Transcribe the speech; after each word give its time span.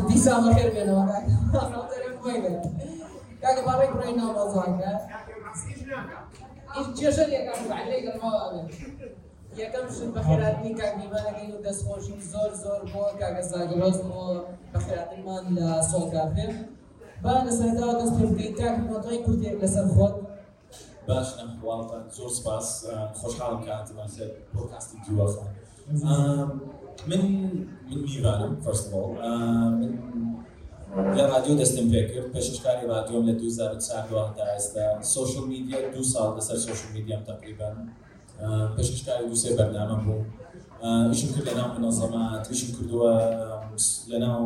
دیسا 0.00 0.40
بخیر 0.40 0.70
بینم 0.70 1.08
کاکا 3.42 3.62
بابای 3.66 3.88
برای 3.94 4.12
نام 4.12 4.34
بازوانکە 4.34 4.92
چێشە 6.98 7.24
یەکەم 7.36 7.60
عەلەیکە 7.78 8.12
ماوە 8.20 8.46
یەکەم 9.60 9.86
شت 9.94 10.10
بە 10.14 10.20
خێراتنی 10.26 10.72
کاکمیمانەکەین 10.80 11.50
و 11.54 11.62
دەستخۆشی 11.66 12.14
زۆر 12.32 12.50
زۆر 12.64 12.80
بۆ 12.92 13.04
کاکە 13.20 13.42
ساگرۆز 13.50 13.98
بۆ 14.08 14.22
بە 14.72 14.78
خێراتنمان 14.84 15.44
لە 15.56 15.68
سۆڵ 15.90 16.04
کافێ 16.14 16.46
با 17.22 17.32
لە 17.46 17.52
سەرتاوە 17.58 17.94
دەست 18.00 18.14
پێ 18.16 18.24
بکەین 18.30 18.54
کاکی 18.60 18.82
نۆتۆی 18.90 19.18
کورتێک 19.24 19.56
لەسەر 19.62 19.86
خۆت 19.94 20.14
باش 21.08 21.28
نەخواڵتان 21.38 22.04
زۆر 22.16 22.30
سپاس 22.38 22.68
خۆشحاڵم 23.18 23.60
کە 23.64 23.72
هاتمان 23.78 24.08
سەر 24.14 24.28
پۆدکاستی 24.52 24.96
جووەخان 25.04 25.50
من 27.06 27.22
من 27.88 27.98
میوانم 28.06 28.52
فەرست 28.64 28.86
من 28.94 29.92
لە 31.16 31.24
رادیۆ 31.32 31.54
دەستم 31.60 31.86
پێ 31.92 32.00
کرد 32.10 32.28
پێشکەشکاری 32.34 32.84
رادیۆم 32.92 33.24
لە 33.28 33.34
2004 33.40 34.34
تا 34.36 34.44
ئێستا 34.52 35.02
social 35.02 35.44
media 35.52 35.78
دو 35.94 36.02
ساڵ 36.12 36.28
لەسەر 36.38 36.56
social 36.66 36.90
media 36.96 37.18
م 37.18 37.22
تقریبان 37.30 37.76
پێشکەشکاری 38.76 39.24
دووسێ 39.30 39.50
بەرنامە 39.58 39.96
بوو 40.04 40.24
ئیشم 41.12 41.28
کرد 41.34 41.46
لە 41.48 41.54
ناو 41.58 41.68
منەظەمات 41.76 42.44
ئیشم 42.50 42.70
کردووە 42.76 43.12
لە 44.10 44.18
ناو 44.24 44.40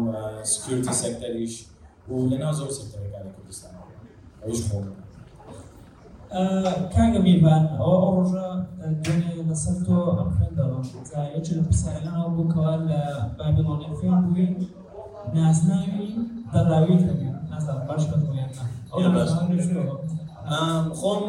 security 0.52 0.92
sector 1.02 1.37
یش 1.37 1.54
و 2.10 2.14
لە 2.30 2.36
ناو 2.42 2.52
زۆر 2.58 2.70
sector 2.78 3.04
ەکانی 3.04 3.30
کوردستان 3.36 3.72
ئەوش 4.42 4.60
خۆم 4.68 4.86
کاگە 6.94 7.20
میبان 7.26 7.62
ئەوە 7.78 7.96
ئەو 8.02 8.14
ڕۆژە 8.16 8.46
دوێنێ 9.02 9.32
لەسەر 9.48 9.76
تۆ 9.86 9.98
ئەم 10.18 10.28
خوێندەوە 10.34 10.78
یەکی 11.36 11.52
لە 11.58 11.62
پرسیارانەوە 11.66 12.28
بووکەوە 12.36 12.74
لە 12.88 13.00
بابیلۆنی 13.38 13.88
خوێن 13.98 14.20
بووی. 14.24 14.48
نازناوی 15.34 16.08
دەڕاوی 16.52 16.96
نازان 17.50 17.80
باش 17.88 18.02
خۆم 20.98 21.22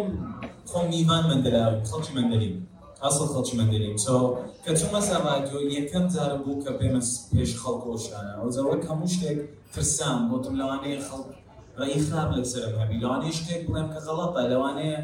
خۆم 0.69 0.85
میوان 0.91 1.23
مندلاوی 1.29 1.79
خەڵکی 1.89 2.11
مندەلیم 2.17 2.55
ئاسڵ 3.03 3.25
خەڵکی 3.33 3.55
مندەلیم 3.59 3.95
سۆ 4.05 4.15
کە 4.63 4.71
چوومە 4.79 5.01
سەڕادیۆ 5.09 5.59
یەکەم 5.77 6.05
جارم 6.13 6.39
بوو 6.43 6.61
کە 6.63 6.71
پێمە 6.79 7.01
پێش 7.31 7.51
خەڵکۆشانە. 7.61 8.33
ئەو 8.39 8.49
زەوە 8.55 8.73
هەموو 8.89 9.13
شتێک 9.13 9.37
ترسام 9.73 10.19
بۆتم 10.29 10.53
لەوانەیە 10.59 10.99
خەڵک 11.07 11.29
خراپ 11.77 12.29
لەسرم 12.37 12.73
هەبی 12.81 12.97
لەوانەیە 13.01 13.33
شتێک 13.37 13.61
بڵێم 13.67 13.87
کە 13.93 13.99
غەڵەتە 14.05 14.41
لەوانەیە 14.51 14.99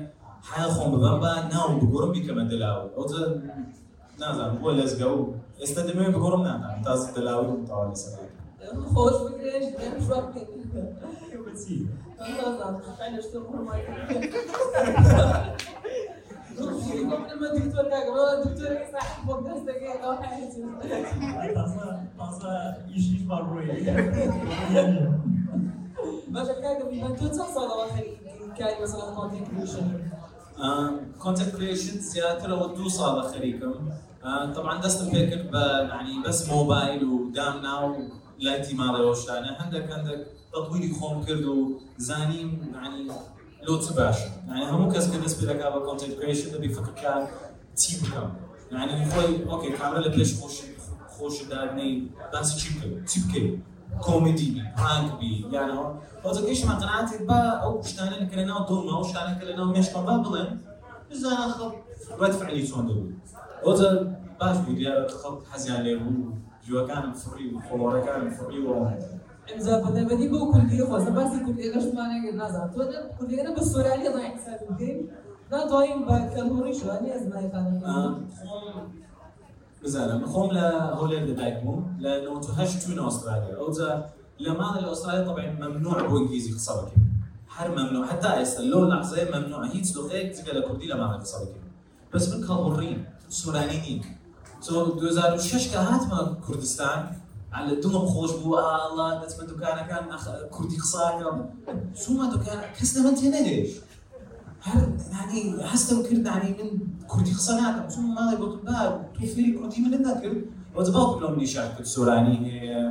حیا 0.50 0.68
خۆم 0.76 0.90
ببەم 0.94 1.18
بە 1.24 1.32
ناو 1.54 1.70
بگۆڕم 1.82 2.12
بیکەمە 2.16 2.44
دلاوە 2.52 2.86
ئەو 2.96 3.06
نازانم 4.20 4.58
بۆ 4.62 4.70
لەزگە 4.80 5.08
و 5.16 5.20
ئێستا 5.62 5.82
دەمێ 5.88 6.06
بگۆڕم 6.16 6.42
ناتان 6.48 6.76
تازە 6.86 7.08
دلاوی 7.16 7.66
تاوا 7.68 7.86
لەسەر 7.92 8.14
خۆش 8.94 9.18
شواب 10.06 10.26
دكتور 10.36 10.86
تو 26.34 27.28
تصل 27.28 27.68
واخر 27.68 28.06
كاي 28.58 28.82
مثلا 28.84 29.16
كونتنت 29.16 29.48
كريشن 29.48 30.00
كونتنت 31.20 31.56
كريشن 31.56 32.00
زيادة 32.00 32.48
لو 32.48 32.68
دو 32.76 32.90
صار 32.90 33.22
خريكم 33.22 33.74
طبعا 34.56 34.82
دستم 34.82 35.06
فكر 35.06 35.50
يعني 35.90 36.24
بس 36.26 36.50
موبايل 36.50 37.04
ودامنا 37.04 37.96
لايتي 38.40 38.74
مالي 38.76 39.04
وشانه 39.04 39.58
عندك 39.60 39.92
عندك 39.92 40.28
تطويري 40.54 40.94
خوم 40.94 41.24
كردو 41.24 41.80
زانيم 41.98 42.72
يعني 42.76 43.12
لو 43.64 43.78
تباش. 43.78 44.18
يعني 44.48 44.66
هم 44.72 44.92
كاس 44.92 45.08
بالنسبة 45.08 45.54
لك 45.54 45.62
هذا 45.62 45.80
كونتنت 45.86 46.14
كريشن 46.20 46.74
فكر 46.74 46.92
كان 47.02 47.28
تي 47.76 47.98
بكم 48.02 48.30
يعني 48.72 49.12
خوي 49.12 49.52
أوكي 49.52 49.70
كاميرا 49.70 50.00
ليش 50.00 50.42
خوش 50.42 50.62
خوش 51.10 51.44
دارني 51.44 52.08
بس 52.34 52.56
تشيب 52.56 53.06
تيب 53.06 53.58
كوميدي 54.02 54.64
برانك 54.78 55.20
بي 55.20 55.46
يعني 55.52 55.72
هذا 56.26 56.46
كيش 56.46 56.66
ما 56.66 56.76
قناعتي 56.76 57.26
با 57.26 57.36
أو 57.36 57.82
شتانا 57.82 58.26
كلنا 58.26 58.66
دوما 58.70 58.98
أو 58.98 59.04
شتانا 59.04 59.34
كلنا 59.34 59.66
مش 59.66 59.90
كم 59.90 60.06
بابلن 60.06 60.58
بس 61.12 61.24
أنا 61.26 61.48
خب 61.48 61.72
رد 62.20 62.32
فعلي 62.32 62.66
شلون 62.66 62.88
دول 62.88 63.14
هذا 63.68 64.18
باش 64.42 64.58
بودي 64.58 65.08
خب 65.08 65.40
حزين 65.52 65.76
عليه 65.76 66.00
جوا 66.68 66.88
كان 66.88 67.14
فري 67.14 67.56
وفلورا 67.56 68.00
كان 68.06 68.30
فري 68.30 68.60
و 68.60 68.88
إذا 69.56 69.82
بدنا 69.82 70.04
بدي 70.04 70.28
بو 70.28 70.52
كلية 70.52 70.86
خاصة 70.86 71.10
بس 71.10 71.32
كلية 71.46 71.76
ليش 71.76 71.94
ما 71.94 72.08
نقدر 72.08 72.46
نزار 72.46 72.68
تو 72.68 72.84
ده 72.84 73.12
كلية 73.20 73.42
أنا 73.42 73.56
بالسوريالي 73.56 74.10
ضايع 74.10 74.36
حساب 74.36 74.60
الدين 74.70 75.08
لا 75.52 75.68
ضايع 75.68 75.96
بكلموري 75.98 76.74
شو 76.74 76.90
أنا 76.92 77.16
إذا 77.16 77.30
ما 77.30 78.24
بزانا 79.84 80.16
خۆم 80.32 80.50
لە 80.58 80.68
هۆلێر 81.00 81.24
لەدایک 81.30 81.58
بووم 81.64 81.82
لە 82.04 82.10
1970 82.10 82.84
چوون 82.84 83.00
ئوسترالیا 83.06 83.56
ئەوجا 83.62 83.90
لە 84.46 84.52
ماڵ 84.60 84.74
لە 84.84 84.88
ئوسترالیا 84.92 85.24
طبعا 85.30 85.46
ممنوع 85.64 85.98
بۆ 86.10 86.16
ئینگلیزی 86.20 86.52
قسە 86.58 86.74
بکەین 86.78 87.04
هەر 87.56 87.68
ممنوع 87.78 88.04
حتا 88.12 88.30
ئێستا 88.40 88.62
لەو 88.72 88.84
لەحظەیە 88.92 89.26
ممنوع 89.36 89.64
هیچ 89.76 89.88
لغەیەک 89.96 90.28
جگە 90.38 90.52
لە 90.58 90.62
کوردی 90.68 90.88
لە 90.92 90.96
ماڵ 91.02 91.12
قسە 91.24 91.38
بکەین 91.42 91.68
بەس 92.12 92.26
من 92.32 92.40
کەڵڕین 92.48 92.98
سورانی 93.38 93.80
نین. 93.86 94.02
سۆ 94.66 94.74
2006 95.00 95.72
کە 95.72 95.80
هاتمە 95.90 96.20
کوردستان 96.46 97.00
على 97.58 97.74
دڵم 97.84 98.06
خۆش 98.14 98.32
بوو 98.42 98.56
ئاڵا 98.66 99.08
دەچمە 99.22 99.44
دوکانەکان 99.52 100.04
کوردی 100.56 100.78
قساکەم 100.84 101.38
چوومە 102.02 102.26
دوکان 102.34 102.60
کەس 102.78 102.90
لە 102.96 103.00
من 103.06 103.16
تێ 103.20 103.28
نانی 104.66 105.42
هەستم 105.72 106.00
کرد 106.06 106.22
نانی 106.28 106.52
من 106.58 106.70
ناکەم 107.62 107.88
چون 107.94 108.04
ماڵی 108.16 108.36
گوتم 108.42 108.62
با 108.68 108.80
تۆ 109.16 109.26
فێری 109.34 109.52
کوردی 109.58 109.80
من 109.86 109.94
نەکرد 110.08 110.40
وەجە 110.76 110.92
باوکم 110.96 111.20
لەم 111.24 111.36
نیشان 111.44 111.68
کرد 111.76 111.88
سۆرانی 111.96 112.38
هەیە 112.46 112.82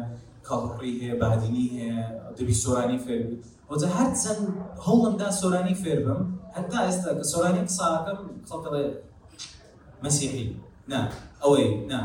کاڵڕی 0.49 0.93
هەیە 1.01 1.15
بادینی 1.23 1.67
هەیە 1.77 1.99
دەبی 2.37 2.55
سۆرانی 2.65 2.99
فێر 3.05 3.23
وەجە 3.71 3.89
هەر 3.97 4.11
چەند 4.23 4.43
هەوڵمدا 4.85 5.29
سۆرانی 5.41 5.75
فێر 5.83 5.99
بم 6.07 6.21
هەتا 6.57 6.79
ئێستا 6.87 7.11
کە 7.19 7.25
سۆرانی 7.33 7.63
قساکەم 7.69 8.19
قسەڵ 8.45 8.65
مەسیحی 10.05 10.47
نا 10.91 11.01
ئەوەی 11.43 11.69
نا 11.91 12.01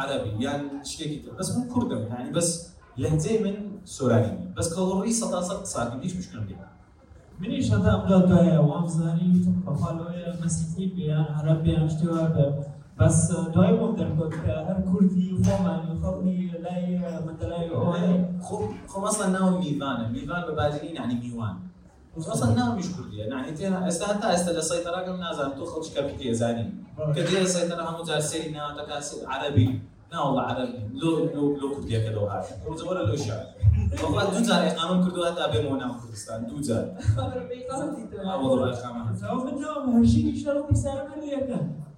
عربی 0.00 0.32
یان 0.44 0.60
شتێکی 0.90 1.18
تر 1.22 1.32
بەس 1.38 1.48
من 1.56 1.64
کوردم 1.72 2.02
يعني 2.10 2.30
بس 2.36 2.48
لهجەی 3.02 3.38
من 3.44 3.56
سۆرانی 3.96 4.34
بەس 4.56 4.68
کەڵڕی 4.74 5.12
سەدا 5.20 5.40
سەد 5.48 5.58
قساکەم 5.64 6.00
هیچ 6.04 6.14
مشکلم 6.18 6.44
لێ 6.48 6.56
منیش 7.40 7.66
هەتا 7.72 7.90
ئەملا 7.94 8.18
دوایە 8.28 8.60
وام 8.68 8.86
زانی 8.96 9.30
بەخالەوەی 9.66 10.24
مەسیحی 10.42 10.86
بیان 10.94 11.26
عربیان 11.38 11.86
شتێوە 11.92 12.24
بە 12.34 12.44
بس 12.98 13.18
دوای 13.54 13.72
بۆم 13.78 13.92
دەرکۆت 14.00 14.32
کە 14.42 14.54
هەر 14.68 14.78
کوردی 14.88 15.28
خۆمانی 15.44 15.94
خەڵی 16.02 16.40
لای 16.64 16.86
مەدەلای 17.26 17.66
ئەوەی 17.74 18.12
خۆ 18.90 18.98
مەسڵە 19.04 19.26
ناو 19.36 19.48
میوانە 19.62 20.04
میوان 20.14 20.42
بە 20.46 20.52
بادرین 20.58 20.94
ینی 21.00 21.16
میوان 21.22 21.56
أصلا 22.18 22.54
ناو 22.54 22.76
مش 22.76 22.84
كرديه 22.96 23.24
يعني 23.24 23.48
انت 23.48 23.60
استا 23.62 24.06
حتى 24.06 24.26
استا 24.26 24.50
السيطره 24.50 24.96
قبل 24.96 25.20
نازل 25.20 25.50
تو 25.56 25.64
خلص 25.64 25.94
كابيتي 25.94 26.34
زاني 26.34 26.72
كدير 27.16 27.40
السيطره 27.40 27.82
هم 27.82 28.04
جالسين 28.04 28.52
نا 28.52 28.76
تكاسي 28.78 29.16
عربي 29.26 29.80
لا 30.12 30.20
والله 30.20 30.42
عربي 30.42 30.78
لو 30.92 31.18
لو 31.34 31.56
لو 31.56 31.74
كرديه 31.74 31.98
كده 31.98 32.20
وهذا 32.20 32.46
هو 32.66 32.76
زور 32.76 33.02
لو 33.06 33.16
شعر 33.16 33.46
والله 34.04 34.38
دو 34.38 34.44
زار 34.44 34.66
اقامه 34.66 35.04
كردو 35.04 35.22
هذا 35.24 35.60
بمونا 35.60 36.00
كردستان 36.02 36.46
دو 36.46 36.60
زار 36.62 36.94
والله 38.42 38.72
اقامه 38.72 39.16
سوف 39.16 39.44
نجاوب 39.52 39.88
هالشيء 39.88 40.26
يشتغلوا 40.26 40.70
بسالمه 40.70 41.14
اللي 41.14 41.34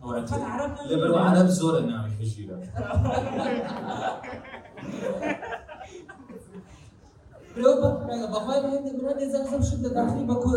قد 0.02 0.40
عرفنا 0.40 0.92
لبرو 0.92 1.16
عرب 1.16 1.46
زور 1.46 1.78
النامي 1.78 2.10
هالشيء 2.20 2.50
لو 7.56 7.72
بخوای 8.26 8.60
من 8.62 8.82
من 8.82 9.28
نظام 9.28 9.62
شد 9.62 9.82
داخلی 9.94 10.24
بکو 10.24 10.50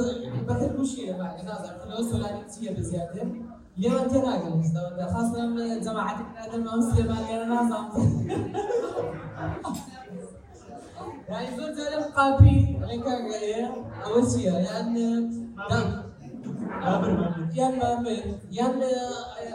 بکر 0.48 0.78
مشکل 0.78 1.18
مع 1.20 1.42
نظام 1.42 1.90
لو 1.90 2.12
سولاني 2.12 2.44
تسيه 2.44 2.72
بزياده 2.72 3.24
اليوم 3.78 3.96
انت 3.96 4.14
ناقل 4.14 4.64
خاصة 5.14 5.38
لما 5.38 5.78
جماعتك 5.78 6.26
نادم 6.36 6.64
ما 6.64 6.76
مسلم 6.76 7.12
أنا 7.12 7.46
نظام 7.46 7.90
يعني 11.30 11.58
زول 11.58 11.74
زلم 11.76 12.04
قابي 12.16 12.78
غير 12.82 13.02
كاغا 13.02 13.84
اول 14.06 14.32
شيء 14.32 14.54
يعني 14.54 15.30
yan 17.54 17.74
mamen 17.80 18.42
yan 18.50 18.82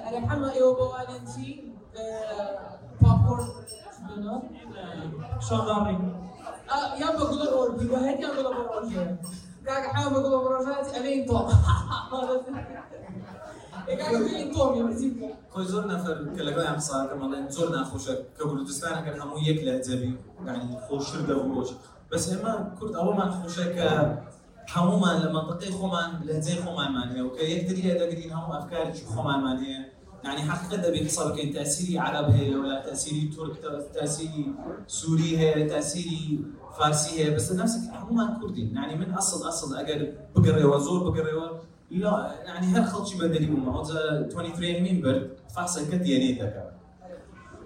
ada 0.06 0.18
kama 0.22 0.48
iyo 0.54 0.70
bawalan 0.78 1.22
si 1.26 1.74
popcorn 3.02 3.42
ano 4.06 4.34
شغالي 5.42 5.96
ah 6.70 6.94
yan 6.94 7.12
bagulo 7.18 7.46
or 7.58 7.68
di 7.74 7.86
ba 7.90 7.98
yan 8.06 8.32
bagulo 8.38 8.64
or 8.70 8.82
kaga 9.66 9.88
ha 9.92 10.02
bagulo 10.14 10.36
or 10.46 10.62
sa 10.62 10.78
خۆی 15.52 15.66
زۆر 15.72 15.84
نەفەر 15.92 16.16
کە 16.36 16.42
لەگەڵیان 16.48 16.76
قساکەم 16.80 17.20
ئەڵێن 17.24 17.46
زۆر 17.56 17.68
ناخۆشە 17.76 18.14
کە 18.36 18.42
کوردستانەکەن 18.48 19.16
هەموو 19.20 19.46
یەک 19.48 19.58
لە 19.66 19.74
جەبی 19.86 20.12
ینی 20.46 20.76
خۆشتر 20.86 21.20
دەبڕۆژ 21.28 21.68
بەس 22.10 22.24
ئێمە 22.30 22.54
کورد 22.76 22.92
ئەوەمان 22.98 23.30
خۆشە 23.38 23.66
کە 23.76 23.88
هەمومان 24.74 25.16
لە 25.22 25.28
منطقی 25.36 25.70
خۆمان 25.78 26.10
لە 26.28 26.34
جێ 26.44 26.54
خۆمانمان 26.64 27.08
هەیە 27.12 27.24
و 27.26 27.30
کە 27.36 27.44
یەکتری 27.52 27.82
دەگرین 28.00 28.30
هەموو 28.36 28.54
ئەفکارێکی 28.56 29.04
خۆمانمان 29.12 29.58
هەیە. 29.64 29.82
يعني 30.26 30.40
حقيقة 30.50 30.76
دەبێت 30.84 31.04
قسە 31.08 31.22
بکەین 31.28 31.50
تاسیری 31.58 31.96
عرب 32.06 32.26
هەیە 32.36 32.54
ولا 32.62 32.78
تاسیری 32.88 33.22
تورک 33.34 33.54
تاسیری 33.98 34.44
سووری 34.98 35.30
هەیە 35.40 35.62
تاسیری 35.72 36.20
فارسی 36.76 37.10
هەیە. 37.18 37.30
بەس 37.36 37.46
نفسك 37.60 37.82
هەمومان 38.00 38.30
کوردین. 38.40 38.68
يعني 38.78 38.94
من 39.00 39.10
أصل 39.20 39.38
أصل 39.50 39.68
ئەگەر 39.78 40.00
بگەڕێەوە 40.34 40.78
زۆر 40.86 41.00
بگەڕێەوە 41.06 41.48
لا 41.90 42.34
يعني 42.46 42.66
هەر 42.74 42.84
خەڵکی 42.92 43.14
بەدەری 43.20 43.48
بوومە 43.50 43.70
ئەوجا 43.76 44.00
23 44.28 44.80
من 44.80 45.00
برد 45.00 45.22
فحسەکە 45.54 45.96
دیێنێ 46.04 46.32
دەکات 46.40 46.70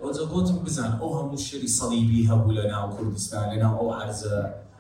ئەوجا 0.02 0.24
گوتم 0.32 0.58
بزان 0.64 0.92
ئەو 1.00 1.10
هەموو 1.19 1.38
شری 1.46 1.69
سەلیبی 1.78 2.28
هەبوو 2.30 2.52
لە 2.58 2.64
ناو 2.72 2.90
کوردستان 2.96 3.44
لە 3.52 3.58
ناو 3.62 3.74
ئەو 3.80 3.90
عرزە 4.00 4.36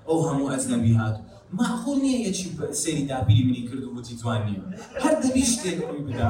ئەو 0.08 0.18
هەموو 0.26 0.50
ئەزنەبی 0.52 0.92
هاتوو 1.00 1.24
معقول 1.58 1.98
نییە 2.04 2.18
یەکی 2.28 2.46
سێری 2.82 3.04
دابیری 3.10 3.44
منی 3.48 3.62
کرد 3.68 3.82
و 3.84 3.98
وتی 3.98 4.14
جوان 4.20 4.40
نییە 4.46 4.62
هەر 5.02 5.14
دەبی 5.22 5.44
شتێک 5.52 5.78
ڕووی 5.88 6.02
بدا 6.08 6.28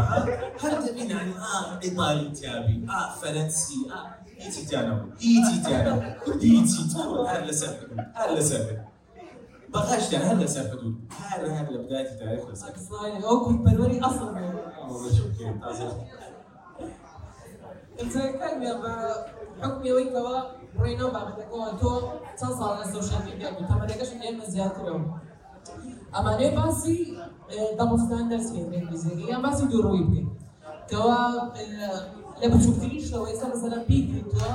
هەر 0.63 0.73
نانی 1.11 1.35
ئا 1.45 1.55
ئیطالی 1.85 2.29
تیابی 2.39 2.77
ئا 2.91 2.99
فەرەنسی 3.21 3.79
ئا 3.93 4.01
هیچی 4.43 4.63
تیانەبوو 4.69 5.09
هیچی 5.25 5.57
تیانەبوو 5.65 6.43
هیچی 6.45 6.83
تۆ 6.93 7.01
هەر 7.31 7.43
لەسەر 7.49 7.73
هەر 8.19 8.31
لەسەر 8.37 8.63
بەخشتە 9.73 10.19
هەر 10.27 10.37
لەسەر 10.43 10.67
حدود. 10.73 10.95
هەر 11.31 11.41
هەر 11.57 11.67
لە 11.75 11.79
بدایەتی 11.83 12.15
تاریخ 12.21 12.43
لەسەر 12.51 12.73
ئەو 13.27 13.37
کوردپەروەری 13.45 13.99
ئەسڵ 14.05 14.29
تازە 15.63 15.87
ئەمسەکانیان 17.99 18.79
بە 18.83 18.95
حکمی 19.63 19.89
ئەوەی 19.91 20.09
کەەوە 20.15 20.37
ڕێنەوە 20.83 21.11
بابەتەکەەوە 21.15 21.69
تۆ 21.81 21.93
چەند 22.39 22.55
ساڵ 22.59 22.73
لە 22.81 22.87
سۆشیال 22.93 23.23
میدیا 23.29 23.49
بوو 23.55 23.69
تەمەەکەش 23.71 24.11
ئێمە 24.23 24.45
زیاترەوە 24.55 25.01
ئەمانێ 26.15 26.49
باسی 26.57 26.99
دەمۆستان 27.79 28.25
دەستێن 28.33 28.67
انگلیزیەکە 28.79 29.25
یان 29.31 29.43
باسی 29.47 29.65
دووڕووی 29.71 30.05
بکەین 30.07 30.29
کەەوە 30.91 31.19
لە 32.41 32.47
بچووکترین 32.53 33.03
شەوە 33.09 33.27
ئێستا 33.31 33.47
مثلا 33.55 33.79
پیکتوە 33.89 34.51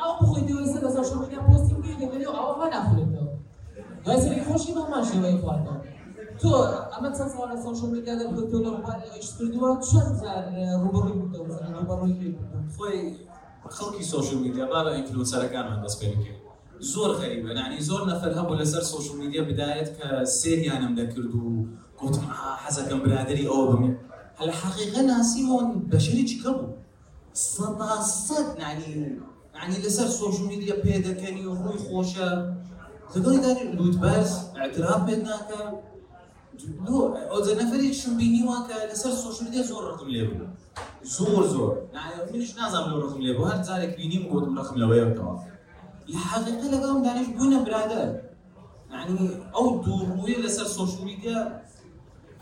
ئەو 0.00 0.10
بخۆی 0.18 0.42
دو 0.48 0.54
ئێستا 0.62 0.78
لە 0.84 0.90
سۆشیال 0.96 1.20
میدیا 1.22 1.40
پۆستی 1.48 1.74
بکەین 1.78 2.22
ئەوە 2.36 2.52
ما 2.60 2.66
ناخولێتەوە 2.74 3.29
دوای 4.04 4.20
سەری 4.24 4.42
خۆشی 4.48 4.72
بەمان 4.76 5.02
شێوەی 5.10 5.36
خواردەوە 5.42 5.76
تۆ 6.40 6.52
ئەمە 6.92 7.10
چەند 7.16 7.30
ساڵە 7.34 7.56
سۆشیال 7.64 7.90
میدیا 7.94 8.14
دەبێت 8.20 8.46
تۆ 8.50 8.58
لە 8.64 8.70
ئیش 9.14 9.28
کردووە 9.36 9.70
چەند 9.88 10.12
جار 10.20 10.44
ڕوبڕووی 10.82 11.14
بووتەوە 11.18 11.56
ڕوبڕووی 11.76 12.14
پێ 12.18 12.28
بووتەوە 12.34 12.60
خۆی 12.76 13.00
خەڵکی 13.76 14.04
سوۆشل 14.10 14.38
میدیا 14.44 14.64
با 14.72 14.80
بە 14.84 14.90
ئینفلوسەرەکانمان 14.96 15.78
دەست 15.84 15.98
پێ 16.00 16.08
بکەین 16.12 16.38
زۆر 16.92 17.10
غەریبە 17.20 17.52
نانی 17.58 17.80
زۆر 17.88 18.02
نەفەر 18.10 18.32
هەبوو 18.38 18.58
لەسەر 18.60 18.82
سوۆشل 18.90 19.16
میدیا 19.22 19.42
بدایەت 19.48 19.88
کە 19.98 20.08
سێریانم 20.40 20.92
دەکرد 21.00 21.32
و 21.40 21.44
گوتم 21.98 22.24
حەزەکەم 22.62 23.00
برادری 23.04 23.44
ئەوە 23.50 23.64
بمێ 23.70 23.90
هەل 24.40 24.50
حقیقە 24.60 25.02
ناسیمۆن 25.10 25.68
بەشەریکی 25.90 26.36
کە 26.42 26.50
بوو 26.56 26.76
سەدا 27.52 27.92
سەد 28.26 28.48
نانی 28.60 28.94
نانی 29.56 29.78
لەسەر 29.84 30.08
social 30.16 30.46
media 30.52 30.76
پێ 30.84 30.94
دەکەنی 31.08 31.42
و 33.14 33.22
ڕووی 33.22 33.38
خۆشە 33.38 33.40
لەگەڵی 33.40 33.40
داری 33.44 33.64
لوتبەرز 33.78 34.32
اعتراف 34.60 35.00
پێت 35.06 35.20
ناکە 35.28 35.60
ئەوجە 37.30 37.52
نەفرێکشم 37.60 38.12
بینیوە 38.20 38.56
کە 38.66 38.76
لەسەر 38.90 39.12
social 39.20 39.42
media 39.46 39.62
زۆر 39.70 39.82
ڕقم 39.88 40.08
لێ 40.14 40.22
بوو 40.28 40.46
زۆر 41.16 41.44
زۆر 41.54 41.72
منش 42.32 42.50
نازانم 42.58 42.90
لەو 42.90 43.00
ڕقم 43.04 43.20
لێ 43.26 43.32
بوو 43.36 43.50
هەر 43.50 43.60
جارێک 43.66 43.92
بینیم 43.98 44.22
گوتم 44.30 44.52
ڕقم 44.58 44.76
لەوەیەوە 44.82 45.12
لە 46.12 46.20
حقیقە 46.30 46.66
لەگەڵم 46.74 47.00
دانیش 47.06 47.28
بوونە 47.36 47.58
برادر. 47.66 48.08
يعني 48.92 49.30
ئەو 49.54 49.66
دووڕووی 49.84 50.36
لەسەر 50.44 50.68
social 50.74 51.02
media 51.10 51.38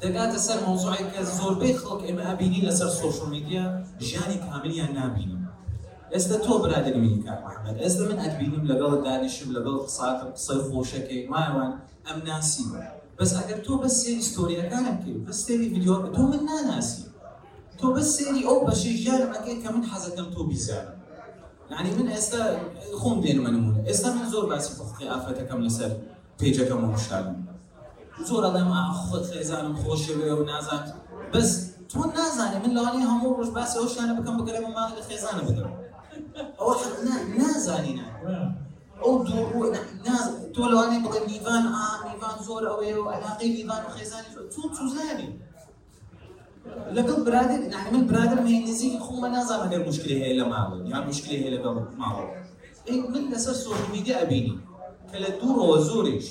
دەگاتە 0.02 0.38
سەر 0.46 0.58
مۆزوعی 0.66 1.04
کە 1.12 1.20
زۆربەی 1.38 1.74
خەڵک 1.80 2.00
ئێمە 2.06 2.24
ئەبینی 2.28 2.60
لەسەر 2.68 2.90
social 2.98 3.28
media 3.34 3.64
ژیانی 4.06 4.38
کاملیان 4.46 4.90
نابینم 4.98 5.37
ئێستا 6.14 6.36
تۆ 6.44 6.52
برادری 6.62 7.00
منی 7.04 7.20
کار 7.26 7.38
محەممەد. 7.44 7.76
ئێستا 7.84 8.02
من 8.10 8.18
ئەتبینم 8.22 8.64
لەگەڵ 8.70 8.92
دانیشم 9.06 9.48
لەگەڵ 9.56 9.76
قساتم 9.86 10.30
قسەی 10.36 10.60
خۆشەکەی 10.68 11.20
وایوان 11.30 11.72
ئەم 12.06 12.18
ناسی 12.28 12.64
بەس 13.18 13.30
ئەگەر 13.38 13.58
تۆ 13.66 13.74
بەس 13.82 13.94
سێری 14.00 14.22
ستۆریەکانم 14.30 14.96
کرد 15.02 15.20
بەس 15.26 15.38
سێری 15.44 15.64
یددیۆ 15.68 15.96
تۆ 16.14 16.22
من 16.30 16.42
ناناسی. 16.48 17.04
تۆ 17.78 17.86
بەس 17.94 18.08
سێری 18.16 18.42
ئەو 18.48 18.58
بەشی 18.66 18.92
ژیانم 19.02 19.30
ئەەکەی 19.34 19.56
کە 19.62 19.68
من 19.74 19.84
حەزەکەم 19.90 20.28
تۆ 20.34 20.40
بیزانم 20.50 20.98
يعني 21.70 21.90
من 21.98 22.08
ئێستا 22.14 22.42
خۆم 23.00 23.16
دێنمە 23.24 23.50
نمونە 23.54 23.80
ئێستا 23.88 24.08
من 24.16 24.26
زۆر 24.32 24.44
باسی 24.50 24.72
بخی 24.78 25.04
ئافرەتەکەم 25.12 25.60
لەسەر 25.66 25.90
پێجەکەم 26.38 26.80
مشتاگم 26.92 27.38
زۆر 28.28 28.42
ئەڵێم 28.46 28.70
خۆت 29.04 29.24
خێزانم 29.32 29.74
خۆشەوێ 29.82 30.30
و 30.38 30.42
نازان. 30.50 30.82
بەس 31.32 31.50
تۆ 31.90 32.00
نازانێ 32.16 32.58
من 32.64 32.72
لەوانی 32.76 33.04
هەموو 33.10 33.36
ڕۆژ 33.38 33.50
باسی 33.56 33.76
ئەو 33.80 33.88
شانە 33.94 34.12
بکەم 34.18 34.34
بگەرێ 34.40 34.60
ماڵ 34.76 34.90
لە 34.98 35.02
خێزانە 35.08 35.42
بدەم. 35.48 35.70
ئەو 36.60 36.70
نازانینە 37.40 38.06
ئەو 39.02 39.12
دوو 39.26 39.64
تۆ 40.54 40.62
لەوانەیە 40.70 41.00
بڵێ 41.04 41.20
میوان 41.30 41.64
ئا 41.76 41.86
میوان 42.06 42.36
زۆر 42.46 42.62
ئەوەیە 42.70 42.96
و 43.00 43.08
علاقی 43.16 43.48
میوان 43.56 43.82
و 43.84 43.90
خێزانی 43.96 44.30
تۆ 44.54 44.62
توزانی 44.76 45.30
لەگەڵ 46.96 47.18
برادر 47.26 47.60
يعني 47.74 47.88
من 47.94 48.06
برادر 48.10 48.38
من 48.46 48.62
نزیک 48.68 48.94
خۆمە 49.06 49.28
نازانم 49.36 49.64
ئەگەر 49.64 49.82
مشکلی 49.88 50.16
هەیە 50.22 50.34
لە 50.40 50.44
ماڵ 50.52 50.70
یا 50.92 50.98
مشکلی 51.08 51.36
هەیە 51.40 51.50
لەگەڵ 51.56 51.74
ماڵ 52.00 52.16
من 53.14 53.24
لەسەر 53.32 53.56
سۆشل 53.64 53.88
میدیا 53.94 54.16
ئەبینی 54.20 54.56
کە 55.10 55.16
لە 55.22 55.30
دوورەوە 55.40 55.78
زۆرێش 55.88 56.28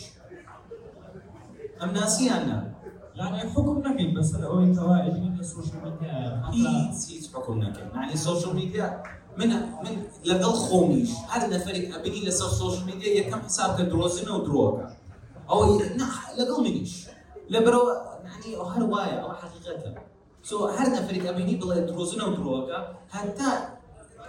ئەم 1.80 1.90
ناسییان 1.98 2.44
نا 2.50 2.60
يعني 3.18 3.50
حكم 3.50 3.78
نكين 3.88 4.14
بس 4.14 4.36
لو 4.36 4.74
توائج 4.76 5.14
من 5.14 5.40
السوشيال 5.40 5.82
ميديا 5.84 6.92
هیچ 7.10 7.26
حکم 7.34 7.62
نەکەن 7.62 7.88
يعني 7.96 8.16
سوشل 8.16 8.54
میدیا 8.54 8.88
من 9.40 9.50
من 9.84 9.96
لەگەڵ 10.30 10.54
خۆمیش 10.66 11.12
هەر 11.32 11.44
نەفرێک 11.54 11.86
ئەبینی 11.94 12.22
لەسەر 12.28 12.50
سوشل 12.60 12.84
میدیا 12.90 13.10
یەکەم 13.20 13.42
حسابکە 13.48 13.84
درۆزنە 13.92 14.32
و 14.36 14.42
درۆکە 14.48 14.86
ئەو 15.50 15.62
لەگەڵ 16.40 16.60
منیش 16.66 16.94
لە 17.54 17.60
برەوە 17.66 17.94
هەر 18.74 18.84
وایە 18.92 19.18
ئەو 19.24 19.32
حقیقەتە 19.42 19.92
سو 20.48 20.56
هەر 20.78 20.88
نەفرێک 20.96 21.24
ئەبینی 21.30 21.56
بڵێ 21.62 21.80
درۆزنە 21.90 22.24
و 22.28 22.36
درۆکە 22.38 22.80
هەتا 23.16 23.52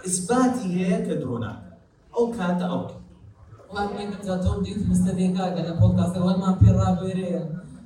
ئیسباتی 0.05 0.67
هەیە 0.77 0.99
کە 1.05 1.15
درۆناکە 1.21 1.69
ئەو 2.15 2.25
کاتە 2.37 2.65
ئەو 2.71 2.81
وڵات 3.69 3.89
تۆم 4.43 4.59
دیت 4.65 4.79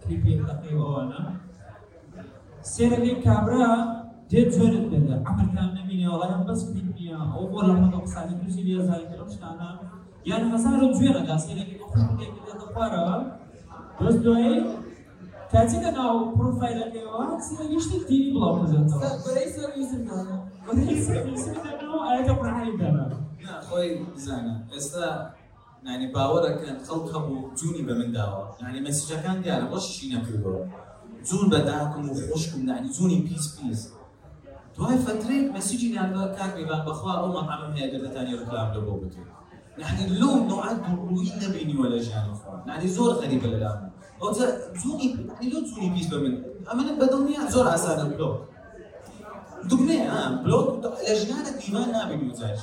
کلیپی 0.01 0.33
دقی 0.47 0.73
ئەوانە 0.79 1.21
سێرەگەی 2.73 3.15
کابرا 3.25 3.67
دێت 4.29 4.49
جوێنت 4.53 4.85
بێت 4.91 5.09
عملکان 5.29 5.69
نبینی 5.77 6.07
وڵایان 6.13 6.41
بەس 6.47 6.61
کلیپ 6.67 6.89
نییە 6.97 7.19
ئەو 7.33 7.45
بۆ 7.51 7.59
لە 7.67 7.73
حەقە 7.81 7.99
قسانی 8.05 8.33
تووسی 8.39 8.61
لێزاری 8.67 9.05
لەم 9.19 9.29
شتانە 9.35 9.69
یان 10.29 10.43
هەزار 10.51 10.79
جوێنەدا 10.95 11.35
سێرەگەی 11.45 11.77
خۆشێکی 11.89 12.41
لێتە 12.45 12.65
خوارەوە 12.73 13.15
دەست 13.99 14.19
دوایی 14.25 14.59
کاتێکە 15.56 15.90
ناو 15.98 16.16
پرۆفایلەکەیەوە 16.36 17.22
سێرەگەی 17.46 17.80
شتێک 17.84 18.02
تیوی 18.08 18.30
بڵاو 18.34 18.54
بزێتەوە 18.60 19.08
گۆرەی 19.24 19.48
سەر 19.54 19.70
یوسفدانە 19.78 20.36
ئاەتە 22.06 22.34
پرهایی 22.40 22.74
دەنا 22.80 23.04
خۆی 23.68 23.90
بزانە 24.14 24.54
ئێستا 24.74 25.06
نانی 25.86 26.08
باوەڕەکەن 26.14 26.76
خەڵک 26.86 27.08
هەبوو 27.14 27.38
جوونی 27.58 27.82
بە 27.88 27.94
من 28.00 28.10
داوە 28.16 28.42
نانی 28.62 28.80
مەسیجەکان 28.86 29.36
دیارە 29.44 29.66
ڕۆشی 29.72 30.06
نەکردەوە 30.14 30.62
جوون 31.28 31.46
بەداکم 31.52 32.02
و 32.10 32.14
خۆشکم 32.28 32.60
نانی 32.70 32.88
جوونی 32.96 33.18
پیس 33.26 33.46
پیس 33.56 33.80
دوای 34.74 34.98
فترێک 35.06 35.46
مەسیجی 35.56 35.88
نانەوە 35.96 36.26
کاک 36.36 36.52
میوان 36.58 36.82
بەخوا 36.86 37.12
ئەو 37.20 37.30
مەقامم 37.36 37.72
هەیە 37.76 37.88
گەردەتانی 37.92 38.36
ڕکلام 38.40 38.68
لە 38.74 38.80
بۆ 38.86 38.94
بکەیت 39.02 39.30
يعني 39.78 40.18
لو 40.20 40.46
نوعات 40.48 40.76
دوروي 40.86 41.32
نبيني 41.42 41.76
ولا 41.76 41.98
جاني 41.98 42.32
يعني 42.66 42.88
زور 42.88 43.12
غريبة 43.12 43.46
للام 43.46 43.85
آنجا 44.20 44.46
زونی 44.82 45.04
یعنی 45.04 45.30
پیدا 45.40 45.60
زونی 45.60 45.90
پیش 45.94 46.06
دارم. 46.06 46.44
اما 46.70 46.82
من 46.82 46.98
بدون 46.98 47.28
یه 47.28 47.50
زور 47.50 47.68
اصلا 47.68 48.04
نمی‌دونم. 48.04 48.38
دوباره 49.68 50.10
آم 50.10 50.44
بلوک 50.44 50.82
تو 50.82 50.88
لجنه 50.88 51.50
دیوان 51.66 51.94
نمی‌بینی 51.94 52.30
مزاحش. 52.30 52.58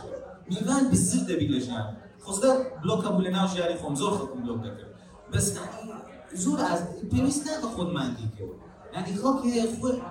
دیوان 0.49 0.89
بسیار 0.91 1.23
دبی 1.25 1.47
لجنه. 1.47 1.97
خود 2.21 2.41
دار 2.41 2.57
بلوک 2.83 3.05
هم 3.05 3.17
بلند 3.17 3.35
آشیاری 3.35 3.71
یعنی 3.71 3.81
خون 3.81 3.95
زور 3.95 4.11
خود 4.11 4.35
می‌دونم 4.35 4.61
دکتر. 4.61 4.87
بس 5.33 5.57
نه 5.57 5.61
زور 6.33 6.59
از 6.59 6.79
پیش 7.11 7.37
نه 7.37 7.61
تو 7.61 7.67
خود 7.67 7.93
من 7.93 8.13
دیگه. 8.13 8.51
نه 8.95 9.03
دیگه 9.03 9.61
که 9.67 9.75
خود 9.81 10.01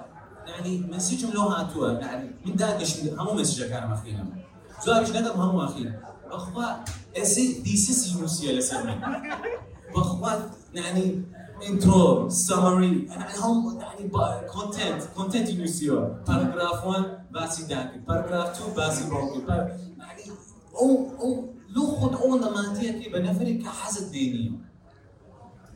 نه 0.47 0.63
دی 0.63 0.87
مسیجم 0.93 1.31
لوح 1.31 1.61
آتوه. 1.61 1.91
نه 1.91 2.23
دی 2.23 2.51
من 2.51 2.57
دادش 2.57 2.97
می‌دونم 2.97 3.21
همون 3.21 3.41
مسیج 3.41 3.63
کارم 3.63 3.93
آخریم. 3.93 4.45
زورش 4.85 5.11
نه 5.11 5.23
دم 5.23 5.41
همون 5.41 5.65
آخریم. 5.65 5.99
اخوا 6.33 6.65
اسی 7.15 7.63
دیسی 7.63 7.93
سیوسیال 7.93 8.61
سرمن. 8.61 9.03
با 9.95 10.03
خواهد 10.03 10.43
يعني 10.75 11.23
انترو 11.69 12.29
سمري 12.29 13.07
يعني 13.07 13.39
هم 13.39 13.81
يعني 13.81 14.11
كونتنت 14.49 15.03
كونتنت 15.17 15.49
يوسيو 15.49 16.15
باراجراف 16.29 16.87
1 16.87 17.33
باسي 17.33 17.67
داك 17.67 17.99
باراجراف 18.09 18.63
2 18.63 18.75
باسي 18.77 19.11
بروكي 19.11 19.41
يعني 19.99 20.23
أو 20.81 21.11
أو 21.21 21.49
لو 21.77 21.87
خد 21.87 22.15
اون 22.15 22.41
مانتيا 22.41 22.93
كي 22.93 23.09
بنفرك 23.11 23.67
حزت 23.67 24.11
دينيه 24.11 24.51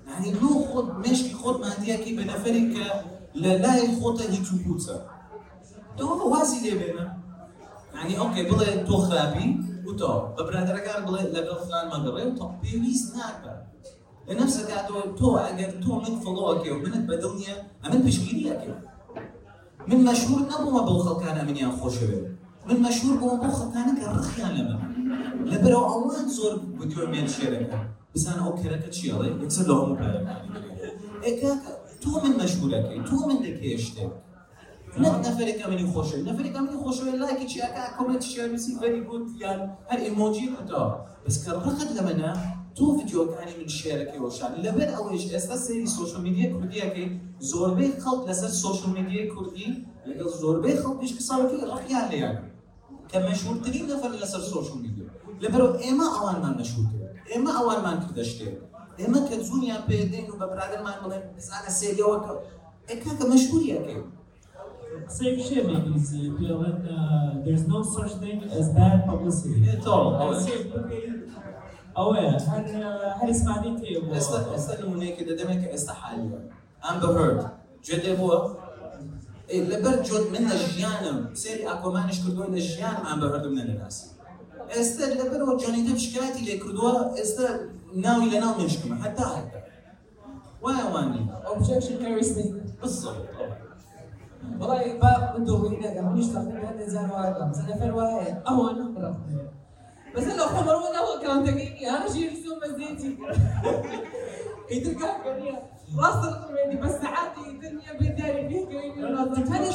يعني 0.06 0.30
لو 0.32 0.64
خد 0.64 0.98
ماشي 0.98 1.34
خد 1.34 1.60
مانتيا 1.60 1.96
كي 1.96 2.16
بنفرك 2.16 3.04
لا 3.34 3.56
لا 3.56 3.76
يخوت 3.76 4.22
هي 4.22 4.36
تشوبوتسا 4.36 5.10
تو 5.98 6.28
وازي 6.28 6.70
لي 6.70 6.78
بينا 6.78 7.18
يعني 7.94 8.18
أوكي 8.18 8.42
بلا 8.42 8.82
تو 8.82 8.96
خابي 8.96 9.60
وتو 9.86 10.18
ببرادر 10.18 10.78
قال 10.78 11.04
بلا 11.04 11.20
لقى 11.20 11.66
فلان 11.66 11.88
ما 11.88 12.10
قري 12.10 12.26
وتو 12.26 12.48
بيويس 12.62 13.16
ناكا 13.16 13.75
لنفسك 14.28 14.71
قاعد 14.71 14.87
تو 15.18 15.37
اگر 15.38 15.71
تو 15.71 15.92
من 16.00 16.21
فلوك 16.21 16.66
ومن 16.66 17.06
بدنيا 17.06 17.54
أمن 17.87 17.99
بشغيليك 18.02 18.62
من 19.88 20.04
مشهور 20.04 20.40
نبو 20.40 20.71
ما 20.71 20.83
بالخل 20.83 21.25
كان 21.25 21.47
من 21.47 21.56
يان 21.56 21.73
خوش 21.73 21.95
من 22.68 22.83
مشهور 22.83 23.16
بو 23.16 23.37
بو 23.37 23.73
كان 23.75 23.97
كرخيان 23.99 24.50
لما. 24.56 24.78
لبرو 25.50 25.85
اوان 25.95 26.28
زور 26.28 26.61
فيديو 26.78 27.06
من 27.06 27.28
شيرك 27.28 27.71
بس 28.14 28.26
أنا 28.26 28.47
أوكي 28.47 28.68
ركت 28.68 28.92
شيالي 28.92 29.42
يكسر 29.42 29.66
لهم 29.68 29.95
بالك 29.95 30.42
إيه 31.25 31.54
تو 32.02 32.11
من 32.25 32.33
مشغولك 32.45 32.85
تو 33.09 33.26
من 33.28 33.38
دكيشتك 33.42 34.11
نك 34.99 35.14
نفرك 35.26 35.66
من 35.68 35.78
يخوش 35.78 36.14
نفرك 36.14 36.56
من 36.56 36.68
يخوش 36.75 37.02
لايك 37.02 37.49
شي 37.49 37.61
اكا 37.62 37.97
كومنت 37.99 38.23
شير 38.23 38.50
بيسي 38.50 38.78
فيري 38.80 39.00
جود 39.00 39.40
يعني 39.40 39.71
هل 39.88 39.99
ايموجي 40.00 40.50
كتا 40.56 41.06
بس 41.26 41.45
كرقد 41.45 41.90
لمنا 41.97 42.33
تو 42.33 42.65
تۆ 42.76 42.85
ڤیددیۆکانی 42.97 43.54
من 43.61 43.71
شێرەکەی 43.78 44.21
وەشان. 44.25 44.52
لەبەر 44.64 44.88
ئەوەیش 44.97 45.25
ئێستا 45.35 45.56
سری 45.64 45.87
سوۆشل 45.95 46.21
میدیە 46.26 46.47
کوردیەکەی 46.54 47.09
زۆربەی 47.50 47.90
خەڵک 48.02 48.23
لەسەر 48.28 48.52
سوۆشل 48.61 48.90
میدیە 48.97 49.25
کوردی 49.33 49.68
لەگەڵ 50.09 50.30
زۆربەی 50.42 50.76
خەڵکیش 50.83 51.12
کەساڵەکەی 51.18 51.66
ڕقیان 51.73 52.06
لێیان 52.11 52.37
کە 53.11 53.18
مەشهورترین 53.26 53.87
نەفەر 53.92 54.12
لەسەر 54.23 54.42
سوۆشل 54.50 54.78
میدیە 54.85 55.06
لەبەرەوە 55.42 55.73
ئێمە 55.83 56.06
ئەوانمان 56.14 56.54
مەشهور 56.61 56.87
ئێمە 57.30 57.52
ئەوانمان 57.59 57.97
کردە 58.02 58.25
شتێ 58.30 58.49
ئێمە 59.00 59.21
کە 59.28 59.37
زوونیان 59.47 59.83
پێدەین 59.88 60.26
و 60.30 60.35
بە 60.40 60.47
برادرمان 60.52 60.97
بڵێن 61.02 61.25
بزانە 61.37 61.71
سێریەوەکە 61.78 62.33
ئەکا 62.90 63.12
کە 63.18 63.25
مەشهوریەکەی 63.33 64.00
Same 65.09 65.38
shit, 65.47 65.64
because 65.68 66.14
uh, 66.14 66.16
you 66.25 66.30
feel 66.38 66.59
that 66.64 66.80
uh, 66.90 67.45
there's 67.45 67.66
no 67.68 67.83
such 67.83 68.12
thing 68.23 68.38
as 68.59 68.66
bad 68.71 68.99
publicity. 69.09 69.68
At 69.75 69.87
all. 69.87 70.06
And 70.23 70.42
see, 70.45 70.73
okay, 70.78 71.15
أو 71.96 72.10
هل 72.12 72.84
هل 73.20 73.34
سمعتي 73.34 74.02
استا 74.16 74.54
استا 74.54 74.84
نمونه 74.84 75.10
كده 75.10 75.36
دمك 75.36 75.64
استا 75.64 75.92
حاليا 75.92 76.50
امبر 76.90 77.20
هيرد 77.20 77.48
جد 77.84 78.20
هو؟ 78.20 78.56
إيه 79.50 79.62
لبر 79.68 80.02
جد 80.02 80.26
من 80.32 80.50
الجيانم 80.52 81.34
سيري 81.34 81.70
أكو 81.70 81.92
ما 81.92 82.06
نشكر 82.06 82.30
دول 82.30 82.54
الجيانم 82.54 83.06
امبر 83.12 83.26
هيرد 83.26 83.46
من 83.46 83.58
الناس. 83.60 84.12
استا 84.70 85.04
لبر 85.04 85.44
هو 85.44 85.56
جوني 85.56 85.82
ديب 85.86 85.96
شكايتي 85.96 86.38
اللي 86.38 86.58
كردوا 86.58 87.22
استا 87.22 87.60
ناوي 87.94 88.30
لناو 88.30 88.64
مشكمة 88.64 89.02
حتى 89.02 89.22
حتى 89.22 89.60
وين 90.62 90.76
واني 90.76 91.26
objection 91.46 91.96
carries 92.02 92.30
the 92.36 92.44
بالضبط. 92.82 93.26
والله 94.60 94.98
باب 94.98 95.40
بدو 95.40 95.66
هنا 95.66 95.88
قام 95.94 96.16
يشتغل 96.16 96.44
من 96.46 96.56
هذا 96.56 96.88
زار 96.88 97.12
واحد 97.12 97.54
سنة 97.54 97.76
فر 97.76 97.94
واحد 97.94 98.42
أو 98.48 98.68
أنا 98.68 99.16
بس 100.16 100.25
لو 100.25 100.46
خبر 100.46 100.75
ولا 100.76 100.99
هو 100.99 101.20
كان 101.23 101.44
تقيني. 101.44 101.90
أنا 101.90 102.12
شيء 102.12 102.30
رسوم 102.32 102.58
مزيتي. 102.64 103.18
يتركها 104.70 105.18
كريا 105.25 105.62
راس 105.99 106.25
القميدي 106.25 106.76
بس 106.76 106.90
ساعات 106.90 107.38
الدنيا 107.46 107.92
بداري 108.00 108.49
فيه 108.49 108.66
كريم 108.66 109.04
الناظر 109.04 109.42
هذا 109.42 109.70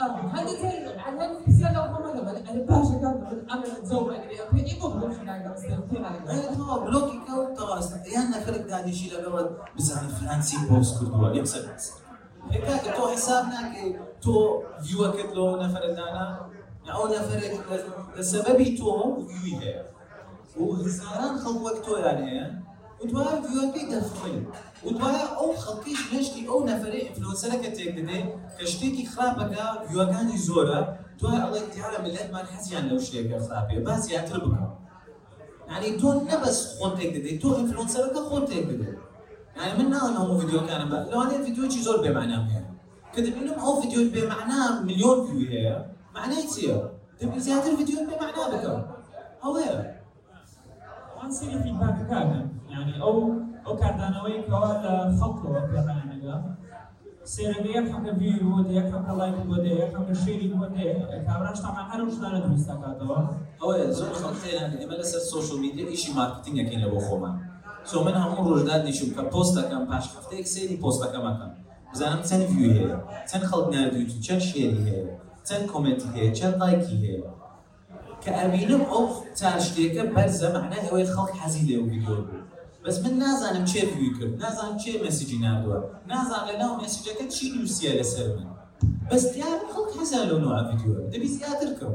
آه. 0.00 0.32
هذا 0.34 0.62
كان 0.62 0.98
عن 0.98 1.94
خبر 1.94 2.14
لما 2.14 2.30
أنا 2.30 2.62
باشا 2.62 2.98
كان 3.00 3.46
أنا 3.50 3.78
متزوج 3.78 4.14
أنا 4.14 5.54
بس 5.54 5.64
إيه 6.30 6.54
تو 6.54 6.80
بلوكي 6.80 7.20
كو 7.26 7.54
تو 7.54 7.64
يانا 8.14 8.40
فرق 8.40 8.70
قاعد 8.70 8.88
يشيل 8.88 9.10
بس 9.78 9.92
أنا 9.92 10.08
فلان 10.08 10.42
سي 10.42 10.56
بوست 10.70 11.00
كردوا 11.00 11.32
يمسك 11.32 11.76
هيك 12.50 12.96
تو 12.96 13.08
حسابنا 13.08 13.72
كي 13.74 13.98
تو 14.22 14.62
فيو 14.82 15.12
كتلو 15.12 15.56
نفر 15.56 15.86
دانا 15.86 16.50
أو 16.90 17.08
نفر 17.08 17.40
لسبب 18.16 18.76
تو 18.78 19.26
فيو 19.26 19.58
هي. 19.58 19.84
وهزاران 20.56 21.38
خلق 21.38 21.62
وقتو 21.62 21.96
يعني 21.96 22.62
وتوايا 23.00 23.40
فيو 23.40 23.72
كي 23.72 23.86
دفعي 23.86 24.42
وتوايا 24.84 25.26
أو 25.38 25.56
خلقيش 25.56 26.14
نشتي 26.14 26.48
أو 26.48 26.66
نفري 26.66 27.08
انفلونسر 27.08 27.50
كتيك 27.62 27.98
دي 27.98 28.24
كشتيكي 28.60 29.06
خرابك 29.06 29.54
فيو 29.88 30.06
كان 30.06 30.30
يزورا 30.30 30.98
توايا 31.18 31.48
الله 31.48 31.60
تعالى 31.76 31.98
ملت 32.04 32.30
ما 32.32 32.42
نحزي 32.42 32.80
لو 32.80 32.98
شيء 32.98 33.40
خرابي. 33.40 33.80
بس 33.80 34.10
يعتربك 34.10 34.58
يعني 35.68 35.90
تو 35.90 36.12
نبس 36.12 36.78
خونتك 36.78 37.16
دي 37.16 37.38
تو 37.38 37.56
انفلونسر 37.56 38.08
كا 38.08 38.20
خونتك 38.28 38.52
دي 38.52 38.86
يعني 39.56 39.82
من 39.82 39.94
أنا 39.94 40.18
هو 40.18 40.38
فيديو 40.38 40.66
كان 40.66 40.88
لو 41.10 41.20
هذا 41.20 41.36
الفيديو 41.36 41.70
شي 41.70 41.82
زور 41.82 42.00
بمعناه 42.02 42.52
يعني 42.52 42.78
كتب 43.12 43.36
انهم 43.36 43.58
أو 43.58 43.80
فيديو 43.80 44.10
بمعناه 44.10 44.82
مليون 44.82 45.26
فيو 45.26 45.48
هي. 45.50 45.92
معنای 46.14 46.44
چییە؟ 46.52 46.76
دەبێت 47.18 47.42
زیاتر 47.46 47.72
ڤیدیو 47.78 48.06
پێ 48.08 48.14
معنا 48.22 48.44
بکەم. 48.52 48.80
ئەوەیە 49.42 49.74
ئەوان 51.10 51.30
سری 51.36 51.56
فیدباکەکانن 51.64 52.46
یعنی 52.72 52.94
ئەو 53.02 53.16
ئەو 53.64 53.74
کاردانەوەی 53.80 54.38
کەوا 54.48 54.72
لە 54.84 54.94
خەڵکەوە 55.18 55.60
پێدانەگە 55.70 56.36
سێرەگە 57.32 57.70
یەک 57.78 57.86
حەکە 57.94 58.12
بیر 58.20 58.42
بۆ 58.50 58.58
دە 58.66 58.72
یەک 58.80 58.88
حەکە 58.94 59.12
لای 59.18 59.32
بۆ 59.48 59.56
دە 59.64 59.70
یەک 59.82 59.92
حەکە 59.96 60.14
شێری 60.22 60.48
بۆ 60.52 60.66
دێ 60.74 60.86
کابراش 61.26 61.58
تامان 61.64 61.86
هەر 61.90 62.00
شتانە 62.14 62.38
دروست 62.44 62.66
دەکاتەوە 62.70 63.18
ئەوەیە 63.60 63.86
زۆر 63.98 64.12
خەڵک 64.20 64.36
تێنانی 64.42 64.76
ئێمە 64.80 64.96
لەسەر 65.00 65.22
social 65.30 65.58
media 65.64 65.84
ئیشی 65.92 66.10
marketing 66.18 66.51
ەکەین 66.51 66.80
لە 66.84 66.88
بۆ 66.92 67.00
خۆمان. 67.06 67.34
so 67.90 67.96
من 68.06 68.16
هەموو 68.22 68.46
ڕۆژدان 68.48 68.80
نیشم 68.88 69.10
کە 69.16 69.22
post 69.32 69.50
ەکەم 69.50 69.82
پاش 69.90 70.04
هەفتەیەک 70.16 70.46
سێری 70.54 70.76
post 70.82 70.96
ەکەم 70.96 71.19
ئەکەم 71.19 71.50
بزانم 71.92 72.20
چەند 72.28 72.44
ویو 72.50 72.70
هەیە؟ 72.78 72.96
چەند 73.28 73.44
خەڵک 73.50 73.66
نردویت 73.74 74.10
چەند 74.26 74.42
share 74.48 74.75
ی 74.75 74.80
هەیە؟ 74.88 75.04
تن 75.46 75.54
share 75.54 75.59
ي 75.59 75.60
هي 75.60 75.66
تن 75.66 75.72
comment 75.72 76.02
هي 76.14 76.30
تن 76.30 76.58
like 76.58 76.88
ي 76.88 76.96
هي 77.02 77.22
كأبينم 78.24 78.82
أو 78.82 79.08
تاشتيك 79.36 80.00
برزة 80.00 80.52
معناه 80.52 80.88
هو 80.88 81.04
خلق 81.04 81.30
حزين 81.30 81.66
له 81.66 81.90
فيديو 81.90 82.42
بس 82.84 82.98
من 82.98 83.18
نازانم 83.18 83.64
چه 83.64 83.78
view 83.78 84.18
کرد 84.18 84.42
نازانم 84.42 84.78
چه 84.78 84.90
message 85.06 85.34
ی 85.34 85.38
نردووە 85.38 85.78
نازان 86.08 86.42
لە 86.48 86.54
ناو 86.62 86.80
message 86.82 87.05
ەکە 87.05 87.24
چی 87.34 87.44
نووسە 87.54 87.90
لەسەر 87.98 88.28
من. 88.36 88.48
بەس 89.10 89.24
دیار 89.34 89.58
خەڵک 89.72 89.90
حەزان 89.98 90.24
لەو 90.28 90.38
نوع 90.44 90.58
ڤیدیۆ 90.68 90.94
دەبی 91.12 91.28
زیاتر 91.36 91.70
کەم. 91.78 91.94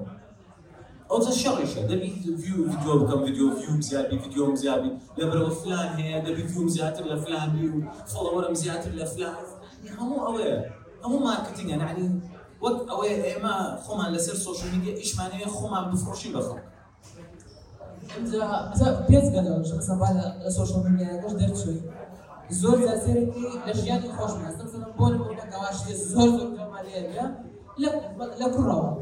ئەو 1.09 1.19
چە 1.25 1.31
شەڕیشە. 1.41 1.81
دەبی 1.91 2.09
view 2.41 2.61
video 2.71 2.93
بکەم 3.01 3.19
video 3.25 3.47
view 3.59 3.75
م 3.75 3.79
زیابی 3.87 4.15
ڤیدیۆم 4.23 4.55
زیابی 4.61 4.91
لەبەرەوە 5.19 5.51
فلان 5.59 5.89
هەیە 5.99 6.17
دەبی 6.25 6.43
view 6.49 6.63
م 6.63 6.67
زیاتر 6.75 7.03
لە 7.11 7.17
فلان 7.23 7.47
بی 7.53 7.67
و 7.73 7.77
follower 8.11 8.48
م 8.48 8.53
زیاتر 8.61 8.91
لە 8.99 9.05
فلان. 9.11 9.35
هەموو 9.97 10.23
ئەوەیە. 10.25 10.57
هەموو 11.03 11.19
marketing 11.27 11.63
ە. 11.63 11.75
نعنی 11.83 12.05
وەک 12.63 12.77
ئەوەیە 12.89 13.17
ئێمە 13.27 13.55
خۆمان 13.85 14.09
لەسەر 14.15 14.35
میدیا 14.73 14.93
ئیشمانەیە 15.01 15.49
خۆمان 15.57 15.83
بفرۆشین 15.91 16.31
بە 16.35 16.41
خەڵک. 16.47 16.65
انت 18.17 18.35
مثلا 18.71 19.07
بيزغل 19.07 19.59
مثلا 19.59 19.99
بعد 19.99 20.15
السوشيال 20.45 20.91
ميديا 20.91 21.21
كاش 21.21 21.31
درت 21.31 21.57
شوي 21.57 21.81
زور 22.49 22.77
تاثيرتي 22.85 23.45
لجياني 23.67 24.11
خوش 24.13 24.31
مثلا 24.31 24.63
مثلا 24.63 24.91
بون 24.97 25.17
بونا 25.17 25.45
كواش 25.45 25.75
زور 25.91 26.29
زور 26.29 26.49
جمالية 26.49 27.43
لا 27.77 27.91
لا 28.39 28.47
كرة 28.55 28.99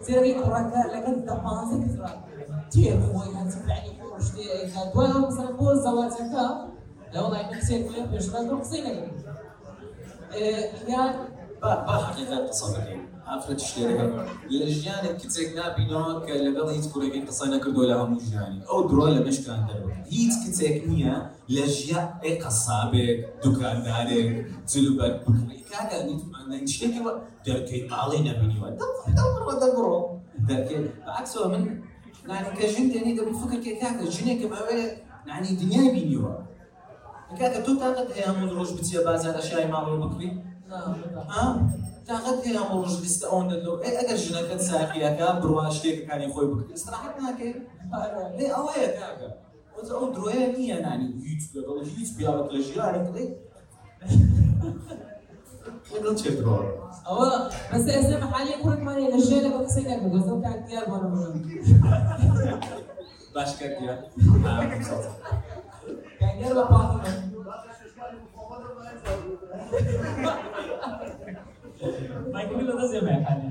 سيري 0.00 0.34
كرة 0.34 0.86
لكن 0.94 1.24
دبانسة 1.24 1.84
كثرة 1.84 2.24
تير 2.70 3.00
خوي 3.00 3.34
هتبعني 3.34 3.90
خوش 4.02 4.30
تي 4.30 4.44
دواء 4.94 5.18
مثلا 5.18 5.50
بون 5.50 5.76
زواجك 5.82 6.32
لا 7.12 7.20
والله 7.22 7.56
نفسي 7.56 7.84
كل 7.84 8.06
بيش 8.06 8.26
يعني 11.62 11.86
بحقيقة 11.86 12.46
قصة 12.46 12.98
عفرت 13.26 13.60
اشتريها 13.60 14.26
لجيان 14.50 15.16
كتسك 15.18 15.52
نابي 15.56 15.84
نوك 15.84 16.30
لقل 16.30 16.68
هيت 16.68 16.86
كوريكي 16.92 17.20
قصينا 17.20 17.58
كردو 17.58 17.82
لها 17.82 18.04
مجاني 18.04 18.66
أو 18.68 18.88
درو 18.88 19.06
لمش 19.06 19.40
كان 19.40 19.66
درو 19.66 19.88
هيت 19.88 20.32
كتسك 20.44 20.82
نيا 20.86 21.30
لجيا 21.48 22.20
اي 22.24 22.40
قصابك 22.42 23.28
دكان 23.44 23.82
دارك 23.82 24.46
زلوبك 24.66 25.22
بكري 25.26 25.64
كاكا 25.70 26.06
نيت 26.06 26.22
نشتكي 26.62 27.02
دركي 27.46 27.88
مالي 27.90 28.18
نبيني 28.18 28.60
ودور 28.60 28.88
دور 29.18 29.42
ودور 29.48 30.20
دركي 30.38 30.76
بالعكس 30.76 31.38
هو 31.38 31.48
من 31.48 31.80
يعني 32.28 32.56
كجنت 32.56 32.94
يعني 32.94 33.16
ده 33.16 33.24
بفكر 33.24 33.60
كي 33.60 33.74
كاكا 33.74 34.10
جنيك 34.10 34.50
ما 34.50 34.58
يعني 35.26 35.48
دنيا 35.48 35.92
بيني 35.92 36.18
كاكا 37.38 37.60
تو 37.60 37.74
تاقت 37.74 38.12
هي 38.12 38.30
همون 38.30 38.48
روش 38.48 38.70
بتسيا 38.70 39.04
بازار 39.04 39.38
اشياء 39.38 39.68
مالو 39.68 40.08
بكري 40.08 40.47
ها 41.32 41.44
تاقەت 42.08 42.36
پێ 42.42 42.50
ڕۆژ 42.70 42.92
لیستە 43.02 43.26
ئەوەندە 43.30 43.56
لەو 43.64 43.76
ئێ 43.84 43.90
ئەگەر 43.98 44.18
ژنەکەت 44.24 44.60
ساقیەکە 44.68 45.28
بڕوا 45.40 45.64
شتێکەکانی 45.76 46.28
خۆی 46.32 46.48
بکرد. 46.50 46.72
استراحەت 46.76 47.14
ناکەی. 47.22 47.52
لێ 48.38 48.46
ئەوەیە 48.56 48.90
کاکە 48.98 49.28
ئەو 49.96 50.06
درۆیە 50.14 50.46
نییە 50.56 50.78
نانی 50.84 51.08
هیچ 51.26 51.42
لەگەڵ 51.54 51.78
هیچ 51.96 52.08
پیاوەک 52.16 52.48
لە 52.54 52.60
ژیانێک 52.66 53.06
دێ 53.14 53.24
لەگەڵ 55.92 56.14
چێ 56.20 56.30
درۆ 56.38 56.56
ئەوە 57.08 57.28
بەس 57.70 57.84
ئێستا 57.94 58.26
حالی 58.32 58.54
کوڕێکمانێ 58.62 59.06
لە 59.12 59.18
ژێر 59.26 59.40
لەگەڵ 59.46 59.62
قسەی 59.66 59.84
نەکرد 59.88 60.12
دۆزە 60.14 60.34
کات 60.44 60.58
دیار 60.66 60.84
بۆنە 60.90 61.08
بڵم 61.12 61.34
باش 63.34 63.50
کردیا 63.58 63.94
کاگەر 66.20 66.52
بە 66.56 66.64
پاڵی 66.70 66.98
لە 72.68 72.74
دەست 72.78 72.94
ێمە 72.98 73.14
حالی 73.26 73.50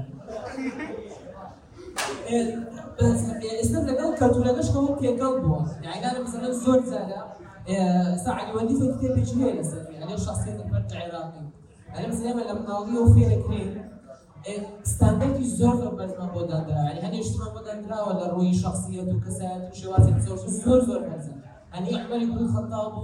ئێستا 3.59 3.79
لەگەڵ 3.89 4.11
کەلتورەکەشەوە 4.19 4.91
تێگەڵ 4.99 5.33
بووە 5.43 5.61
یعنی 5.85 6.19
مثلا 6.25 6.49
زۆر 6.63 6.79
جارە 6.89 7.21
وديفة 8.55 8.97
كتاب 8.97 9.23
جهيل 9.23 9.59
أساسا 9.59 9.91
يعني 9.91 10.17
شخصية 10.17 10.53
الفرد 10.53 10.91
العراقي 10.91 11.43
يعني 11.93 12.07
مثلا 12.07 12.29
لما 12.29 12.61
ناضي 12.67 12.97
وفي 12.97 13.43
كريم 13.43 13.71
ستاندردی 14.83 15.45
زۆر 15.59 15.75
لەو 15.81 15.91
بەرزمە 15.99 16.27
بۆ 16.33 16.41
دادرا. 16.49 17.21
شتمان 17.27 17.49
بۆ 17.55 17.61
دادراوە 17.67 18.13
لە 18.19 18.25
ڕووی 18.33 18.53
شخصیت 18.63 19.07
و 19.13 19.19
کەسایەت 19.25 19.63
و 19.71 19.75
شێوازی 19.79 20.11
زۆر 20.25 20.37
زۆر 20.65 20.81
زۆر 20.87 21.01
بەرزە 21.09 21.33
هەنی 21.75 21.91
عمەری 22.03 22.27
بوو 22.31 22.47
خەتاب 22.53 22.91
و 22.97 23.01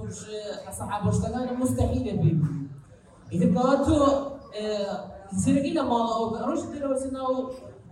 حەسەحابە 0.65 1.09
شتەکانە 1.17 1.53
مستحیلە 1.61 2.01
پێ 2.05 2.13
ببینی 2.19 2.72
تۆ 3.85 3.97
سێرەگی 5.41 5.73
لە 5.77 5.83
ماڵەوە 5.91 6.27
ڕۆژ 6.47 6.61
دێرەوە 6.71 6.97
سناو 7.03 7.35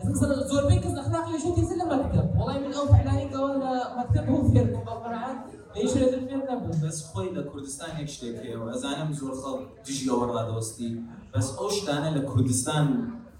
مثلا 0.10 0.36
زۆربەی 0.50 0.80
کەس 0.84 0.96
ئەخلاقی 1.00 1.40
شو 1.44 1.52
لە 1.82 1.86
مەکتب 1.92 2.26
وڵای 2.40 2.60
من 2.64 2.74
فعلانیەوە 2.94 3.50
لە 3.64 3.72
مەکتب 3.98 4.24
هەوو 4.30 4.50
فێر 4.52 4.68
بوو 4.72 4.86
بەقەنەعەت 4.88 5.40
ليش 5.76 5.92
هذا 5.98 6.18
الفيلم 6.20 6.44
نبوو 6.50 6.72
بەس 6.84 6.98
خۆی 7.10 7.30
لە 7.38 7.42
کوردستان 7.50 7.92
یەک 8.00 8.10
شتێک 8.16 8.36
هەیە 8.44 8.58
و 8.60 8.70
ئەزانم 8.72 9.10
زۆر 9.20 9.34
خەڵ 9.42 9.58
دژیەوە 9.86 10.26
ڕادۆستی 10.34 10.92
بەس 11.34 11.48
ئەو 11.58 11.70
شتانە 11.78 12.10
لە 12.18 12.22
کوردستان 12.30 12.86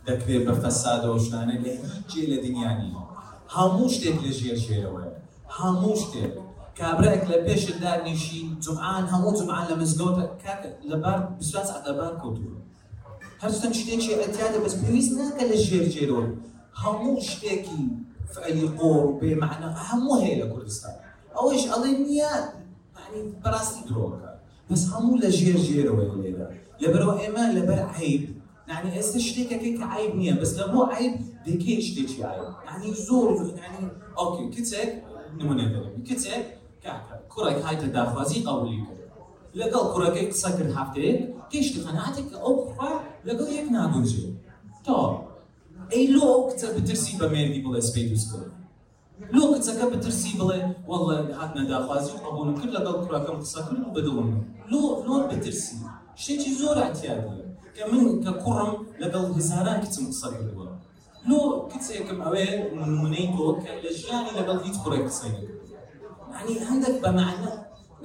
دەکرێت 0.08 0.44
بە 0.48 0.54
فەسادەوە 0.64 1.18
شتانە 1.26 1.56
لە 1.64 1.72
هیچ 1.82 2.12
لە 2.32 2.38
دنیانی 2.46 2.92
هەموو 5.58 5.96
شتێک 6.04 6.34
کابراێک 6.80 7.24
لە 7.32 7.38
پێشت 7.46 7.78
دانیشی 7.84 8.42
جمعان 8.66 9.04
هەموو 9.14 9.38
جمعان 9.40 9.68
مزگەوتە 9.82 10.26
کاکە 10.44 10.70
لەبار 10.90 11.20
بسوات 11.40 11.70
عدەبار 11.78 12.14
کەوتووە 12.22 12.60
هەرچەند 13.42 13.74
شتێکی 13.80 14.12
ئەتیادە 14.22 14.60
بەس 14.64 14.76
پێویست 14.82 15.12
ناکە 15.20 15.44
لە 15.52 15.58
ژێر 15.66 15.86
جێرەوە 15.94 16.26
هەموو 16.82 17.22
شتێکی 17.30 17.82
فعلی 18.34 18.68
قۆڕ 18.78 19.04
بێمەعنە 19.20 19.70
هەموو 19.88 20.16
هەیە 20.24 20.38
لە 20.42 20.48
کوردستان 20.52 20.94
ئەوەش 21.36 21.64
ئەڵێ 21.72 21.92
نییە 22.06 22.34
ینی 23.04 23.22
بەڕاستی 23.44 23.84
درۆکە 23.90 24.32
بەس 24.70 24.84
هەموو 24.94 25.22
لە 25.24 25.30
ژێر 25.38 25.58
ژێرەوەی 25.66 26.10
لێرە 26.24 26.48
لەبەرەوە 26.82 27.14
ئێمە 27.22 27.44
لەبەر 27.58 27.82
عیب. 27.98 28.24
يعني 28.72 28.90
عیب 29.94 30.12
نییە 30.20 30.34
بەس 30.42 30.52
لە 30.60 30.66
بۆ 30.72 30.82
عیب 30.96 31.14
دەکەی 31.46 31.80
شتێکی 31.88 32.20
عیب. 32.30 32.50
ینی 32.72 32.92
زۆر 33.08 33.30
ینی 33.66 33.84
ئۆکێ 34.18 34.44
کچێک 34.56 34.92
نمونە 35.40 35.66
دەرەوی 35.74 36.02
کچێک 36.10 36.44
کاکە 36.48 36.61
کوڕێک 37.32 37.60
هایتە 37.66 37.88
داخوازی 37.98 38.40
قولی 38.48 38.78
کرد. 38.86 39.02
لەگەڵ 39.60 39.84
کوڕەکەی 39.94 40.26
قسە 40.32 40.50
کرد 40.58 40.72
هەفتەیەک 40.78 41.20
گەیشتی 41.52 41.80
خەناتێک 41.86 42.26
کە 42.32 42.38
ئەو 42.44 42.54
کوڕا 42.66 42.92
لەگەڵ 43.28 43.48
یەک 43.58 43.68
ناگونجێ 43.76 44.26
تۆ 44.86 44.98
ئەی 45.92 46.06
لۆ 46.14 46.24
ئەو 46.32 46.42
کچە 46.50 46.68
بترسی 46.76 47.14
بە 47.20 47.28
مێردی 47.34 47.62
بڵێ 47.66 47.82
سپەی 47.88 48.06
دوست 48.12 48.28
کرد. 48.32 48.52
لۆ 49.36 49.44
کچەکە 49.54 49.86
بترسی 49.94 50.32
بڵێ 50.40 50.60
وەڵە 50.90 51.18
هاتنە 51.40 51.64
داخوازی 51.72 52.12
قبولم 52.26 52.56
کرد 52.60 52.72
لەگەڵ 52.78 52.96
کوڕەکەم 53.04 53.38
قسە 53.44 53.60
کرد 53.66 53.82
و 53.88 53.94
بەدڵم. 53.96 54.30
لۆ 54.72 54.82
لۆ 55.08 55.16
بترسی. 55.32 55.78
شتێکی 56.22 56.52
زۆر 56.60 56.78
احتیاجە 56.86 57.36
کە 57.76 57.84
من 57.92 58.06
کە 58.24 58.32
کوڕم 58.44 58.72
لەگەڵ 59.02 59.24
هزاران 59.38 59.78
کچم 59.84 60.06
قسە 60.12 60.28
کردووە 60.34 60.68
لۆ 61.30 61.40
کچێکم 61.72 62.20
ئەوێ 62.26 62.48
نمونەی 62.92 63.28
تۆ 63.36 63.46
کە 63.64 63.72
لە 63.84 63.92
ژیانی 64.00 64.32
لەگەڵ 64.40 64.58
هیچ 64.66 64.76
کوڕێک 64.84 65.04
قسەی 65.10 65.32
نەکرد 65.36 65.61
يعني 66.42 66.60
هەندێک 66.70 66.96
بەمعنە 67.04 67.52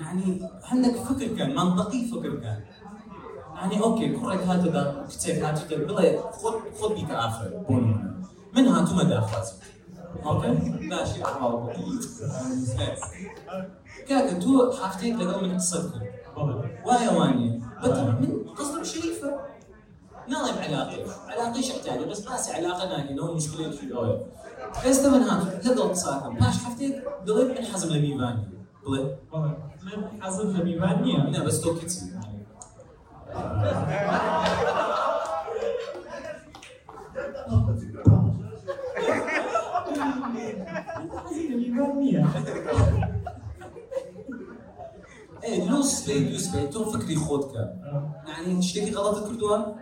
يعني 0.02 0.26
هەندێک 0.70 0.96
فکر 1.08 1.28
کەن 1.36 1.50
منطقی 1.58 2.00
فکر 2.12 2.32
کەن 2.42 2.58
يعني 3.56 3.80
أوكي 3.82 4.08
دا 4.74 5.06
كتير 5.10 5.46
هات 5.46 5.58
دا 5.68 5.76
بلا 5.76 6.22
خد 6.32 6.54
خد 6.80 6.94
بيك 6.94 7.10
آخر 7.10 7.48
بون 7.68 7.84
من. 8.54 8.68
هاتو 8.68 8.94
ما 8.94 9.02
داخل 9.02 9.42
أوكي؟ 10.26 10.48
ماشي 10.90 11.24
احوال 11.24 11.74
كاكا 14.08 14.38
تو 14.38 14.72
حافتيك 14.72 15.14
لقوا 15.20 15.42
من 15.42 15.56
قصتك 15.56 16.02
وايا 16.86 17.10
واني. 17.10 17.62
بطل 17.82 18.06
من 18.20 18.50
قصدك 18.58 18.82
شريفة 18.82 19.30
ناظم 20.28 20.58
علاقة 20.58 21.14
علاقة 21.28 21.60
شحتاجة 21.60 22.04
بس 22.04 22.28
ناسي 22.28 22.52
علاقة 22.52 22.88
ناني 22.88 23.14
نو 23.14 23.34
مشكلة 23.34 23.70
في 23.70 23.82
الأوي 23.82 24.20
بس 24.86 25.04
من 25.04 25.22
هاتو 25.22 25.72
لقوا 25.72 25.88
قصاكم 25.90 26.34
باش 26.34 26.58
حافتيك 26.64 27.04
قلت 27.28 27.58
من 27.58 27.64
حزم 27.66 27.94
لميفاني 27.94 28.48
بلي 28.86 29.16
من 30.44 30.64
میوان 30.64 31.04
نییە 31.04 31.20
لا 31.32 31.44
بس 31.44 31.60
تو 31.60 31.74
نییە 42.00 42.22
إيه 45.44 45.70
لو 45.70 45.82
سبيد 45.82 46.32
دو 46.32 46.38
سبيد 46.38 46.70
تو 46.70 46.84
فكري 46.84 47.16
خودك 47.16 47.54
يعني 48.28 48.62
شتيكي 48.62 48.94
غلط 48.94 49.28
كردوها 49.28 49.76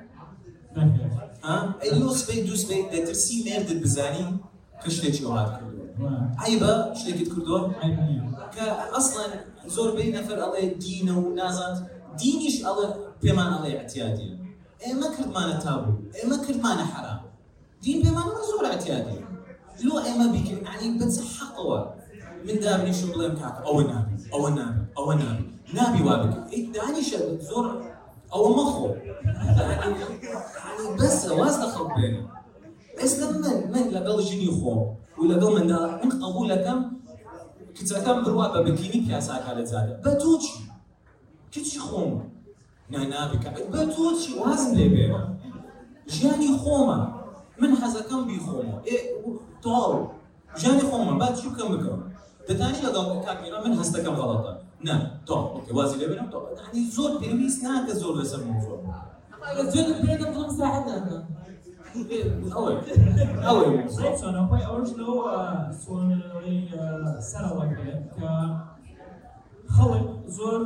لو 1.92 2.12
سبيد 2.12 2.46
دو 2.46 2.56
سبيد 2.56 2.90
ده 2.90 3.04
ترسي 3.04 3.44
ميرد 3.44 3.82
بزاني 3.82 4.37
كشتيكي 4.84 5.24
وهاد 5.24 5.60
كردوها 5.60 6.34
عيبة 6.38 6.94
شتيكي 6.94 7.24
كردوها 7.24 7.72
عیب 7.82 7.96
نییە 7.98 8.54
كأصلا 8.54 9.26
زور 9.66 9.94
بين 9.96 10.16
نفر 10.16 10.34
الله 10.34 10.72
دين 10.72 11.10
ونازات 11.10 11.78
دينيش 12.18 12.66
الله 12.66 12.94
بمان 13.22 13.54
الله 13.54 13.76
اعتيادي 13.76 14.38
إيه 14.87 14.92
ما 14.94 15.08
كرد 15.16 15.28
مانا 15.28 15.58
تابو 15.58 15.92
إيه 16.14 16.26
ما 16.26 16.37
كرد 16.37 16.56
مانا 16.56 16.84
حرام 16.84 17.20
دين 17.82 18.02
بمان 18.02 18.14
ما 18.14 18.42
زور 18.50 18.66
اعتيادي 18.66 19.18
لو 19.82 19.94
ما 20.18 20.26
بيك 20.32 20.48
يعني 20.50 20.98
بتسحقوا 20.98 21.80
من 22.46 22.60
دابني 22.60 22.92
شو 22.92 23.12
بلام 23.12 23.37
كاك 23.37 23.56
أو 23.66 23.80
نابي 23.80 24.16
أو 24.32 24.48
نابي 24.48 24.84
أو 24.98 25.12
نابي 25.12 25.44
نابي 25.74 26.02
وابك 26.02 26.52
إيه 26.52 26.72
داني 26.72 27.02
شد 28.34 28.40
زور 28.40 28.46
أو 28.46 28.54
مخو 28.54 28.88
يعني 28.88 29.94
بس 31.00 31.26
دخل 31.26 31.88
بيني 31.96 32.26
بس 33.02 33.18
لما 33.18 33.66
من 33.72 33.90
لقل 33.90 34.22
جني 34.22 34.46
خو. 34.46 34.86
ولقل 35.18 35.60
من 35.60 35.66
دا 35.66 36.00
من 36.04 36.10
قبولكم 36.10 36.94
کچەکەم 37.78 38.18
بڕوا 38.24 38.46
بە 38.54 38.60
بکینی 38.66 39.00
پیاساکە 39.06 39.50
لە 39.58 39.64
جادە 39.70 39.94
بە 40.04 40.12
تۆچی 40.22 40.54
کچی 41.52 41.78
خۆم 41.86 42.12
نانابیکە 42.92 43.50
بە 43.72 43.82
تۆچی 43.94 44.30
وازم 44.40 44.70
لێ 44.76 44.86
بێرە 44.94 45.22
ژیانی 46.14 46.50
خۆمە 46.62 46.98
من 47.60 47.72
حەزەکەم 47.80 48.22
بی 48.28 48.38
خۆمە 48.46 48.76
تاڵ 49.64 49.92
ژیانی 50.60 50.84
خۆمە 50.90 51.12
با 51.20 51.28
چی 51.36 51.48
بکەم 51.50 51.68
بکەم 51.74 52.00
دەتانی 52.48 52.80
لەگەڵ 52.86 53.06
کاکمیرا 53.26 53.58
من 53.64 53.72
هەستەکەم 53.80 54.14
غەڵەتە 54.20 54.52
نه 54.87 54.94
تۆ 55.26 55.37
ئۆکێ 55.54 55.72
وازی 55.76 55.96
لێ 56.00 56.06
بێنم 56.10 56.28
تۆ 56.32 56.38
ینی 56.66 56.82
زۆر 56.96 57.12
پێویست 57.20 57.60
ناکە 57.64 57.94
زۆر 58.00 58.14
لەسەر 58.20 58.40
موضوع 58.48 58.78
زۆر 59.72 59.88
پێدە 60.04 60.26
بڵم 60.32 60.50
ساحت 60.58 60.84
ناکە 60.90 61.18
ئەوەی 62.54 62.76
ئەوەی 63.46 63.68
موضوع. 63.78 64.12
چۆنە 64.20 64.42
خۆی 64.48 64.64
ئەوش 64.68 64.90
لەو 65.00 65.14
سۆنەوەی 65.82 66.58
سەرەوە 67.28 67.64
کرێت 67.74 68.02
کە 68.16 68.30
خەڵک 69.74 70.06
زۆر 70.37 70.60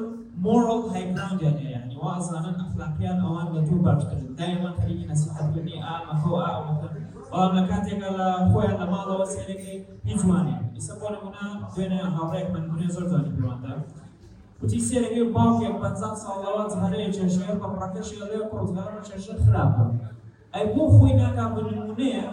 مۆڕڵ 0.45 0.83
هایگراوندیان 0.93 1.57
هەیە 1.63 1.81
ینی 1.85 1.97
وازانن 2.05 2.57
ئەخلاقیان 2.63 3.19
ئەوان 3.25 3.49
لە 3.55 3.61
دوو 3.67 3.85
باشترن 3.87 4.29
دایما 4.39 4.71
خەریکی 4.79 5.09
نەسیحەتکردنی 5.11 5.83
ئامەکە 5.87 6.29
و 6.33 6.37
ئەوەکە 6.47 6.89
بەڵام 7.31 7.53
لە 7.59 7.63
کاتێکە 7.71 8.09
لە 8.19 8.29
خۆیان 8.51 8.77
لە 8.81 8.87
ماڵەوە 8.93 9.27
سێرەکەی 9.35 9.79
هیچ 10.09 10.21
وانێ 10.29 10.57
ئیسە 10.77 10.95
بۆ 11.01 11.07
نمونە 11.15 11.45
دوێنێ 11.73 12.01
هاوڕێک 12.17 12.47
من 12.55 12.65
بنێ 12.71 12.89
زۆر 12.95 13.07
زانی 13.13 13.31
پیواندا 13.37 13.73
وتی 14.61 14.81
سێرەکەی 14.89 15.25
باوکێک 15.37 15.75
پەنجا 15.83 16.11
ساڵەوە 16.23 16.63
جهەرەیە 16.73 17.09
چێشەیە 17.17 17.55
بە 17.61 17.67
پڕەکەشی 17.75 18.19
لێ 18.31 18.41
پڕزگارە 18.51 19.01
چێشە 19.09 19.35
خراپە. 19.45 19.85
ئەی 20.55 20.67
بۆ 20.75 20.83
خۆی 20.95 21.15
ناکا 21.21 21.45
بە 21.55 21.61
نمونەیە 21.69 22.27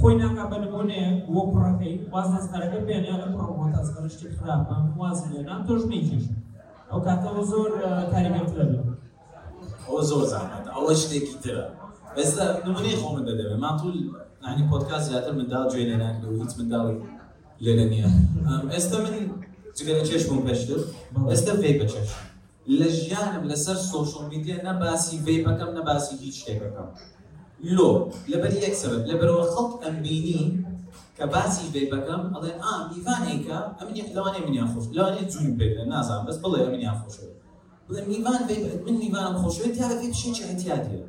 خۆی 0.00 0.16
ناکا 0.22 0.44
بە 0.50 0.56
نمونەیە 0.64 1.08
وە 1.34 1.42
کوڕەکەی 1.50 1.94
واز 2.12 2.28
دەستەرەکە 2.34 2.78
بێنێ 2.86 3.14
لە 3.22 3.28
کوڕەوە 3.34 3.66
تەزگەرشتی 3.74 4.28
خراپە. 4.36 4.76
واز 5.00 5.18
لێنان 5.30 5.60
تۆش 5.66 5.82
نیکیش 5.90 6.24
ئەو 6.90 7.00
کاتەوە 7.06 7.42
زۆر 7.50 7.70
کاریگەرترە 8.12 8.64
بێت 8.70 8.86
ئەوە 9.86 10.02
زۆر 10.10 10.24
زانات 10.32 10.64
ئەوە 10.74 10.92
شتێکی 11.00 11.36
ترە. 11.42 11.64
ئێستا 12.18 12.44
نمونەی 12.66 12.96
خۆمە 13.00 13.20
دەدەوێت 13.28 13.60
ماتول 13.64 13.96
نانی 14.42 14.64
پۆتکاس 14.70 15.02
زیاتر 15.08 15.32
منداڵ 15.38 15.64
گوێ 15.72 15.84
ناکرێ 16.02 16.28
و 16.30 16.40
هیچ 16.42 16.52
منداڵی 16.58 16.96
لێرە 17.64 17.86
نییە 17.92 18.08
ئێستا 18.74 18.96
من 19.04 19.14
جگەرە 19.76 20.02
چێش 20.08 20.22
بووم 20.28 20.42
پێشتر 20.48 20.80
ئێستا 21.30 21.52
وێ 21.60 21.70
بچێش 21.80 22.10
لە 22.78 22.88
ژیانم 22.98 23.44
لەسەر 23.50 23.78
سوۆشل 23.88 24.24
میدیە 24.32 24.56
نە 24.66 24.72
باسی 24.82 25.16
وێپەکەم 25.26 25.70
نە 25.76 25.82
باسی 25.88 26.14
هیچ 26.22 26.34
شتێکەکەم 26.40 26.88
لۆ 27.76 27.90
لەبەر 28.30 28.52
یەک 28.64 28.74
سەبەت 28.82 29.02
لەبەرەوە 29.10 29.44
خەڵک 29.52 29.72
ئەمبینی 29.84 30.42
کە 31.16 31.24
باسی 31.34 31.64
وێپەکەم 31.74 32.22
ئەڵێن 32.34 32.58
ئا 32.64 32.72
میوانێکە 32.90 33.58
ئەمنی 33.78 34.02
لەوانێ 34.16 34.40
منیان 34.46 34.68
خۆش 34.72 34.86
لەوانێ 34.96 35.22
جوون 35.30 35.50
پێدە 35.58 35.82
نازانم 35.92 36.24
بەس 36.28 36.38
بڵێ 36.42 36.58
ئەمنیان 36.64 36.96
خۆشەوە 37.00 37.34
بڵێ 37.86 38.00
میوان 38.10 38.40
من 38.86 38.96
میوانم 39.02 39.34
خۆشەوێت 39.42 39.74
تا 39.78 39.84
لەبێ 39.90 40.06
شێکی 40.20 40.42
احتیاتیە 40.48 41.02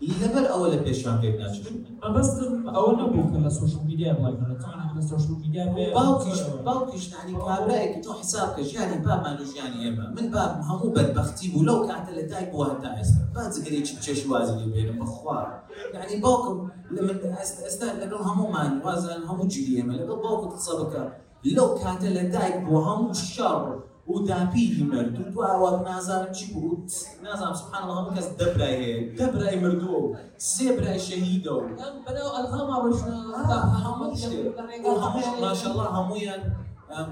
ئەوە 0.00 0.66
لە 0.72 0.78
پێشان 0.84 1.16
پێک 1.22 1.34
ناچێت 1.40 1.66
مەبەستم 2.02 2.52
ئەوە 2.74 2.92
نەبوو 3.00 3.30
کە 3.32 3.38
لە 3.44 3.50
سوۆشل 3.56 3.82
میدیا 3.88 4.12
بڵێ 4.18 4.32
چۆن 4.62 4.78
لە 4.96 5.02
سوۆشل 5.08 5.34
میدیا 5.42 5.64
بێ 5.74 5.84
باوکیش 5.96 6.40
باوکیش 6.66 7.04
نانی 7.12 7.34
کابراایەکی 7.46 8.00
تۆ 8.04 8.10
حساب 8.20 8.48
کە 8.56 8.62
ژیانی 8.68 8.98
بامان 9.04 9.36
و 9.40 9.44
ژیانی 9.50 9.78
ئێمە 9.84 10.06
من 10.16 10.26
باب 10.34 10.52
بوو 11.52 11.66
لەو 11.68 11.78
کاتە 11.88 12.10
لە 12.18 12.24
دایک 12.30 12.48
بووە 12.52 12.66
هەتا 12.72 12.88
ئێستا 12.98 13.22
با 13.34 13.42
جگەرێکی 13.54 13.94
چێش 14.04 14.20
وازی 14.30 14.54
لێ 14.60 14.66
بێنم 14.74 14.96
بەخوا 15.00 15.38
یعنی 15.94 16.16
باوکم 16.24 16.58
لە 16.94 17.00
من 17.06 17.16
ئێستا 17.66 17.86
لەگەڵ 18.02 18.20
هەمومان 18.28 18.70
وازان 18.84 19.20
هەموو 19.28 19.50
جیلی 19.52 19.72
ئێمە 19.78 19.94
لەگەڵ 20.00 20.18
باوکت 20.24 20.52
قسە 20.56 20.72
بکە 20.80 21.02
لەو 21.56 21.68
کاتە 21.80 22.08
لە 22.16 22.24
و 24.08 24.18
داپیری 24.18 24.82
مرد 24.82 25.20
و 25.20 25.30
تو 25.32 25.42
ئاوات 25.42 25.88
نازانم 25.88 26.32
چی 26.32 26.52
بوو 26.52 26.76
نازانم 27.24 27.54
سبحان 27.54 27.82
الله 27.82 27.96
هەموو 27.98 28.16
کەس 28.16 28.28
دەبرای 28.40 28.76
هەیە 28.82 29.18
دەبرای 29.18 29.56
مردووە 29.64 29.98
و 30.02 30.16
سێ 30.38 30.68
برای 30.78 31.00
شەهیدە 31.08 31.52
و 31.56 31.62
بەناو 32.06 32.28
ئەلغاما 32.36 32.76
ڕۆژنا 32.84 33.16
هەموو 33.84 34.06
ماشەڵڵا 35.44 35.86
هەمویان 35.96 36.42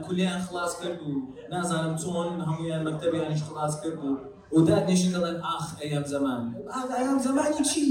کولیان 0.07 0.41
خلاص 0.47 0.73
کرد 0.81 1.01
و 1.03 1.11
نازانم 1.53 1.95
چۆن 2.03 2.29
هەمویان 2.49 2.83
مەکتەبیانیش 2.89 3.43
خلاص 3.49 3.75
کرد 3.83 3.99
و 4.05 4.09
و 4.53 4.61
داد 4.69 4.85
نشین 4.91 5.13
دەڵێن 5.15 5.39
ئاخ 5.47 5.67
ئەیام 5.81 6.05
زەمان 6.13 6.41
ئەیام 6.97 7.19
زمانی 7.27 7.65
چی 7.71 7.85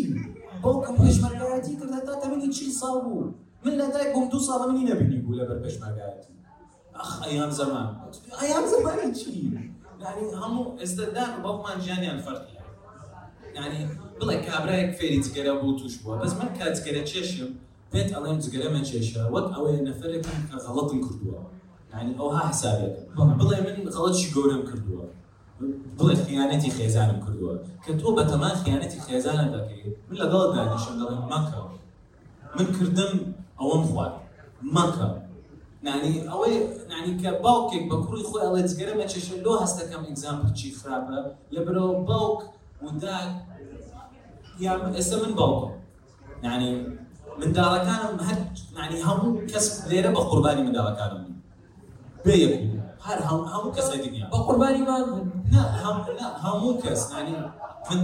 باوکم 0.63 0.95
پێشمەرگایەتی 1.01 1.73
کرد 1.79 2.05
تا 2.07 2.13
تەمەنی 2.21 2.51
ساڵ 2.81 2.97
بوو 3.05 3.33
من 3.65 3.73
لە 3.79 3.87
دایک 3.93 4.09
بووم 4.13 4.27
دوو 4.31 4.45
ساڵ 4.47 4.61
منی 4.69 4.83
نەبینی 4.89 5.19
بوو 5.23 5.39
لەبەر 5.39 5.57
پێشمەرگایەتی 5.65 6.42
ئەخ 6.97 7.11
ئەیام 7.25 7.51
زەمان. 7.59 7.87
ئەیام 8.41 8.65
زەمانی 8.71 9.09
چی؟ 9.19 9.31
یعنی 10.03 10.23
هەموو 10.41 10.63
ئێستا 10.81 11.05
دان 11.15 11.31
باوکمان 11.43 11.77
ژیانیان 11.85 12.19
فەرقی 12.25 12.53
یعنی 13.57 13.79
بڵێ 14.19 14.35
کابراایك 14.47 14.91
فێری 14.97 15.19
جگەرە 15.25 15.53
بوو 15.61 15.79
توش 15.79 15.95
بووە. 16.01 16.15
بەس 16.21 16.33
من 16.39 16.49
کاتگەرە 16.59 17.03
چێشم 17.11 17.51
پێت 17.91 18.09
ئەڵێم 18.15 18.37
جگەرەمە 18.43 18.81
چێشە. 18.89 19.21
وەک 19.33 19.47
ئەوەیە 19.53 19.81
نەفرێکم 19.87 20.37
کە 20.49 20.57
غەڵەتم 20.65 20.99
کردووە. 21.05 21.39
یعنی 21.93 22.11
ئەوها 22.19 22.41
حسابێت 22.49 22.95
بڵێ 23.39 23.57
من 23.65 23.75
غەڵەتی 23.95 24.27
گەورم 24.35 24.63
کردووە؟ 24.69 25.05
بڵێ 25.97 26.15
خیانەتی 26.25 26.69
خێزانم 26.77 27.19
کردووە. 27.25 27.53
کە 27.83 27.91
تۆ 27.99 28.07
بە 28.17 28.23
تەمان 28.31 28.55
خیانەتی 28.63 28.99
خێزانە 29.05 29.45
دەکەیت 29.55 29.95
من 30.07 30.15
لەگەڵ 30.21 30.41
دانیشم 30.55 30.95
دەڵێن 30.99 31.23
مەکە. 31.31 31.61
من 32.57 32.67
کردم 32.77 33.13
ئەوەم 33.59 33.83
خوارد. 33.89 34.15
مەکە. 34.75 35.07
نانی 35.85 36.13
ئەوەی 36.31 36.55
نانی 36.91 37.13
کە 37.21 37.29
باوکێک 37.43 37.83
بە 37.89 37.97
کوڕی 38.03 38.23
خۆی 38.29 38.43
ئەڵێ 38.45 38.61
جگەرەمە 38.69 39.05
چێشە 39.11 39.35
لۆ 39.45 39.53
هەستەکەم 39.63 40.03
ئەگزامپل 40.07 40.51
چی 40.57 40.67
خراپە 40.79 41.17
لەبەرەوە 41.53 41.95
باوک 42.09 42.39
وداک 42.83 43.29
یا 44.65 44.73
ئێستا 44.97 45.15
من 45.21 45.33
باوکم. 45.39 45.71
یعنی 46.45 46.69
منداڵەکانم 47.39 48.15
هەر 48.27 48.39
ینی 48.77 48.99
هەموو 49.07 49.29
کەس 49.51 49.67
لێرە 49.89 50.09
بە 50.15 50.21
قوربانی 50.29 50.61
منداڵەکانم 50.67 51.23
بێ 52.25 52.35
هەر 53.07 53.19
هەموو 53.29 53.75
کەسە 53.77 53.95
دنیا 54.03 54.25
بە 54.33 54.37
قوربانی 54.45 54.81
مان 54.89 55.03
هەموو 56.43 56.71
کەس. 56.83 57.01
من 57.89 58.01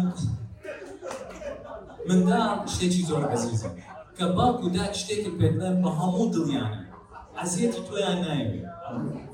منداڵ 2.08 2.58
شتێکی 2.74 3.02
زۆر 3.10 3.24
عزیزە 3.34 3.70
کە 4.18 4.26
باوک 4.36 4.60
و 4.64 4.70
داک 4.76 4.94
شتێکی 5.02 5.32
پێدەن 5.40 5.76
بە 5.84 5.90
هەموو 6.00 6.32
دڵیانە. 6.34 6.89
عزیەتی 7.42 7.82
تۆیان 7.88 8.18
ناوێت 8.26 8.54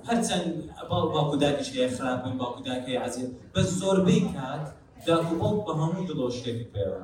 هەرچەند 0.07 0.47
باو 0.89 1.03
باوکو 1.13 1.35
داکیش 1.43 1.69
هەیە 1.75 1.89
خراپن 1.97 2.33
باوکو 2.41 2.61
داک 2.67 2.81
هەیە 2.87 2.99
عزیێت 3.05 3.31
بە 3.53 3.61
زۆربەی 3.79 4.21
کات 4.33 4.65
داک 5.07 5.25
و 5.31 5.35
باوک 5.41 5.59
بە 5.67 5.73
هەموو 5.81 6.07
دڵۆ 6.09 6.27
شتێکی 6.37 6.67
پێوە 6.73 6.99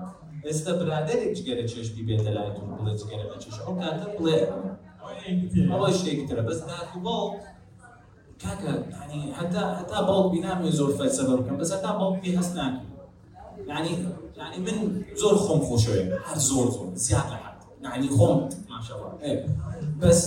ئێستا 0.48 0.72
برادێک 0.80 1.22
جگەرە 1.38 1.64
چێشتی 1.72 2.02
بێتە 2.08 2.32
لای 2.36 2.52
تون 2.56 2.70
بڵێ 2.78 2.94
جگەرە 3.00 3.26
بە 3.30 3.38
چێش 3.44 3.58
ئەو 3.66 3.74
کاتە 3.82 4.08
بڵێ 4.18 4.38
ئەوە 5.72 5.90
شتێکی 5.98 6.26
ترە 6.30 6.44
بەس 6.48 6.60
داک 6.70 6.90
و 6.96 7.00
باوک 7.06 7.34
کاکە 8.44 8.74
ینی 9.02 9.22
هەتا 9.40 9.64
هەتا 9.80 10.00
باوک 10.08 10.28
بینامێ 10.34 10.70
زۆر 10.80 10.92
فەلسەفە 11.00 11.34
بکەم 11.40 11.56
بەس 11.62 11.72
هەتا 11.76 11.92
باوک 12.00 12.16
پێ 12.24 12.30
هەست 12.40 12.54
ناکەم 12.60 12.92
یعنی 13.72 13.92
یعنی 14.40 14.58
من 14.66 14.78
زۆر 15.22 15.36
خۆم 15.44 15.62
خۆشەوێ 15.68 16.04
هەر 16.28 16.40
زۆر 16.50 16.68
زۆر 16.76 16.88
زیاد 17.06 17.30
حد 17.42 17.58
یعنی 17.86 18.08
خۆم 18.18 18.38
ماشەڵڵا 18.72 19.10
بەس 20.02 20.20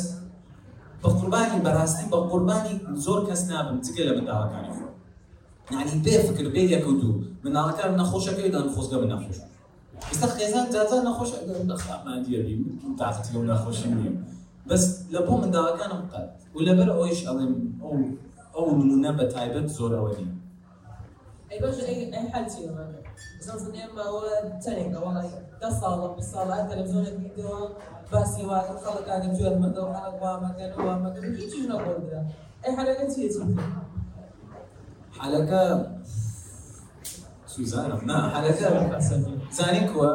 بە 1.05 1.11
قوربانی 1.19 1.59
بەڕاستی 1.67 2.05
بە 2.13 2.19
قوربانی 2.31 2.75
زۆر 3.05 3.21
کەس 3.29 3.43
نابم 3.51 3.79
جگە 3.85 4.03
لە 4.09 4.13
منداڵەکانی 4.17 4.73
خۆ 4.77 4.87
یعنی 5.73 5.95
بێ 6.05 6.15
فکر 6.29 6.47
بێ 6.55 6.63
یەک 6.75 6.85
و 6.89 6.93
دوو 7.01 7.15
مناڵەکان 7.45 7.91
نەخۆشەکەی 8.01 8.51
دان 8.55 8.67
خۆزگە 8.75 8.97
من 9.03 9.09
نەخۆش 9.15 9.39
ئێستا 10.11 10.27
خێزان 10.37 10.67
جاجا 10.75 10.99
نەخۆش 11.09 11.31
نەخامان 11.71 12.19
دیێبی 12.25 12.55
تاقەتی 13.01 13.31
لەو 13.35 13.45
نەخۆشی 13.51 13.89
نییە 13.97 14.13
بەس 14.69 14.85
لە 15.15 15.21
بۆ 15.27 15.35
منداڵەکانم 15.43 16.03
قەت 16.13 16.29
و 16.55 16.59
لەبەر 16.67 16.89
ئەویش 16.95 17.21
ئەڵێم 17.29 17.53
ئەو 17.83 17.95
ئەو 18.55 18.67
نمونە 18.79 19.11
بە 19.19 19.25
تایبەت 19.35 19.67
زۆر 19.77 19.93
ئەوە 19.99 20.11
نیە 21.49 21.51
ئەی 21.51 21.61
باش 21.63 21.77
ئەی 21.89 21.99
ئەی 22.15 22.27
حالتی 22.33 22.63
بزن 23.39 23.75
ئێمەوە 23.79 24.25
چەندێکە 24.63 24.99
وڵی 25.05 25.29
دە 25.61 25.69
ساڵە 25.81 26.09
بە 26.17 26.23
ساڵات 26.33 26.65
تەلەڤزیۆنێک 26.71 27.17
دیتەوە 27.23 27.61
باسی 28.11 28.43
واکە 28.51 28.75
خەڵک 28.83 29.07
ئاگە 29.13 29.29
جوێر 29.37 29.55
مەدە 29.63 29.81
و 29.85 29.93
خەڵک 29.97 30.17
وا 30.23 30.33
مەکەن 30.45 30.71
وا 30.87 30.95
مەکەن 31.05 31.25
هیچیش 31.41 31.65
نەبووەدرا 31.71 32.21
ئەی 32.63 32.73
حالەکە 32.79 33.05
چیە 33.13 33.29
چی 33.35 33.43
حالەکە 35.19 35.63
سوزانم 37.53 38.01
نا 38.11 38.19
حالەکە 38.35 38.67
زانی 39.59 39.83
کووە 39.91 40.11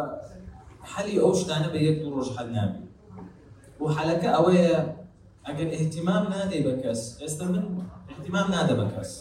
حەلی 0.92 1.16
ئەو 1.22 1.32
شتانە 1.40 1.70
بە 1.74 1.80
یەک 1.88 1.98
دوو 2.02 2.16
ڕۆژ 2.18 2.30
حەل 2.38 2.50
نابی 2.56 2.84
و 3.82 3.86
حالەکە 3.96 4.30
ئەوەیە 4.36 4.80
ئەگەر 5.48 5.70
احتیمام 5.78 6.24
نادەی 6.34 6.62
بە 6.66 6.74
کەس 6.82 7.02
ئێستا 7.22 7.46
من 7.54 7.64
احتیمام 8.12 8.48
نادە 8.56 8.74
بە 8.80 8.86
کەس 8.94 9.12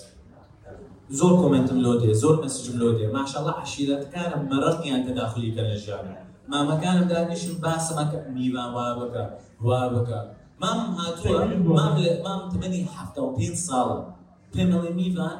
زۆر 1.11 1.33
کۆمنتم 1.41 1.79
لۆ 1.85 1.93
دێ 2.01 2.13
زۆر 2.23 2.37
مەسجم 2.43 2.77
لۆ 2.83 2.89
دێ 2.99 3.07
ماشەڵە 3.17 3.53
عشیرەتەکانم 3.63 4.43
مەڕقیان 4.51 5.01
تەداخلی 5.07 5.51
کە 5.57 5.63
لە 5.69 5.77
ژیانە 5.85 6.15
مامەکانم 6.53 7.07
دانیشم 7.13 7.55
باسەمەکە 7.65 8.19
میوان 8.35 8.69
وا 8.75 8.87
بکە 8.99 9.25
وا 9.67 9.83
بکە 9.95 10.21
مام 10.63 10.81
هاتووە 10.99 11.41
مام 11.79 11.95
لە 12.05 12.13
مام 12.27 12.41
تمەنی 12.53 12.83
هەفتە 12.97 13.21
و 13.25 13.31
پێنج 13.37 13.57
ساڵە 13.69 13.99
پێمەڵێ 14.55 14.91
میوان 14.99 15.39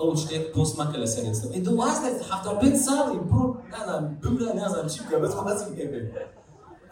ئەو 0.00 0.10
شتێک 0.20 0.44
پۆستمەکە 0.54 0.96
لە 1.02 1.08
سەرێستا 1.14 1.46
دو 1.66 1.72
واستە 1.80 2.08
هەفتە 2.30 2.48
و 2.52 2.60
پێنج 2.62 2.76
ساڵی 2.86 3.18
بڕۆ 3.30 3.44
نازانم 3.74 4.06
بمرە 4.22 4.50
نازانم 4.60 4.88
چی 4.92 5.00
بکە 5.04 5.16
بەس 5.22 5.32
خۆڵەسی 5.36 5.70
پێ 5.76 5.86
بێت 5.92 6.06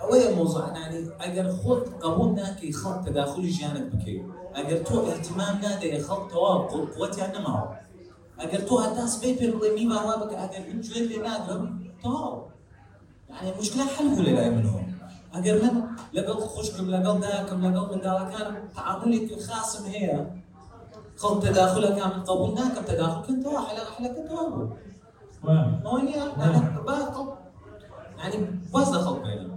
ئەوەیە 0.01 0.29
مۆزوعنانی 0.39 1.01
ئەگەر 1.23 1.49
خۆت 1.59 1.83
قبول 2.05 2.31
ناکەی 2.41 2.73
خەڵک 2.81 3.01
تەداخلی 3.07 3.51
ژیانت 3.57 3.87
بکەیت 3.93 4.25
ئەگەر 4.57 4.79
تۆ 4.87 4.97
احتیمام 5.13 5.55
نادەیە 5.65 5.99
خەڵک 6.07 6.25
تەواو 6.33 6.59
قوتیان 6.97 7.31
نەماوە 7.37 7.67
ئەگەر 8.41 8.63
تۆ 8.69 8.75
هەتا 8.85 9.05
سبەی 9.15 9.35
پێ 9.39 9.47
بڵێ 9.55 9.71
میوان 9.77 10.03
وا 10.07 10.15
بکە 10.23 10.37
ئەگەر 10.43 10.63
من 10.69 10.79
گوێ 10.85 11.01
لێ 11.09 11.19
ناگرم 11.27 11.65
تەواو 12.03 12.37
يعني 13.31 13.51
مشكلة 13.59 13.85
حل 13.95 14.07
ولا 14.19 14.33
لا 14.39 14.51
منهم 14.57 14.85
اگر 15.39 15.55
من 15.63 15.75
لەگەڵ 16.17 16.39
خوشکم 16.53 16.87
لەگەڵ 16.95 17.17
داکەم 17.25 17.59
لەگەڵ 17.67 17.85
منداڵەکانم 17.93 18.57
تعاملێکی 18.77 19.37
خاصم 19.47 19.85
هەیە 19.95 20.19
خەڵ 21.21 21.35
تەداخلەکان 21.45 22.11
من 22.15 22.23
قبول 22.29 22.51
ناکەم 22.59 22.85
تەداخلکن 22.91 23.37
تەوا 23.43 23.61
حلەکە 23.69 24.23
تەوا 24.29 24.45
بوو 24.53 24.67
يعني 28.19 28.37
واز 28.73 28.89
لە 28.95 29.01
خەڵ 29.05 29.17
بێنم 29.25 29.51
خەڵ 29.53 29.56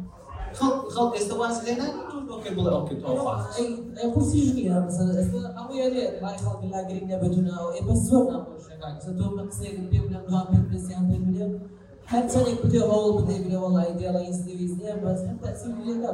ئێستا 1.16 1.36
واز 1.42 1.58
لێنە 1.66 1.88
أوكي 2.32 2.50
بڵێ 2.56 2.72
أوكي 2.78 2.96
قورسی 4.14 4.40
ژنیە 4.48 4.76
مثلا 4.88 5.12
لا 7.10 7.18
بدي 7.22 7.40
بدي 12.64 13.58
والله 13.58 13.84
الله 14.08 14.16
ويزدي 14.16 14.54
بس 15.04 15.22
تأثير 15.44 15.74
لي 15.86 15.94
لا 16.02 16.12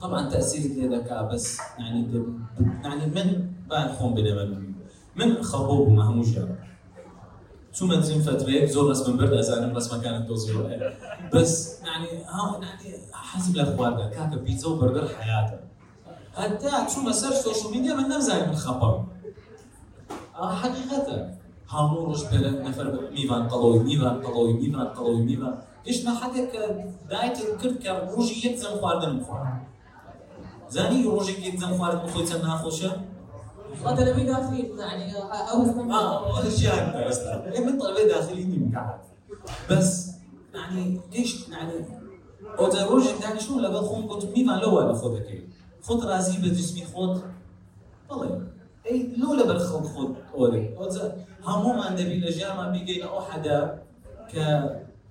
طبعا 0.00 0.28
تاثيرك 0.30 0.78
لذكاء 0.78 1.34
بس 1.34 1.58
يعني 1.78 2.00
يعني 2.84 3.06
من 3.06 3.28
بعد 3.70 3.88
خوم 3.90 4.14
بنا 4.14 4.44
من 4.44 4.72
من 5.16 5.42
خربوب 5.42 5.88
ما 5.88 6.02
هموش 6.02 6.28
شو 7.78 7.86
ما 7.86 7.96
تزين 8.00 8.22
فترة 8.22 8.64
زور 8.64 8.90
رسم 8.90 9.16
برد 9.16 9.32
أزانم 9.32 9.72
بس 9.72 9.92
ما 9.92 9.98
كانت 9.98 10.28
توزيع 10.28 10.90
بس 11.34 11.80
يعني 11.82 12.08
ها 12.24 12.60
يعني 12.62 13.54
الأخبار 13.54 13.92
ده 13.92 14.10
كاكا 14.10 14.36
بيتزا 14.36 14.68
وبرجر 14.68 15.08
حياته. 15.08 15.58
حتى 16.36 16.94
شو 16.94 17.00
ما 17.00 17.12
سيرش 17.12 17.34
سوشيال 17.34 17.72
ميديا 17.72 17.94
من 17.94 18.08
نفزاني 18.08 18.46
من 18.46 18.56
خبر 18.56 19.04
حقيقة. 20.34 21.30
هامو 21.70 22.04
روش 22.04 22.24
بلا 22.24 22.50
نفر. 22.50 23.10
ميفان 23.12 23.48
قلوي 23.48 23.78
ميفان 23.78 24.22
قلوي 24.22 24.52
ميفان 24.52 24.86
قلوي 24.86 25.22
ميفان. 25.22 25.58
إيش 25.86 26.04
ما 26.04 26.14
حكى 26.14 26.48
دايت 27.10 27.38
كرت 27.60 27.82
كروجي 28.10 28.48
يتزم 28.48 28.68
خواردن 28.80 29.12
مخوار 29.16 29.56
زاني 30.70 31.04
روجي 31.04 31.48
يتزم 31.48 31.78
خواردن 31.78 32.04
مخوي 32.04 32.24
تنها 32.24 32.56
خوشة؟ 32.56 33.00
هذا 33.84 34.12
نبي 34.12 34.24
داخلي 34.24 34.70
يعني 34.78 35.16
آه 35.16 36.38
هذا 36.40 36.48
الشيء 36.48 36.72
انت 36.72 36.96
أصلا 36.96 37.60
من 37.60 37.78
طلبة 37.78 38.02
داخليين 38.08 38.70
مقعد 38.72 38.98
بس 39.70 40.10
يعني 40.54 41.00
ليش؟ 41.12 41.48
يعني 41.48 41.72
أو 42.58 42.68
ده 42.68 42.86
روجي 42.86 43.08
يعني 43.22 43.40
شو 43.40 43.60
لقى 43.60 43.82
خون 43.82 44.02
قلت 44.06 44.24
ميفان 44.24 44.58
لو 44.58 44.80
أنا 44.80 44.92
خذك 44.94 45.44
خذ 45.82 46.06
رازي 46.06 46.38
بجسمي 46.38 46.84
خذ 46.84 47.20
والله. 48.10 48.46
اي 48.90 49.12
لولا 49.16 49.46
برخو 49.46 49.80
خذ 49.80 50.14
اوري 50.34 50.76
همو 51.44 51.72
ما 51.72 51.90
دبي 51.90 52.20
لجامع 52.20 52.68
بيجينا 52.68 53.06
أو 53.06 53.20
حدا 53.20 53.82
ك 54.32 54.36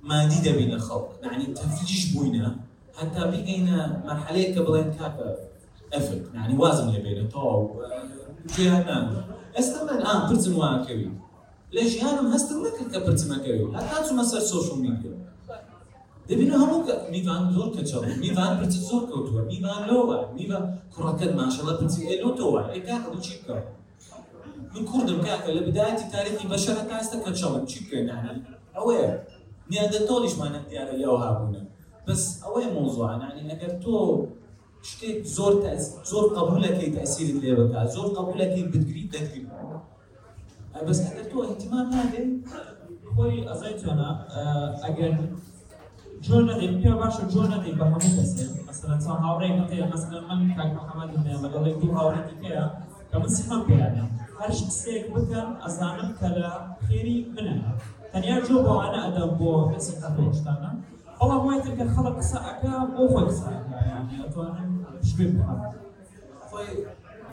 ما 0.01 0.25
دي 0.25 0.51
دبي 0.51 0.73
الخلق 0.73 1.19
يعني 1.23 1.45
تفليش 1.45 2.13
بوينا 2.13 2.55
حتى 2.95 3.31
بيجينا 3.31 4.03
مرحلة 4.05 4.43
كبلين 4.43 4.93
كاكا. 4.93 5.35
افل 5.93 6.21
يعني 6.33 6.57
وازن 6.57 6.89
يبينا 6.89 7.29
تو 7.29 7.69
جيهنا 8.55 9.25
استمن 9.59 10.01
آه 10.01 10.29
برتن 10.29 10.53
واكوي 10.53 11.11
ليش 11.73 11.95
يعني 11.95 12.21
مهستن 12.21 12.63
لك 12.63 12.73
كبرتن 12.91 13.31
واكوي 13.31 13.77
حتى 13.77 14.09
تو 14.09 14.15
مسار 14.15 14.39
سوشيال 14.39 14.79
ميديا 14.79 15.17
دبينا 16.29 16.55
همو 16.55 16.83
ميفان 17.11 17.53
زور 17.53 17.69
كتشر 17.75 18.05
ميفان 18.05 18.57
برتن 18.57 18.69
زور 18.69 19.05
كوتوا 19.05 19.41
ميفان 19.41 19.87
لوا 19.87 20.33
ميفان 20.33 20.79
كراكد 20.95 21.35
ما 21.35 21.49
شاء 21.49 21.61
الله 21.61 21.73
برتن 21.81 22.01
إيه 22.01 22.21
لو 22.21 22.29
توا 22.35 22.71
إيه 22.71 22.81
كاكا 22.83 23.09
دو 23.13 23.19
تشيكا 23.19 23.63
من 24.75 24.85
كردم 24.85 25.21
كاكا 25.21 25.51
لبداية 25.51 26.11
تاريخ 26.11 26.41
البشر 26.45 26.73
كاستا 26.89 27.29
كتشر 27.29 27.65
تشيكا 27.65 27.95
يعني 27.95 28.43
اوير 28.77 29.23
نياندرتاليش 29.71 30.35
ما 30.37 30.57
نتيار 30.57 30.89
اللي 30.89 31.07
هابونا 31.07 31.65
بس 32.07 32.43
اوي 32.43 32.65
موضوع 32.65 33.11
يعني 33.11 33.53
اگر 33.53 33.69
تو 33.83 34.25
شتێک 34.89 35.17
زۆر 35.35 35.53
زۆر 36.11 36.25
قبولەکەی 36.37 36.89
تاسیرت 36.97 37.37
لێ 37.43 37.51
بکە 37.59 37.81
زۆر 37.95 38.07
قبولەکەی 38.17 38.63
بگری 38.71 39.03
دەگری. 39.13 39.43
بەس 40.87 40.99
ئەگەر 41.05 41.25
تۆ 41.31 41.37
احتیمان 41.47 41.85
نادێ 41.93 42.23
خۆی 43.13 43.45
ئەزای 43.49 43.75
چۆنا 43.81 44.09
ئەگەر 44.83 45.13
جۆر 46.25 46.41
نەدەی 46.49 46.69
پێ 46.81 46.91
باشە 47.01 47.23
جۆر 47.33 47.47
نەدەی 47.53 47.73
بە 47.79 47.85
هەموو 47.91 48.13
کەسێ. 48.17 48.45
مەسەرەن 48.67 48.99
چا 49.03 49.13
هاوڕێی 49.23 49.53
هەتێ 49.59 49.77
مەسەرەن 49.93 50.23
من 50.29 50.49
کاک 50.57 50.69
محەممەدی 50.77 51.17
نێمە 51.25 51.47
دەڵێ 51.53 51.71
دوو 51.79 51.95
هاوڕێتی 51.97 52.35
پێە 52.41 52.65
کە 53.09 53.15
من 53.21 53.29
سیحەم 53.35 53.61
پێیانە. 53.67 54.05
هەر 54.39 54.51
شتێک 54.59 55.03
بکەم 55.13 55.49
ئەزانم 55.63 56.09
کە 56.19 56.27
لە 56.37 56.49
خێری 56.85 57.17
منە. 57.33 57.55
تەنیا 58.11 58.37
جۆ 58.47 58.55
بۆ 58.65 58.73
ئاە 58.81 58.99
ئەدەم 59.05 59.31
بۆ 59.39 59.51
کەسی 59.71 59.93
قەتۆشتانە 60.01 60.71
خەڵک 61.95 62.15
قسە 62.19 62.37
ئەکا 62.47 62.73
بۆ 62.93 63.03
خۆی 63.11 63.25
قسە 63.29 63.47
ئەکا 63.55 63.79
یعنی 63.91 64.15
ئەتوانن 64.23 64.71
شوێ 65.09 65.25
بکەن 65.31 65.59
خۆی 66.49 66.71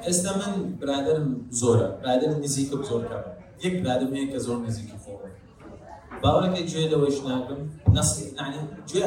ئێستا 0.06 0.32
من 0.40 0.52
برادرم 0.80 1.28
زۆرە 1.60 1.86
برادرم 2.02 2.38
نزیکە 2.44 2.76
زۆر 2.88 3.02
کەم 3.10 3.24
یەک 3.64 3.74
برادرم 3.82 4.12
هەیە 4.16 4.28
کە 4.32 4.38
زۆر 4.46 4.58
نزیکی 4.66 4.96
خۆ 5.04 5.12
باوەڕەکەی 6.22 6.64
گوێ 6.70 6.84
لەوەش 6.92 7.18
ناکەم 7.28 7.60
نەسی 7.96 8.24
نعنی 8.38 8.60
گوێ 8.88 9.02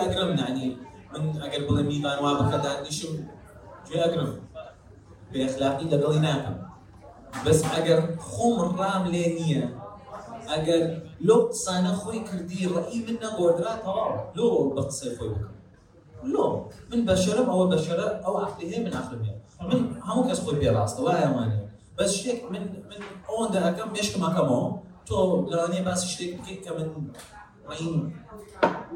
من 1.23 1.33
ئەگەر 1.43 1.61
بڵێ 1.67 1.83
میوان 1.89 2.17
وا 2.23 2.31
بکە 2.39 2.57
دانیشم 2.65 3.13
گوێ 3.87 3.97
ئەگرم 4.03 4.31
بێ 5.31 5.39
ئەخلاقی 5.45 5.85
لەگەڵی 5.93 6.21
ناکەم 6.27 6.57
بەس 7.45 7.59
ئەگەر 7.73 7.99
خۆم 8.29 8.57
ڕام 8.77 9.03
لێ 9.13 9.25
نییە 9.37 9.63
ئەگەر 10.51 10.83
لۆ 11.27 11.35
قسانە 11.49 11.91
خۆی 12.01 12.21
کردی 12.29 12.59
ڕئی 12.73 12.99
من 13.05 13.17
نەگۆدراتەوە 13.23 14.05
لۆ 14.37 14.47
بە 14.75 14.81
قسەی 14.87 15.11
خۆی 15.17 15.29
بکەم 15.33 15.53
لۆ 16.33 16.45
من 16.89 16.99
بەشەرم 17.07 17.47
ئەوە 17.51 17.65
بەشەرە 17.73 18.07
ئەو 18.23 18.35
عقلی 18.45 18.65
هەیە 18.71 18.81
من 18.85 18.93
عقلم 19.01 19.21
هەیە 19.27 19.37
من 19.69 19.79
هەموو 20.07 20.27
کەس 20.29 20.39
خۆی 20.43 20.57
پێڕاستە 20.61 21.01
وایە 21.05 21.29
وانێ 21.35 21.59
بەس 21.97 22.11
شتێک 22.17 22.39
من 22.53 22.63
من 22.89 23.01
ئەوەندە 23.27 23.59
ئەەکەم 23.65 23.89
مێشکم 23.95 24.21
ئەەکەمەوە 24.25 24.67
تۆ 25.07 25.17
لەوانەیە 25.51 25.83
باسی 25.87 26.07
شتێک 26.13 26.31
بکەیت 26.37 26.59
کە 26.65 26.71
من 26.77 26.87
ڕین 27.69 27.95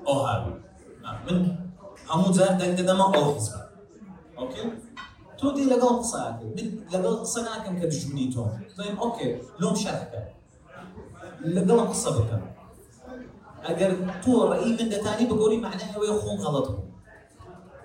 ئەو 0.08 0.18
هاوی 0.28 0.54
من 1.26 1.38
هەموو 2.10 2.34
جار 2.38 2.54
دەنگ 2.60 2.74
دەدەمە 2.80 3.06
ئەو 3.14 3.26
حیزبە 3.36 3.62
ئۆکێ 4.40 4.62
تۆ 5.40 5.48
دی 5.56 5.66
لەگەڵ 5.74 5.94
قساکە 6.02 6.46
من 6.58 6.68
لەگەڵ 6.94 7.14
قسە 7.24 7.40
ناکەم 7.48 7.76
کە 7.80 7.86
دژمنی 7.92 8.28
تۆ 8.34 8.44
دەیم 8.78 8.96
ئۆکێ 9.04 9.28
لۆم 9.62 9.76
شەرحکە 9.84 10.22
لەگەڵ 11.56 11.80
قسە 11.92 12.10
بکەم 12.18 12.44
ئەگەر 13.68 13.92
تۆ 14.24 14.34
ڕئی 14.52 14.72
من 14.78 14.88
دەتانی 14.94 15.26
بگۆری 15.32 15.58
معنای 15.66 15.92
ئەوەیە 15.94 16.16
خۆم 16.22 16.38
غەڵەت 16.44 16.68
بوو 16.72 16.84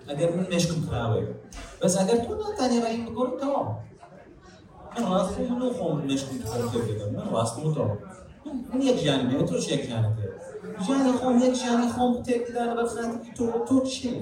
ئەگەر 0.09 0.29
من 0.37 0.47
مێشکم 0.53 0.81
کراوەیە 0.87 1.29
بەس 1.81 1.95
ئەگەر 2.01 2.19
تۆ 2.25 2.33
ناتانی 2.41 2.79
ڕایی 2.85 3.01
بگۆری 3.07 3.35
تەواو 3.41 3.67
من 4.95 5.05
ڕاستی 5.11 5.43
من 5.51 5.61
خۆم 5.77 5.95
مێشکم 6.09 6.37
کردم 6.73 7.11
من 7.17 7.27
ڕاستم 7.35 7.63
و 7.67 7.75
تەواو 7.77 7.99
من 8.71 8.81
یەک 8.89 8.97
ژیانم 9.03 9.29
هەیە 9.33 9.45
تۆش 9.51 9.65
یەک 9.73 9.83
ژیانت 9.89 10.15
هەیە 10.21 10.35
ژیانی 10.85 11.13
خۆم 11.19 11.35
یەک 11.45 11.55
ژیانی 11.61 11.89
خۆم 11.95 12.11
تێکدا 12.27 12.63
لەبەر 12.69 12.87
خاتری 12.93 13.31
تۆ 13.37 13.45
تۆ 13.69 13.77
چی؟ 13.91 14.13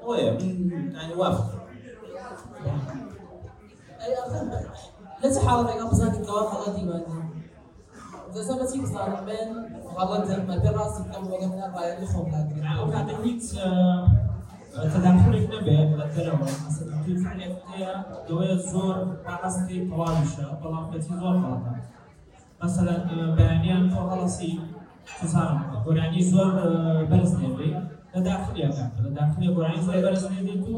ئەوەیە 0.00 0.30
من 0.38 0.50
ینی 1.02 1.14
وافق 1.20 1.48
لەچ 5.22 5.36
حاڵێکا 5.44 5.84
بزانین 5.90 6.22
کەوا 6.26 6.42
خەڵەتی 6.50 6.84
مادی 6.88 7.19
دەسە 8.34 8.52
بەچی 8.60 8.78
بزانم 8.82 9.22
من 9.28 9.48
غەڵەت 9.96 10.28
مە 10.48 10.56
پێ 10.62 10.70
ڕاستی 10.76 11.02
بکەم 11.06 11.24
وەگە 11.30 11.48
منە 11.52 11.68
باەتی 11.74 12.06
خۆم 12.12 12.26
لاگرێت 12.32 12.64
ئەو 12.78 12.86
کاتە 12.94 13.14
هیچ 13.24 13.44
تداخلێک 14.92 15.46
نەبێت 15.54 15.90
لە 15.98 16.04
فعالێت 17.22 17.54
هەیە 17.70 17.92
دەوەیە 18.26 18.56
زۆر 18.70 18.96
پاڕاستی 19.24 19.78
تەواویشە 19.88 20.46
بەڵام 20.60 20.84
بەچی 20.90 21.14
زۆر 21.20 21.36
غەڵەتە 21.42 21.72
مەسەلەن 22.60 23.02
بەیانیان 23.36 23.84
تۆ 23.92 24.00
هەڵەسی 24.10 24.52
تزانم 25.18 25.58
گۆرانی 25.84 26.22
زۆر 26.32 26.52
بەرز 27.10 27.32
نێبێ 27.40 27.70
لە 28.12 28.20
داخلیەکە 28.28 28.86
لە 29.04 29.10
داخلی 29.18 29.48
گۆرانی 29.56 29.80
زۆر 29.86 29.96
بەرز 30.04 30.24
نێدێت 30.32 30.64
و 30.72 30.76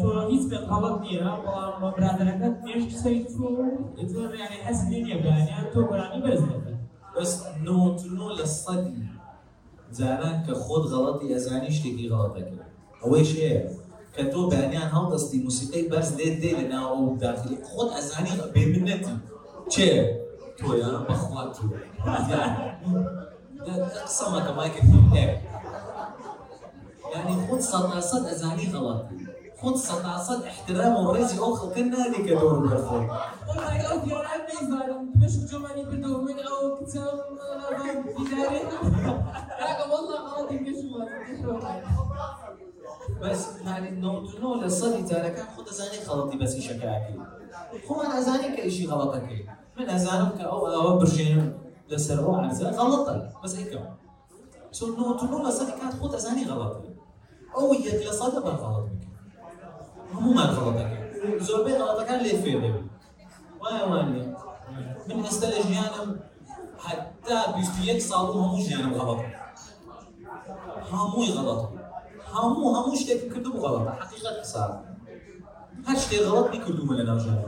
تۆ 0.00 0.08
هیچ 0.30 0.42
پێ 0.50 0.58
غەڵەت 0.68 0.96
نییە 1.04 1.30
بەڵام 1.44 1.74
برادەرەکەت 1.96 2.54
مێشت 2.64 2.90
سەیت 3.02 3.30
و 3.40 3.46
زۆر 4.12 4.30
یعنی 4.40 4.58
حەز 4.66 4.78
نییە 4.90 5.16
بەیانیان 5.24 5.66
تۆ 5.72 5.80
بەرز 5.90 6.42
نێبێت 6.50 6.80
بەس 7.14 7.32
نۆتنۆ 7.66 8.28
لە 8.38 8.46
سەدی 8.62 9.02
جاران 9.96 10.36
کە 10.46 10.54
خۆت 10.62 10.84
غەڵەتی 10.92 11.32
ئەزانی 11.34 11.72
شتێکی 11.76 12.10
غەڵەتەکە 12.12 12.64
ئەوەیش 13.02 13.30
هەیە 13.40 13.60
کە 14.14 14.22
تۆ 14.32 14.40
بەیانیان 14.50 14.88
هەڵدەستی 14.94 15.38
موسیقی 15.46 15.88
بەرز 15.90 16.10
لێت 16.18 16.36
دێ 16.42 16.50
لە 16.58 16.64
ناو 16.74 16.96
داخلی 17.22 17.56
خۆت 17.68 17.90
ئەزانی 17.96 18.34
بێمنەتی 18.54 19.14
چێ 19.72 19.90
تۆیان 20.58 20.96
بەخوا 21.08 21.42
تو 21.54 21.64
قسەمەکە 24.06 24.52
مایکرفۆن 24.58 25.06
هەیە 25.14 25.34
يعني 27.12 27.32
خود 27.46 27.60
سەد 28.10 28.24
ئەزانی 28.30 28.66
غەڵەتی 28.74 29.31
احترام 30.50 30.94
مش 35.20 35.34
جۆمانی 35.50 35.82
کردەوە 35.90 36.18
من 36.26 36.38
ئەو 36.46 36.62
کچەم 36.78 37.16
دیدارێ 38.16 38.60
راکە 39.60 39.84
وەڵا 39.92 40.16
غەڵەتی 40.26 40.58
بس 43.22 43.40
يعني 43.66 43.90
نوتنو 44.00 44.54
لصدي 44.60 45.02
تاركان 45.02 45.46
خود 45.56 45.68
ازاني 45.68 45.98
خلطي 46.06 46.38
بس 46.38 46.56
شكاكي 46.56 47.14
خو 47.88 48.00
أنا 48.00 48.18
ازاني 48.18 48.56
كايشي 48.56 48.86
غلطك. 48.86 49.28
من 49.78 49.90
ازانك 49.90 50.40
أو 50.40 50.66
أو 50.66 50.98
برجين 50.98 51.52
لسروا 51.90 52.36
عرزة 52.36 52.70
غلطة 52.70 53.28
بس 53.44 53.56
هيك 53.56 53.80
سو 54.70 54.86
نوتنو 54.96 55.48
لصدي 55.48 55.72
كانت 55.72 55.94
خود 56.00 56.14
ازاني 56.14 56.44
غلطي. 56.44 56.88
أو 57.56 57.74
يك 57.74 58.06
لصدي 58.08 58.40
بقى 58.40 58.56
غلط 58.56 58.81
ما 60.34 60.42
غلطك 60.42 60.90
زوبي 61.40 61.72
غلطك 61.72 62.08
فيه 62.42 62.56
دبي 62.58 62.82
وأنا 63.60 63.84
واني 63.84 64.34
من 65.08 65.26
استل 65.26 65.52
جيانم 65.62 66.20
حتى 66.78 67.38
بيستيك 67.56 68.00
صابون 68.02 68.44
همو 68.44 68.56
جيانم 68.56 68.94
غلط 68.94 69.20
همو 70.92 71.24
غلط. 71.24 71.82
همو 72.32 72.74
همو 72.76 72.94
شتێک 73.00 73.20
کردو 73.32 73.50
غەڵەتە 73.62 73.92
حقیقت 74.02 74.36
قسا 74.40 74.64
هەر 75.86 75.96
شتێ 76.02 76.16
غەڵەت 76.26 76.46
بیکردومە 76.52 76.94
لە 76.98 77.04
ناوژیان 77.08 77.38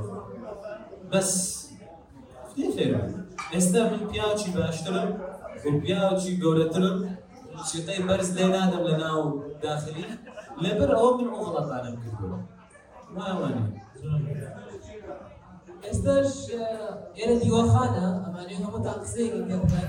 بەس 1.11 1.31
فێر 2.75 2.93
ئێستا 3.55 3.81
من 3.91 4.03
پیاوی 4.11 4.51
باشترم 4.57 5.09
و 5.65 5.69
پیاوی 5.83 6.33
گەورەترم 6.43 6.97
چیقەی 7.69 8.01
بەرز 8.09 8.29
لێ 8.37 8.47
نادەم 8.55 8.83
لە 8.89 8.95
ناو 9.03 9.23
ئەوە 10.99 11.11
من 11.19 11.29
ئەو 11.33 11.43
غڵەتانم 11.47 11.97
کردووە 12.03 12.39
وایوانێ 13.17 13.63
ئێستاش 15.85 16.33
ئێرە 17.17 17.37
دیوەخانە 17.43 18.07
ئەمانەی 18.25 18.61
هەمووتان 18.63 18.97
قسەیەکی 19.03 19.43
کردن 19.49 19.87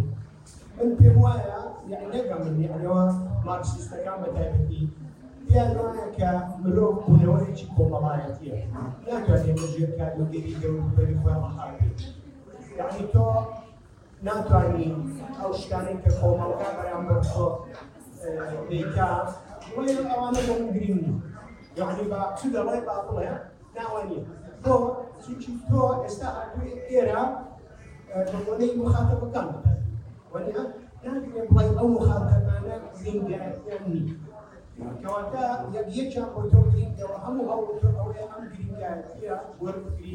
من 0.76 0.90
پێم 0.98 1.18
وایە 1.24 1.60
یعنی 1.92 2.08
نەگەم 2.14 2.42
من 2.46 2.56
یعنیەوە 2.66 3.04
مارکسیستەکان 3.48 4.18
بە 4.22 4.28
تایبەتی 4.36 4.84
پێیان 5.50 5.72
وایە 5.78 6.08
کە 6.18 6.32
مرۆڤ 6.62 6.94
بوونەوەیەکی 7.04 7.66
کۆمەڵایەتیە 7.76 8.56
ناتوانێت 9.08 9.58
لەژێر 9.62 9.92
کاریگەری 10.00 10.54
دەوروبەری 10.62 11.16
خۆیان 11.22 11.72
بێت 11.78 12.00
یعنی 12.78 13.04
تۆ 13.14 13.26
ناتوانانی 14.28 14.88
ئەو 15.40 15.52
شتانەی 15.62 15.98
کە 16.04 16.12
کۆمەڵگا 16.20 16.70
بەرامبەر 16.78 17.20
تۆ 17.32 17.46
دەیکا 18.70 19.10
وەی 19.76 19.92
ئەوانە 20.10 20.42
بۆ 20.48 20.56
نیە 20.74 20.98
یعنی 21.80 22.04
با 22.12 22.22
چ 22.38 22.40
دەڵێ 22.56 22.78
با 22.88 22.96
بڵێ 23.08 23.30
ناوانیە 23.76 24.22
تۆ 24.64 24.76
چونکی 25.22 25.52
تۆ 25.70 25.82
ئێستا 26.04 26.28
هاتووی 26.38 26.74
ئێرە 26.90 27.22
بەبوونەی 28.32 28.72
مخاتەبەکان 28.82 29.48
بدات 29.54 29.80
وەنیا 30.34 30.64
ناگرێت 31.04 31.48
بڵێ 31.56 31.72
ئەو 31.80 31.88
مخاتەبانە 31.98 32.76
گرنگیان 33.00 33.84
نیە 33.92 34.16
کەواتە 35.02 35.44
یەک 35.76 35.88
یەکیان 36.00 36.30
بۆ 36.34 36.42
تۆ 36.52 36.60
گرنگەوە 36.74 37.18
هەموو 37.26 37.50
هەوڵ 37.50 37.66
ئەوەیە 38.00 38.26
ئەم 38.32 38.44
ئەو 38.44 38.44
گرنگایەتە 38.54 39.36
وەربگری 39.62 40.14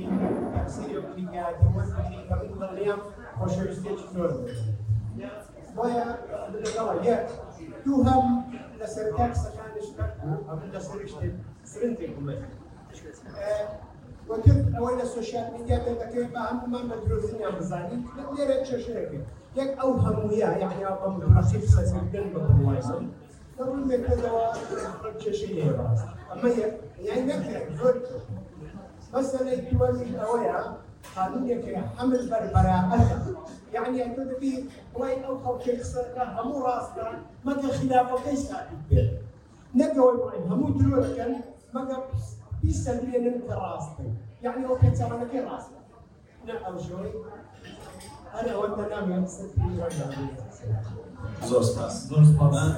کە 2.29 2.35
من 2.41 2.49
دڵنیام 2.61 3.01
خۆشەویستێکی 3.39 4.07
زۆر 4.15 4.33
بۆیە 5.77 6.07
لەگەڵە 6.63 6.95
یەک 7.09 7.27
دوو 7.85 8.05
هەم 8.09 8.25
لە 8.81 8.87
سەرتا 8.95 9.25
قسەکانش 9.33 9.89
بوو 9.97 10.37
ئەمە 10.49 10.67
دەستێک 10.75 11.07
شتێک 11.13 11.35
سرنجێک 11.71 12.13
بڵێ 12.17 12.37
وەکرد 14.31 14.65
ئەوەی 14.75 14.97
لە 15.01 15.07
سوۆشیال 15.13 15.47
میدیا 15.55 15.79
پێ 15.85 15.93
دەکەوێت 16.01 16.31
بە 16.35 16.41
هەمومان 16.49 16.85
بە 16.91 16.97
درۆزنیان 17.03 17.55
بزانین 17.59 18.01
لێرە 18.37 18.57
چێشەیەکە 18.69 19.21
یەک 19.61 19.71
ئەو 19.81 19.91
هەموویە 20.05 20.51
یعنی 20.63 20.85
بە 21.01 21.09
مدرسی 21.15 21.57
قسەکردن 21.63 22.27
بە 22.33 22.41
بڵایسن 22.57 23.05
دەڕوونێکەوە 23.57 24.45
چێشەی 25.21 25.55
هەیە 25.59 25.75
ڕاست 25.79 26.07
ئەمە 26.31 26.49
یەک 26.63 26.75
یان 27.09 27.23
نەکرێت 27.31 27.67
زۆر 27.79 27.95
مەسەلەی 29.13 29.61
دووەمی 29.69 30.17
ئەوەیە 30.21 30.59
قانونێکی 31.15 31.75
حمل 31.97 32.23
بەراعەتە 32.55 33.17
يعني 33.75 34.05
أنت 34.05 34.21
تبي 34.21 34.71
وين 34.95 35.25
أو 35.25 35.61
شيء 35.65 35.83
صار 35.83 36.05
همو 36.39 36.67
راس 36.67 36.89
كان 36.97 37.23
ما 37.45 37.53
كان 37.55 37.71
خلاف 37.71 38.09
يبين 38.91 39.19
نجوا 39.75 40.13
وين 40.13 40.43
همو 40.53 40.69
دلوا 40.79 41.17
كان 41.17 41.41
ما 41.75 41.85
كان 41.85 42.01
بيسلمي 42.63 43.17
أنت 43.17 43.51
راس 43.51 43.85
يعني 44.43 44.67
هو 44.67 44.77
كان 44.77 44.95
سامع 44.95 45.25
كي 45.25 45.41
راس 45.41 45.67
لا 46.47 46.67
أو 46.67 46.79
شوي 46.79 47.11
أنا 48.41 48.57
وأنت 48.57 48.79
نام 48.91 49.13
يمسك 49.13 49.51
زۆر 49.79 49.91
سپاس 49.91 51.04
زۆر. 51.51 51.65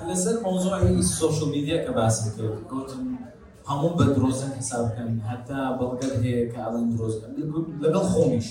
لەسەر 0.09 0.37
مۆزۆی 0.44 1.02
سوۆشل 1.16 1.48
میدیا 1.54 1.78
کە 1.85 1.90
باسی 1.98 2.28
کرد 2.37 2.59
گوتم 2.70 3.04
هەموو 3.68 3.96
بە 3.98 4.04
درۆزن 4.14 4.52
حسابکەن 4.59 5.11
حتا 5.28 5.61
بەڵگەت 5.78 6.14
هەیە 6.24 6.42
کە 6.52 6.59
ئەڵەن 6.64 6.87
درۆزکەن 6.92 7.32
لەگەڵ 7.85 8.04
خۆمیش 8.12 8.48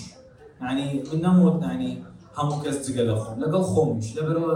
ینی 0.67 0.88
من 1.08 1.19
نەموت 1.25 1.55
نانی 1.63 1.91
هەموو 2.38 2.62
کەس 2.63 2.77
جگە 2.86 3.03
لە 3.10 3.15
خۆم 3.21 3.36
لەگەڵ 3.43 3.63
خۆمیش 3.73 4.08
لەبەرەوە 4.17 4.55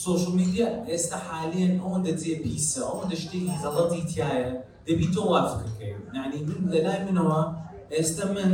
سوۆشل 0.00 0.32
میدیا 0.40 0.66
ئێستا 0.88 1.18
حالێن 1.26 1.72
ئەوەندە 1.82 2.12
جێ 2.20 2.34
پیسە 2.44 2.80
ئەوەندە 2.88 3.16
شتێکی 3.22 3.54
غەڵەتی 3.62 4.02
تایە 4.10 4.50
دەبی 4.86 5.08
تۆ 5.14 5.20
وافکەکەی 5.32 5.94
نانی 6.14 6.40
من 6.48 6.60
لە 6.72 6.80
لای 6.86 7.00
منەوە 7.06 7.40
ئێستا 7.94 8.24
من 8.34 8.50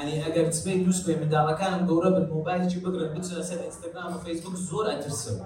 ینی 0.00 0.16
ئەگەر 0.24 0.46
سپی 0.58 0.84
دووس 0.84 1.00
پێ 1.04 1.12
منداڵەکانم 1.20 1.82
گەورە 1.88 2.10
بن 2.14 2.24
مۆبایلێکی 2.34 2.78
بگرن 2.84 3.10
بچنە 3.14 3.42
سەر 3.48 3.60
ئینستاگرام 3.64 4.10
و 4.14 4.22
فەیسبوک 4.24 4.56
زۆر 4.68 4.86
ئەترسم. 4.92 5.38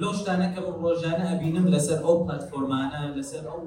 لەو 0.00 0.12
شتانەکە 0.18 0.60
ڕۆژانە 0.82 1.24
ئەبینم 1.30 1.66
لەسەر 1.74 1.98
ئەو 2.06 2.16
لەسەر 3.18 3.42
ئەو 3.50 3.60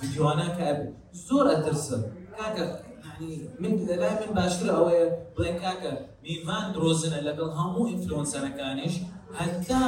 ڤیددیوانە 0.00 0.46
کە 0.56 0.62
ئەبی 0.68 0.88
زۆر 1.26 1.46
کاکە 2.36 2.66
ینی 3.20 3.48
من 3.60 3.72
لای 4.00 4.14
من 4.20 4.30
باشتر 4.38 4.66
ئەوەیە 4.76 5.06
بڵێن 5.34 5.56
کاکە 5.62 5.92
میوان 6.24 6.64
درۆزنە 6.74 7.18
لەگەڵ 7.28 7.50
هەموو 7.58 7.88
ئینفلۆنسەرەکانیش 7.90 8.94
هەتا 9.40 9.84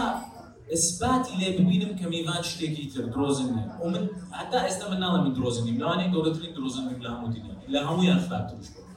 ئسباتی 0.74 1.35
لێ 1.40 1.48
ببینم 1.59 1.92
کە 1.98 2.07
میوان 2.14 2.42
شتێکی 2.50 2.85
تر 2.92 3.05
درۆزن 3.14 3.48
نیە 3.57 3.66
و 3.83 3.87
من 3.94 4.05
هەتا 4.38 4.59
من 4.90 4.98
ناڵە 5.03 5.18
من 5.24 5.33
درۆزنیم. 5.38 5.76
لەوانەیە 5.83 6.09
گەورەترین 6.14 6.53
درۆزن 6.57 6.85
لە 7.05 7.11
هەموو 7.14 7.29
دنیا 7.35 7.55
لە 7.74 7.81
هەمویان 7.88 8.20
خراپترش 8.26 8.68
بوو. 8.72 8.89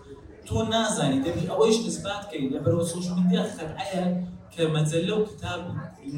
تۆ 0.47 0.57
نازانی 0.73 1.19
دەبی 1.25 1.43
ئەوەیش 1.51 1.77
نسبات 1.87 2.23
کەی 2.29 2.49
لە 2.53 2.59
بەرەوە 2.63 2.85
سوۆشل 2.91 3.15
میدیا 3.19 3.43
خەرعەیە 3.55 4.05
کە 4.53 4.63
مەجەلە 4.75 5.13
و 5.17 5.23
کتاب 5.31 5.61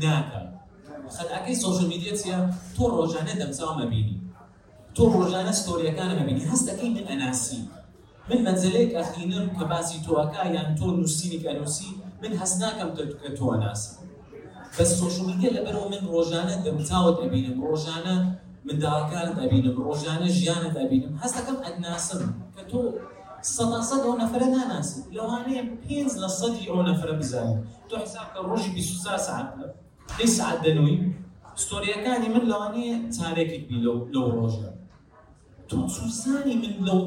ناکە. 0.02 0.42
خەرعەکەی 1.16 1.56
سوۆشل 1.62 1.88
میدیا 1.94 2.14
چیە 2.22 2.38
تۆ 2.76 2.84
ڕۆژانە 2.98 3.34
دەمساو 3.42 3.74
مەبینی. 3.82 4.18
تۆ 4.96 5.04
ڕۆژانە 5.16 5.54
ستۆریەکانە 5.60 6.14
مەبینی. 6.20 6.44
هەستەکەی 6.52 6.90
من 6.96 7.06
ئەناسی. 7.10 7.62
من 8.30 8.40
مەنزلەیەک 8.46 8.92
ئەخینم 8.98 9.46
کە 9.58 9.64
باسی 9.72 9.98
تۆەکە 10.06 10.44
یان 10.56 10.70
تۆ 10.80 10.88
نووسینی 10.98 11.40
کە 11.44 11.52
نووسی 11.58 11.90
من 12.22 12.32
هەست 12.42 12.56
ناکەم 12.62 12.90
کە 13.22 13.30
تۆ 13.38 13.48
ناسی 13.64 13.94
بەس 14.78 14.90
social 15.00 15.26
media 15.30 15.50
لەبەرەوە 15.56 15.88
من 15.94 16.04
ڕۆژانە 16.14 16.56
دەمتاوت 16.66 17.18
ئەبینم. 17.24 17.58
ڕۆژانە 17.68 18.16
منداڵەکانت 18.68 19.38
ئەبینم. 19.42 19.76
ڕۆژانە 19.88 20.28
ژیانت 20.38 20.76
ئەبینم. 20.82 21.14
هەستەکەم 21.24 21.58
ئەناسم 21.66 22.22
کە 22.56 22.64
تۆ 22.70 22.80
سەدا 23.54 23.80
سەد 23.90 24.02
ئەو 24.06 24.16
نەفرە 24.22 24.48
ناناسی 24.56 25.02
لەوانەیە 25.16 25.64
پێنج 25.84 26.12
لە 26.24 26.30
سەدی 26.40 26.66
ئەو 26.70 26.82
نەفرە 26.90 27.14
بزانین 27.22 27.60
تۆ 27.90 27.96
حساب 28.04 28.28
کە 28.34 28.40
ڕۆژی 28.50 28.72
23 28.76 29.18
ساعت 29.28 29.48
دەی 30.18 30.28
ساعت 30.38 30.58
دەنووی. 30.66 30.98
ستۆریەکانی 31.64 32.30
من 32.36 32.44
لەوانەیە 32.52 32.96
چارێکێک 33.16 33.64
بی 33.70 33.78
لەو 33.86 33.98
لەو 34.14 34.28
ڕۆژە. 34.38 34.70
تۆ 35.70 35.78
سوزانی 35.96 36.56
من 36.64 36.74
لەو 36.88 37.02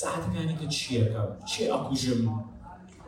ساعتەکانی 0.00 0.54
کە 0.60 0.66
چیەکەم 0.76 1.28
چێ 1.50 1.64
ئەکوژم؟ 1.72 2.20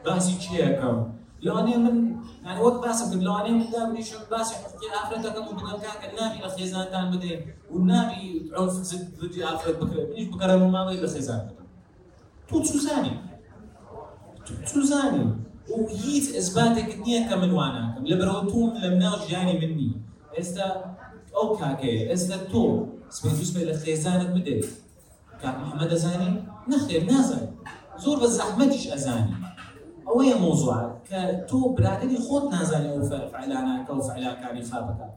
باسی 0.05 0.35
چیەکەم 0.43 0.99
لەوانەیە 1.45 1.79
من 1.85 1.97
يعني 2.47 2.61
وەک 2.65 2.77
باسم 2.85 3.07
کرد 3.11 3.23
لەوانەیە 3.27 3.55
من 3.59 3.69
دابنیشم 3.75 4.23
باسی 4.33 4.55
حقوقی 4.61 4.89
ئافرەتەکەم 4.95 5.45
و 5.49 5.53
بگەم 5.59 5.79
کاکە 5.85 6.09
نابی 6.19 6.39
لە 6.45 6.49
خێزانتان 6.57 7.07
بدەین. 7.13 7.41
و 7.73 7.77
نابی 7.91 8.23
عرف 8.59 8.73
زدی 9.21 9.41
ئافرەت 9.47 9.77
بکرێت 9.81 10.09
منیش 10.11 10.27
بگەڕێمە 10.33 10.69
ماڵی 10.75 10.99
لە 11.05 11.09
خێزان 11.15 11.43
بدەم 12.49 12.63
تو 12.63 12.65
سوزانی 12.65 13.19
تو 14.47 14.55
سوزانی 14.67 15.35
و 15.71 15.87
هیچ 15.89 16.25
ئەزباتێک 16.37 16.91
نییە 17.05 17.29
کە 17.29 17.35
من 17.43 17.51
واناکەم 17.51 18.05
لە 18.11 18.17
بەرەوە 18.21 18.43
تۆم 18.51 18.71
لە 18.83 18.89
مناو 18.93 19.19
ژیانی 19.29 19.55
من 19.61 19.73
نی 19.79 19.95
ئێستا 20.37 20.67
ئەو 21.37 21.47
کاکەیە 21.59 22.03
ئێستا 22.11 22.37
تۆ 22.51 22.65
سپێ 23.17 23.63
لە 23.69 23.75
خێزانت 23.83 24.31
بدەیت 24.37 24.69
کاک 25.41 25.55
محەممەد 25.63 25.91
ئەزانی 25.95 26.31
نەخێر 26.71 27.03
نازانێت 27.11 27.53
زۆر 28.03 28.17
بە 28.23 28.29
زەحمەتیش 28.39 28.85
ئەزانی 28.93 29.35
ئەوەیە 30.09 30.37
مۆزوع 30.45 30.81
کە 31.09 31.21
تۆ 31.49 31.59
برادری 31.77 32.19
خۆت 32.27 32.45
نازانێت 32.55 32.93
ئەو 32.95 33.05
فعلانەکە 33.33 33.93
و 33.99 34.01
فعلاکانی 34.09 34.63
خاپەکە 34.71 35.09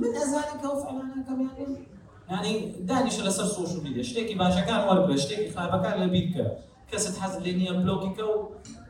من 0.00 0.12
ئەزانێت 0.18 0.58
کە 0.60 0.66
ئەو 0.70 0.76
فعلانەکەمیان 0.84 1.95
ینی 2.30 2.54
دانیشە 2.88 3.22
لەسەر 3.26 3.48
سوۆشل 3.54 3.80
میدیە 3.84 4.04
شتێکی 4.08 4.34
باشەکان 4.42 4.80
وەربە 4.88 5.14
شتێکی 5.22 5.52
خراپەکان 5.54 5.94
لە 6.02 6.06
بیرکە 6.12 6.46
کەست 6.90 7.14
حەز 7.22 7.34
لێ 7.44 7.52
نییە 7.60 7.72
بلۆکیکە 7.80 8.24
و 8.32 8.36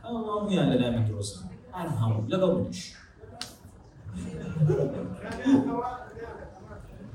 ئەو 0.05 0.15
هەمویان 0.29 0.67
لە 0.71 0.77
لای 0.81 0.91
من 0.95 1.05
درۆستن 1.09 1.45
هەر 1.77 1.89
هەموو 1.99 2.29
لەگەڵ 2.33 2.51
منیش 2.57 2.83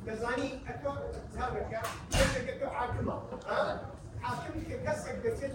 دەزانی 0.07 0.49
حاکمە 2.77 3.15
حاکم 4.23 4.55
کەسێک 4.85 5.17
دەچێت 5.25 5.53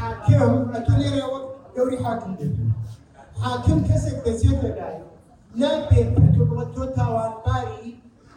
حاکم 0.00 0.52
ئەتۆ 0.74 0.92
وەک 1.32 1.44
گەوری 1.76 1.98
حاکم 2.04 2.32
حاکم 3.42 3.78
کەسێک 3.88 4.18
دەچێت 4.26 4.58
بێدار 4.62 4.94
نابێت 5.60 6.08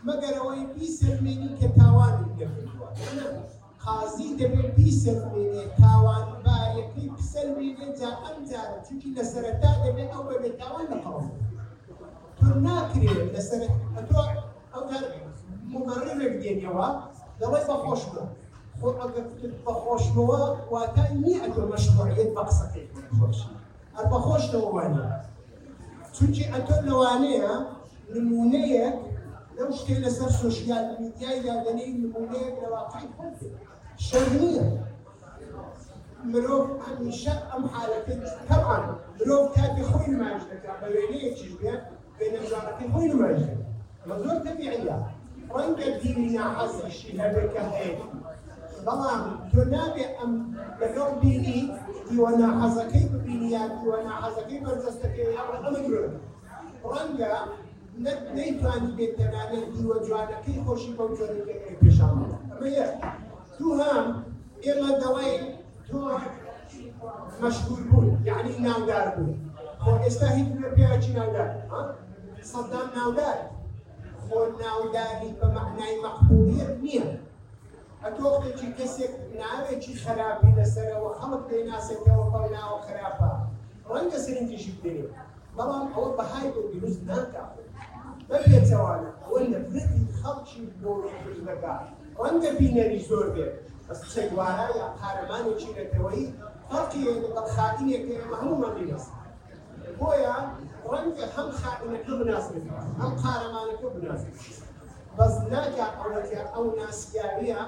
مەگەر 0.08 0.34
ئەوەی 0.40 0.66
بیسەلمێنی 0.76 1.50
کە 1.60 1.68
تاوانی 1.78 2.30
دەکردووە 2.40 2.88
قازی 3.84 4.30
دەبێت 4.40 4.70
بیسەلمێنێ 4.78 5.64
تاوانبارەکەی 5.82 7.08
بسەلمێنێ 7.16 7.88
جا 8.00 8.10
ئەم 8.24 8.38
جارە 8.50 8.78
چونکی 8.86 9.10
لە 9.18 9.24
سەرەتا 9.32 9.72
دەبێت 9.84 10.10
ئەو 10.14 10.24
بەبێت 10.30 10.56
تاوان 10.62 10.86
لەقەڵ 10.92 11.24
تۆ 12.38 12.48
ناکرێت 12.66 13.20
لەسەر 13.36 13.62
ئەتۆ 13.96 14.22
ئەو 14.74 14.84
مبررێک 15.74 16.34
دێنەوە 16.42 16.88
دەڵێ 17.40 17.62
بەخۆش 17.70 18.02
بوو 18.12 18.28
خۆ 18.80 18.90
ئەگەر 19.02 19.26
بەخۆشەوە 19.66 20.42
واتە 20.74 21.04
نییە 21.22 21.40
ئەتۆ 21.44 21.62
مەشروعیت 21.72 22.30
بە 22.36 22.42
قسەکەی 22.48 22.88
خۆشی 23.18 23.54
هەر 23.96 24.06
بەخۆشەوە 24.12 24.68
وانە 24.76 25.06
چونکی 26.16 26.44
ئەتۆ 26.54 26.76
لەوانەیە 26.88 27.54
نمونەیەک 28.14 28.96
لەو 29.58 29.70
شتێ 29.80 29.96
لەسەر 30.04 30.30
سوۆشیال 30.40 30.86
میدیای 31.02 31.40
دادنەی 31.46 31.92
نمونەیەک 32.02 32.56
لە 32.64 32.68
واقعی 32.76 33.08
شەر 34.08 34.26
نییە 34.40 34.66
مرۆڤ 36.32 36.66
هەمیشە 36.86 37.34
ئەم 37.52 37.64
حالەکە 37.74 38.14
طبعا 38.50 38.80
کاتی 39.56 39.84
خۆی 39.90 40.08
نمایش 40.14 40.44
دەکات 40.52 40.78
بە 40.82 40.88
وێنەیەکی 40.94 41.48
بێت 41.60 41.82
بێنەجارەکەی 42.18 42.88
خۆی 42.94 43.08
نمایش 43.14 43.42
دەکات 43.50 43.66
ئەمە 44.02 44.16
زۆر 44.24 44.38
تەبیعیە 44.46 44.98
ڕەنگە 45.56 45.88
دینی 46.02 46.30
ناحەزیشی 46.38 47.12
هەبێت 47.22 47.50
کە 47.54 47.64
هەیە 47.74 48.04
بەڵام 48.86 49.24
تۆ 49.52 49.62
نابێ 49.74 50.06
ئەم 50.18 50.32
لەگەڵ 50.82 51.10
بینی 51.22 51.62
دیوە 52.08 52.32
ناحەزەکەی 52.42 53.06
ببینی 53.14 53.50
یا 53.56 53.64
دیوە 53.78 54.00
ناحەزەکەی 54.08 54.60
بەرجەستەکەی 54.66 55.28
یا 55.38 55.44
ئەمە 55.48 55.80
درۆ 55.86 56.04
ڕەنگە 56.92 57.34
نەیتوانی 58.04 58.92
بێت 58.98 59.14
تەنانەت 59.20 59.66
دیوە 59.74 59.98
جوانەکەی 60.06 60.64
خۆشی 60.66 60.92
بەو 60.98 61.10
جۆرەکەی 61.18 61.78
پێشان 61.82 62.14
ئەمە 62.50 62.70
یە. 62.78 62.88
تو 63.58 63.66
هەم 63.80 64.06
ئێمە 64.66 64.92
دەڵێ 65.02 65.32
تۆ 65.88 66.00
مەشغول 67.42 67.82
بوون 67.90 68.08
یعنی 68.30 68.54
ناودار 68.68 69.08
بوون. 69.16 69.36
خۆ 69.82 69.92
ئێستا 70.04 70.28
هیچ 70.38 70.50
لە 70.62 70.70
پێچی 70.78 71.12
ناودار 71.18 71.50
سەدام 72.52 72.88
ناودار. 72.98 73.38
خۆ 74.24 74.40
ناوداری 74.64 75.30
بە 75.40 75.48
معنای 75.58 75.96
مەقبولیت 76.06 76.72
نییە. 76.84 77.08
ئەتۆختێکی 78.04 78.68
کەسێک 78.78 79.14
ناوێکی 79.42 79.94
خراپی 80.04 80.52
لەسەرەوە 80.60 81.10
خەڵک 81.20 81.44
دەیناسێتەوە 81.50 82.26
بەڵ 82.34 82.46
ناوە 82.56 82.78
خراپە. 82.86 83.32
ڕەنگە 83.92 84.20
سرنجیشی 84.26 84.74
بدێت 84.78 85.10
بەڵام 85.58 85.86
ئەوە 85.94 86.10
بەهای 86.18 86.48
بۆ 86.54 86.62
دروست 86.74 87.02
ناکات 87.10 87.52
بەپێچەوانە 88.30 89.10
ئەوە 89.24 89.40
نەفرەتی 89.54 90.04
خەڵکی 90.20 90.62
بۆ 90.82 90.92
دەکات 91.48 91.86
ڕەنگە 92.22 92.52
بینەری 92.60 93.00
زۆر 93.10 93.28
بێت 93.36 93.54
بەس 93.88 94.00
چەگوارە 94.12 94.68
یا 94.80 94.88
قارەمانێکی 95.00 95.70
نەتەوەی 95.78 96.26
فەرقی 96.70 97.02
لەگەڵ 97.24 97.48
خائینێکە 97.56 98.12
ئێمە 98.20 98.38
هەمومان 98.42 98.74
بینەست 98.78 99.12
بۆیە 100.00 100.36
ڕەنگە 100.90 101.26
هەم 101.36 101.50
خائینەکە 101.60 102.14
بناسبێت 102.20 102.66
هەم 103.02 103.12
قارەمانەکە 103.24 103.88
بناسبێت 103.96 104.40
بەس 105.18 105.34
ناکات 105.52 105.94
ئەوەکە 106.02 106.42
ئەو 106.54 106.66
ناسیاویە 106.80 107.62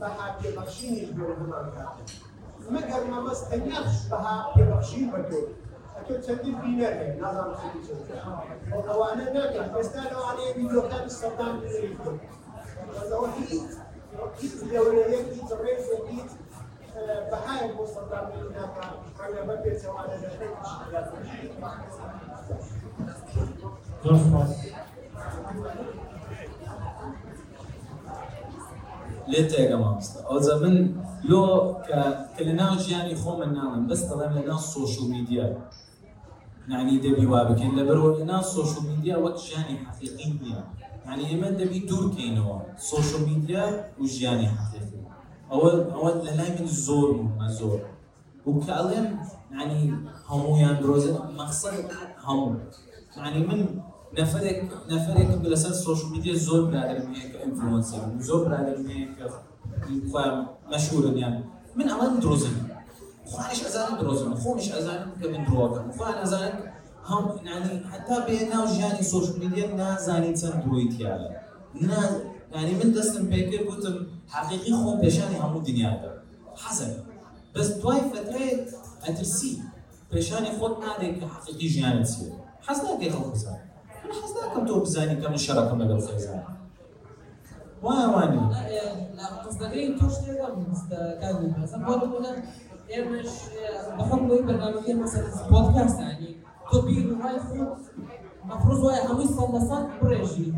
بەها 0.00 0.26
پێبەخشینیش 0.38 1.10
بۆ 1.16 1.24
هەمان 1.38 1.66
کات 1.76 1.96
مەگەر 2.74 3.02
مەبەست 3.12 3.44
تەنیاش 3.50 3.94
بەها 4.10 4.34
پێبەخشین 4.54 5.06
بەتۆ 5.12 5.40
ئەتۆ 6.08 6.26
چەندین 6.26 6.56
بینەر 6.62 6.94
هەیە 7.00 7.14
نازانم 7.22 7.54
چەندی 7.60 7.80
چەند 7.86 8.02
ئەوانە 8.88 9.26
ناکات 9.36 9.68
ئێستا 9.76 10.02
لەوانەیە 10.12 10.50
ویدیۆکانی 10.58 11.12
سەردان 11.20 11.52
بنێریت 11.60 11.98
بەزەوە 12.94 13.28
هیچ 13.36 13.50
هیچ 14.40 14.52
دەورەیەک 14.72 15.26
هیچ 15.36 15.50
ڕێزێک 15.62 16.04
هیچ 16.14 16.30
بەهای 17.30 17.68
بۆ 17.76 17.84
سەردان 17.94 18.26
ناکات 18.56 18.94
ڕەنگە 19.18 19.42
بە 19.48 19.54
پێچەوانە 19.62 20.16
دەخێت 20.22 20.54
زۆر 24.02 24.16
سپاس 24.24 24.52
لێ 29.30 29.42
تێگە 29.50 29.76
مامۆستا 29.82 30.18
ئەوجا 30.28 30.54
من 30.62 30.76
لۆ 31.30 31.42
کە 32.34 32.42
لە 32.48 32.54
ناو 32.60 32.72
ژیانی 32.84 33.14
خۆمە 33.22 33.46
ناڵم 33.56 33.82
بەس 33.88 34.00
دەڵێم 34.08 34.32
لە 34.38 34.42
ناو 34.48 34.60
نانی 36.70 36.96
دەبی 37.04 37.26
وا 37.32 37.40
بکەین 37.48 37.72
لەبەرەوە 37.78 38.10
لە 38.18 38.24
ناو 38.30 38.42
سوۆشل 38.52 38.84
میدیا 38.90 39.16
وەک 39.24 39.36
ژیانی 39.46 39.76
حەقیقی 39.84 40.28
نییە 40.40 40.60
ینی 41.08 41.24
ئێمە 41.30 41.50
دەبی 41.60 41.80
دوورکەینەوە 41.88 42.56
سوۆشل 42.88 43.22
میدیا 43.30 43.64
و 44.00 44.02
ژیانی 44.14 44.48
حەقیقی 44.56 45.00
ئەوە 45.50 45.70
ئەوە 45.94 46.10
لە 46.26 46.32
لای 46.38 46.50
من 46.56 46.68
زۆر 46.86 47.08
زۆر 47.58 47.80
و 48.46 48.50
کە 48.64 48.72
ئەڵێم 48.78 49.08
ینی 49.60 49.82
هەمویان 50.30 50.76
درۆزن 50.82 51.16
مەقسەد 51.38 51.78
هەموو 52.26 52.56
ینی 53.26 53.42
من 53.48 53.60
نەفرێک 54.18 54.58
نەفرێک 54.90 55.28
لەسەر 55.52 55.74
سوۆشل 55.82 56.08
میدیا 56.14 56.34
زۆر 56.46 56.62
برادرم 56.70 57.06
هەیە 57.14 57.26
کە 57.32 57.38
ئینفلوەنسەر 57.44 58.02
زۆر 58.28 58.40
برادرم 58.46 58.84
هەیە 58.92 59.06
کە 59.16 59.26
یان 61.22 61.34
من 61.76 61.86
ئەوان 61.92 62.12
درۆزن 62.22 62.56
خوانش 63.30 63.60
ئەزانم 63.66 63.94
درۆزن 64.00 64.32
خۆمش 64.42 64.66
ئەزانم 64.76 65.10
کە 65.20 65.26
من 65.32 65.42
درۆکەم 65.48 65.86
خوان 65.96 66.16
ئەزانن 66.22 66.56
هەم 67.08 67.24
ینی 67.48 67.74
حتا 67.90 68.16
بێ 68.26 68.38
ناو 68.52 68.64
ژیانی 68.74 69.04
سوۆشل 69.10 69.36
میدیا 69.42 69.66
نازانی 69.80 70.32
چەند 70.40 70.58
درۆیتیاە 70.64 71.14
ینی 72.56 72.74
من 72.80 72.90
دەستم 72.96 73.24
پێکرد 73.32 73.64
گوتم 73.68 73.96
حقیقی 74.34 74.72
خۆم 74.80 74.96
پێشانی 75.04 75.36
هەموو 75.42 75.66
دنیادا 75.68 76.10
حەزم 76.62 76.92
بەس 77.54 77.68
دوای 77.80 78.00
فترێت 78.10 78.64
ئەترسی 79.04 79.52
پێشانی 80.12 80.50
خۆت 80.58 80.74
نادێک 80.84 81.14
کە 81.20 81.26
حقیقی 81.34 81.68
ژیانت 81.74 82.06
چیە 82.12 82.32
حەز 82.66 82.78
ناکەی 82.84 83.10
خەڵکوزان 83.14 83.58
حەز 84.20 84.32
ناکەم 84.38 84.62
تۆ 84.68 84.74
بزانی 84.84 85.16
کە 85.20 85.26
من 85.32 85.40
شەڕەکەم 85.44 85.78
لەگەڵ 85.82 86.00
خێزان 86.08 86.42
وایە 87.84 88.08
وانی 88.14 88.42
قصدەکەی 89.44 89.86
تۆ 89.98 90.06
شتێکم 90.14 90.54
کاگی 91.20 91.48
بەسم 91.54 91.80
بۆ 91.86 91.94
این 92.90 93.26
بحكم 93.98 94.28
برنامجيا 94.28 94.94
مثلا 94.94 95.48
بودكاست 95.50 96.00
يعني 96.00 96.36
تبير 96.72 97.12
وهاي 97.12 97.38
خود 97.40 97.78
مفروض 98.44 98.84
وهاي 98.84 99.08
هويس 99.08 99.30
صلصات 99.30 99.86
بريجي 100.02 100.54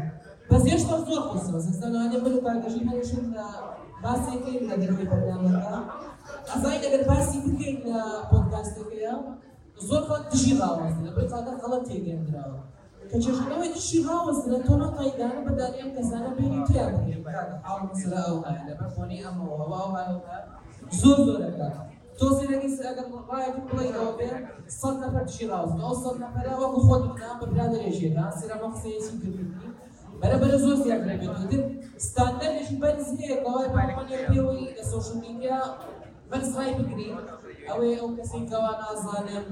بس 0.51 0.63
ايش 0.63 0.85
مفروض 0.85 1.19
قصة 1.19 1.57
بس 1.57 1.69
استنى 1.69 1.97
انا 1.97 2.19
بلو 2.19 2.41
باقجي 2.41 2.89
هاي 2.89 3.05
شو 3.05 3.17
باسي 4.03 4.39
كي 4.45 4.61
من 4.61 4.71
هذه 4.71 4.89
البرنامج 4.89 5.63
ازاي 6.57 6.79
اگر 6.87 7.09
باسي 7.09 7.41
كي 7.41 7.73
من 7.85 7.93
بودكاست 8.33 8.79
كي 8.79 9.13
زور 9.79 10.01
خود 10.01 10.29
تشي 10.29 10.59
غاوز 10.59 10.93
بلو 10.95 11.35
قادر 11.35 11.55
غلط 11.63 11.87
تيجي 11.87 12.13
اندراوه 12.15 12.65
كتشغلوا 13.11 13.75
شي 13.75 14.07
غاوز 14.07 14.49
لا 14.49 14.63
تونا 14.63 14.87
طيدان 14.87 15.45
بدل 15.45 15.75
يوم 15.81 15.99
كسانا 15.99 16.35
بيني 16.35 16.67
كيا 16.67 16.85
حاول 17.65 17.91
مثلا 17.91 18.29
او 18.29 18.39
هاي 18.39 18.73
لبفوني 18.73 19.29
اما 19.29 19.45
وهو 19.45 19.75
او 19.75 19.91
هاي 19.97 20.21
زور 20.93 21.17
زور 21.17 21.90
ئەمەوە 22.21 22.39
ئەو 22.39 22.39
زۆر 22.39 22.47
زۆرەکە 22.47 22.69
تۆ 22.71 22.71
سێرەگەی 22.71 22.73
ئەگەر 22.87 23.07
ڕایەتی 23.31 23.63
بڵێ 23.69 23.87
ئەوە 23.97 24.13
بێ 24.19 24.31
سەد 24.79 24.97
نەفەر 25.03 25.25
دشی 25.29 25.45
ڕاوەستن 25.51 25.81
ئەو 25.87 25.95
سەد 26.03 26.17
نەفەرە 26.25 26.53
وەکو 26.61 26.81
خۆت 26.87 27.03
بکەن 27.11 27.35
بە 27.41 27.47
برادێژێتە 27.53 28.25
سێرەمە 28.39 28.69
قسەیەکی 28.75 29.15
کردنی 29.23 29.71
بەرەبەر 30.21 30.53
زۆر 30.65 30.77
زیاد 30.85 31.03
ڕێبێت 31.09 31.65
ستاندەرێکی 32.07 32.77
بەرز 32.83 33.09
هەیە 33.21 33.37
کەوای 33.45 33.69
پارەکانی 33.75 34.27
پێوەی 34.31 34.67
لە 34.77 34.85
سوۆشل 34.91 35.17
میدیا 35.25 35.59
بەرزڕای 36.31 36.73
بگری 36.79 37.09
ئەوەی 37.69 37.99
ئەو 38.01 38.11
کەسی 38.17 38.41
کەوا 38.51 38.73
نازانم 38.83 39.47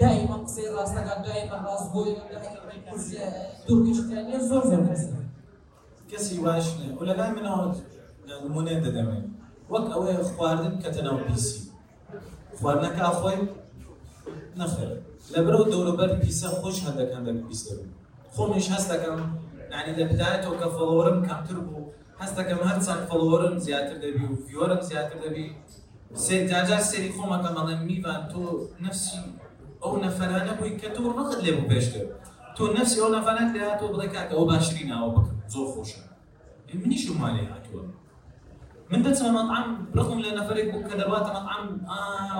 دائما 0.00 0.36
قسەی 0.44 0.68
ڕاستەکان 0.74 1.18
دائما 1.26 1.56
ڕاست 1.64 1.88
بۆی 1.92 2.12
دوورگەشتیان 3.66 4.42
زۆر 4.50 4.64
زۆر 4.70 4.82
کەسە 4.88 5.18
کەسی 6.10 6.36
باش 6.44 6.66
نییە 6.76 6.92
و 6.98 7.02
لەلای 7.08 7.32
منەوە 7.36 7.66
نمونێ 8.28 8.74
دەدەمێت 8.84 9.24
وەک 9.72 9.86
ئەوەیە 9.92 10.22
خواردن 10.34 10.74
کەتەنەوە 10.82 11.20
پیسی. 11.26 11.71
خواردنەکە 12.62 13.06
خۆی 13.20 13.40
نەخێر 14.60 14.90
لە 15.32 15.40
برەو 15.46 15.64
دەوروبەر 15.72 16.10
پیسە 16.22 16.48
خۆش 16.58 16.76
هەندێک 16.86 17.10
هەندێک 17.16 17.38
پیس 17.46 17.60
دەبێت 17.66 17.90
خۆمیش 18.34 18.66
هەست 18.74 18.88
دەکەم. 18.92 19.18
یعنی 19.72 19.92
لە 19.98 20.04
بدایەتەوە 20.10 20.54
کە 20.60 20.68
فڵۆرم 20.74 21.18
کەمتر 21.28 21.58
بوو. 21.66 21.90
هەست 22.20 22.34
دەکەم 22.38 22.60
هەر 22.68 22.78
چەند 22.86 23.02
فڵۆرم 23.08 23.54
زیاتر 23.66 23.96
دەبی 24.04 24.24
و 24.30 24.34
ڤیۆرم 24.46 24.80
زیاتر 24.88 25.16
دەبی. 25.24 25.46
سێ 26.24 26.36
جاجار 26.50 26.82
سێری 26.90 27.10
خۆمەکە 27.16 27.50
مەڵێن 27.56 27.80
میوان 27.88 28.22
تۆ 28.32 28.42
نفسی 28.84 29.18
ئەو 29.82 29.94
نەفەرانە 30.04 30.52
بووی 30.58 30.78
کە 30.80 30.88
تۆ 30.94 31.00
ڕقت 31.16 31.38
لێ 31.44 31.52
بوو 31.56 31.70
پێشتر. 31.70 32.04
تۆ 32.56 32.62
نفسی 32.76 32.98
ئەو 33.02 33.10
نەفەرات 33.16 33.48
لێ 33.54 33.62
هاتۆ 33.68 33.86
بڵێ 33.92 34.08
کاکە 34.14 34.34
ئەو 34.38 34.44
باشترین 34.50 34.90
ئەوە 34.94 35.08
بکەم 35.14 35.36
زۆر 35.52 35.66
خۆشە. 35.72 36.00
منیش 36.80 37.04
مالێ 37.20 37.44
هاتووە. 37.52 37.82
من 38.92 39.00
دەچمە 39.06 39.30
مەطعام 39.38 39.68
ڕقم 39.96 40.18
لە 40.24 40.30
نەفرێک 40.38 40.66
بوو 40.72 40.86
کە 40.88 40.94
دەباتە 41.00 41.30
مەطعام 41.36 41.64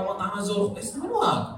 وەطعامە 0.07 0.41
زۆر 0.49 0.63
ئێستا 0.79 0.99
من 1.03 1.11
واکە 1.17 1.55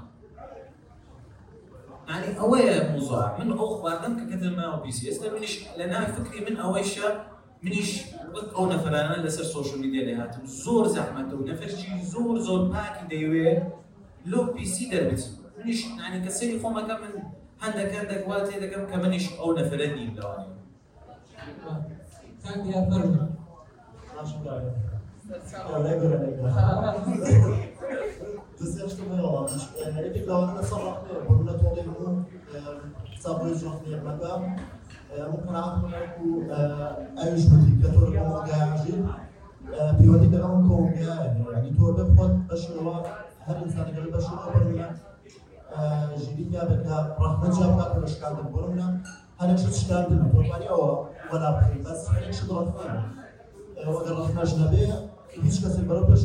يعني 2.09 2.27
ئەوەیە 2.39 2.77
موزوع 2.91 3.25
من 3.39 3.47
ئەو 3.59 3.69
خواردن 3.77 4.13
کە 4.19 4.25
کەتر 4.31 4.51
ماوە 4.57 4.77
پیسی 4.83 5.03
ئێستا 5.09 5.27
منیش 5.33 5.53
لە 5.79 5.85
ناوی 5.91 6.09
فکری 6.15 6.39
من 6.47 6.55
ئەوەیشە 6.63 7.07
منیش 7.63 7.91
وەک 8.35 8.47
ئەو 8.55 8.65
نەفرانە 8.73 9.15
لەسەر 9.25 9.45
سوۆشل 9.51 9.77
میدیا 9.83 10.03
لێ 10.07 10.15
هاتم. 10.21 10.43
زۆر 10.63 10.85
زەحمەتە 10.95 11.33
و 11.37 11.45
نەفرشی 11.49 11.91
زۆر 12.13 12.35
زۆر 12.47 12.61
پاکی 12.73 13.05
دەیوێت 13.11 13.59
لۆ 14.31 14.39
پیسی 14.55 14.85
دەربێت 14.91 15.23
منیش 15.57 15.79
يعني 16.01 16.17
کە 16.25 16.31
سەری 16.37 16.55
خۆمەکە 16.61 16.95
من 17.01 17.13
هەندێک 17.63 17.89
هەندێک 17.99 18.21
وا 18.29 18.37
تێ 18.47 18.55
دەکەم 18.63 18.83
کە 18.91 18.97
منیش 19.03 19.25
ئەو 24.15 25.77
نەفرە 25.85 26.17
نیم 26.23 26.37
لەوانێ 26.45 26.71
کاک 26.89 27.03
دیا 27.07 27.29
فەرمو 27.35 27.75
Desejo 28.59 28.95
também, 28.97 29.19
ó, 29.19 29.45
é 29.45 30.09
que 30.13 30.29
hora 30.29 30.53
nessa 30.53 30.75
roda, 30.75 31.15
quando 31.27 31.43
na 31.43 31.53
tua 31.59 31.73
lembro, 31.75 32.25
sabe 33.23 33.51
o 33.51 33.55
jogo 33.59 33.85
de 33.85 33.97
Magam, 33.97 34.41
ممكن 35.19 35.55
أعرف 35.55 35.83
أنكو 35.85 36.43
أيش 37.23 37.45
بدي 37.45 37.87
كتور 37.87 38.13
كم 38.13 38.31
قاعد 38.31 38.79
في 39.97 40.09
ودي 40.09 40.29
كلام 40.29 40.67
كم 40.67 41.05
قاعد 41.05 41.45
يعني 41.53 41.69
تو 41.77 41.91
بفضل 41.91 42.33
بشروا 42.49 42.93
هر 43.41 43.57
إنسان 43.63 43.85
قال 43.85 44.11
بشروا 44.11 44.51
برنا 44.53 44.95
جديد 46.17 46.51
بك 46.51 46.87
رحمة 47.19 47.59
جابك 47.59 47.95
ولا 47.95 48.07
شكال 48.07 48.35
برنا 48.53 49.01
هل 49.39 49.59
شو 49.59 49.71
شكال 49.71 50.05
دم 50.09 50.29
تواني 50.31 50.69
أو 50.69 51.07
ولا 51.33 51.61
بس 51.85 52.09
هل 52.09 52.35
شو 52.35 52.45
ضرب 52.47 52.73
فيه 53.75 53.87
وأجر 53.87 54.19
رحمة 54.21 54.43
جنبيه 54.43 54.93
هیچ 55.43 55.55
کەسێک 55.61 55.85
بەرەو 55.89 56.07
پێش 56.09 56.21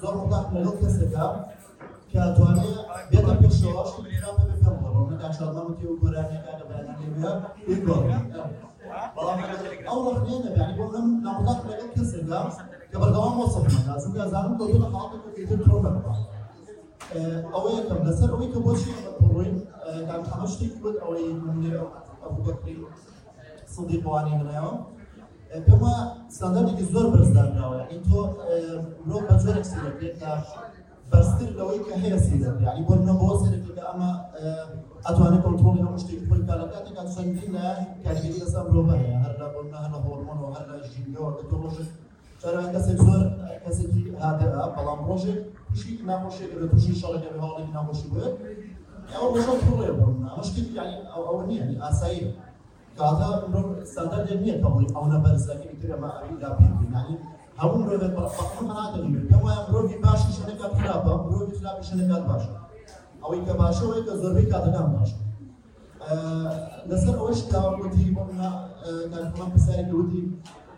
زۆر 0.00 0.14
متاق 0.20 0.46
لەگەڵ 0.54 0.76
کەسێکە 0.82 1.26
کە 2.10 2.22
توانێت 2.36 2.76
بێتە 3.10 3.34
پێشەوەش 3.40 3.90
شادمانتی 5.38 5.86
و 5.86 5.98
گۆرانەکە 6.02 6.52
لە 6.58 6.64
بەیانەکەوێ 6.68 7.32
یەکۆ 7.72 7.96
بەڵام 9.16 9.38
ئەو 9.88 9.98
نەبیانی 10.44 10.74
بۆ 10.78 10.84
ئەم 10.94 11.06
نامتاق 11.24 11.58
لەگەڵ 11.70 11.90
کەسێکە 11.96 12.40
کە 12.90 12.96
بەردەوام 13.02 13.36
وەسەڵمان 13.40 13.82
لازم 13.88 14.12
گازانم 14.18 14.54
کەوتو 14.58 14.78
لە 14.84 14.88
خاڵەکە 14.92 15.30
کەیتر 15.36 15.58
تۆ 15.64 15.76
ئەوە 17.54 17.70
یەکەم 17.78 18.00
لەسەر 18.06 18.28
ئەوەی 18.32 18.50
کە 18.52 18.58
بۆچی 18.64 18.92
بڕۆین 19.20 19.56
کام 20.08 20.22
هەمە 20.30 20.46
شتێکی 20.52 20.78
بود 20.82 20.96
ئەوەی 21.04 21.26
ئەبوو 22.22 22.42
بەکری 22.46 22.76
صدیق 23.74 24.02
وانی 24.08 24.34
منەوە 24.40 24.72
پێما 25.66 25.94
ستانداردێکی 26.36 26.84
زۆر 26.92 27.06
بەرزدانراوە 27.12 27.76
یعنی 27.80 27.98
تۆ 28.06 28.20
مرۆڤ 29.06 29.22
بە 29.28 29.34
جۆرێک 29.42 29.66
سیرەکرێت 29.70 30.14
کە 30.20 30.30
بەرزتر 31.10 31.50
لەوەی 31.58 31.80
کە 31.86 31.94
هەیە 32.02 32.18
سیرەت 32.26 32.56
یعنی 32.66 32.82
بۆ 32.86 32.94
منە 33.00 33.14
بۆ 33.20 33.28
سێرەکە 33.40 33.70
کە 33.76 33.82
ئەمە 33.88 34.10
ئەتوانێت 35.06 35.42
کۆنتڕۆلی 35.44 35.82
هەموو 35.86 36.02
شتێکی 36.02 36.26
خۆی 36.28 36.44
کارەکاتێکا 36.48 37.02
چەندین 37.14 37.50
لە 37.56 37.66
کاریگەری 38.04 38.40
لەسەر 38.42 38.64
مرۆڤ 38.68 38.88
هەیە 39.02 39.16
هەر 39.24 39.32
لە 39.40 39.46
بۆ 39.52 39.60
هەر 39.82 39.90
لە 39.94 39.98
هۆرمۆن 40.04 40.38
و 40.42 40.46
هەر 40.54 40.64
لە 40.70 40.76
ژینگەوە 40.92 41.30
کە 41.36 41.44
تۆ 41.50 41.56
ڕۆژێک 41.62 41.90
چارەوە 42.40 42.68
کەسێک 42.74 42.98
زۆر 43.06 43.22
کەسێکی 43.64 44.02
هادەرە 44.22 44.62
بەڵام 44.76 45.00
ڕۆژێک 45.08 45.38
تووشی 45.66 45.90
ناخۆشێک 46.08 46.50
لە 46.60 46.66
تووشی 46.70 46.94
شەڕێکە 47.00 47.28
بە 47.34 47.38
هەواڵێکی 47.44 47.72
ناخۆشی 47.78 48.08
بێت 48.12 48.34
ئەوە 49.12 49.28
ڕۆژە 49.34 49.54
پڕێ 49.64 49.90
بۆ 49.98 50.06
ئەمە 50.28 50.42
شتێکی 50.48 50.72
یعنی 50.78 50.96
ئەوە 51.12 51.42
نییە 51.48 51.64
ئاساییە 51.84 52.30
کاتە 52.98 53.28
مرۆڤ 53.52 53.68
ئستاندار 53.84 54.22
لێ 54.26 54.34
نییە 54.42 54.56
کەڵی 54.62 54.86
ئەوە 54.94 55.18
بەرزەکەی 55.24 55.76
ترە 55.80 55.96
مەعریدا 56.02 56.50
پێبینانی 56.58 57.16
هەموو 57.60 57.78
مرۆڤێک 57.82 58.12
بەقەنادەبێت 58.18 59.26
ئەوە 59.32 59.52
مرۆڤی 59.68 59.96
باشی 60.04 60.30
شەنەکات 60.36 60.72
خراپە 60.78 61.12
مرۆڤی 61.24 61.54
خراپی 61.58 61.84
شەنەکات 61.88 62.22
باشە 62.30 62.52
ئەوەی 63.22 63.42
کە 63.46 63.54
باشەوەی 63.60 64.02
کە 64.06 64.12
زۆربەی 64.20 64.46
کاتەکان 64.52 64.88
باشە 64.94 65.18
لەسەر 66.90 67.14
ئەوەش 67.20 67.40
داوەتی 67.52 68.06
بۆنا 68.16 68.50
پرسیاری 69.52 69.92
وتی 69.98 70.22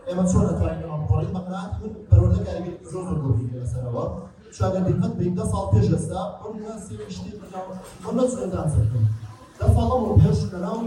ئێمە 0.09 0.25
چۆن 0.31 0.45
ئەتوانین 0.49 0.91
بۆڵی 1.09 1.31
مەقنات 1.37 1.73
من 1.81 1.93
بەرەوەدە 2.09 2.41
کاریگەر 2.47 2.77
زۆر 2.93 3.05
زۆر 3.09 3.19
گۆڕی 3.25 3.47
لەسەرەوە 3.55 4.05
شاگەر 4.57 4.83
دقت 4.89 5.13
بە 5.19 5.25
10 5.37 5.51
ساڵ 5.53 5.65
پێش 5.73 5.87
ئێستا 5.95 6.23
بۆ 6.41 6.49
ناسی 6.65 6.95
شتی 7.15 7.31
بەناو 7.41 7.67
بۆ 8.03 8.11
نەچوە 8.17 8.47
دانسەکەم 8.53 9.05
نەچێدان 9.59 9.67
سەرکەم 9.67 9.67
دە 9.67 9.67
ساڵەوە 9.77 10.11
پێش 10.21 10.39
لەناو 10.53 10.81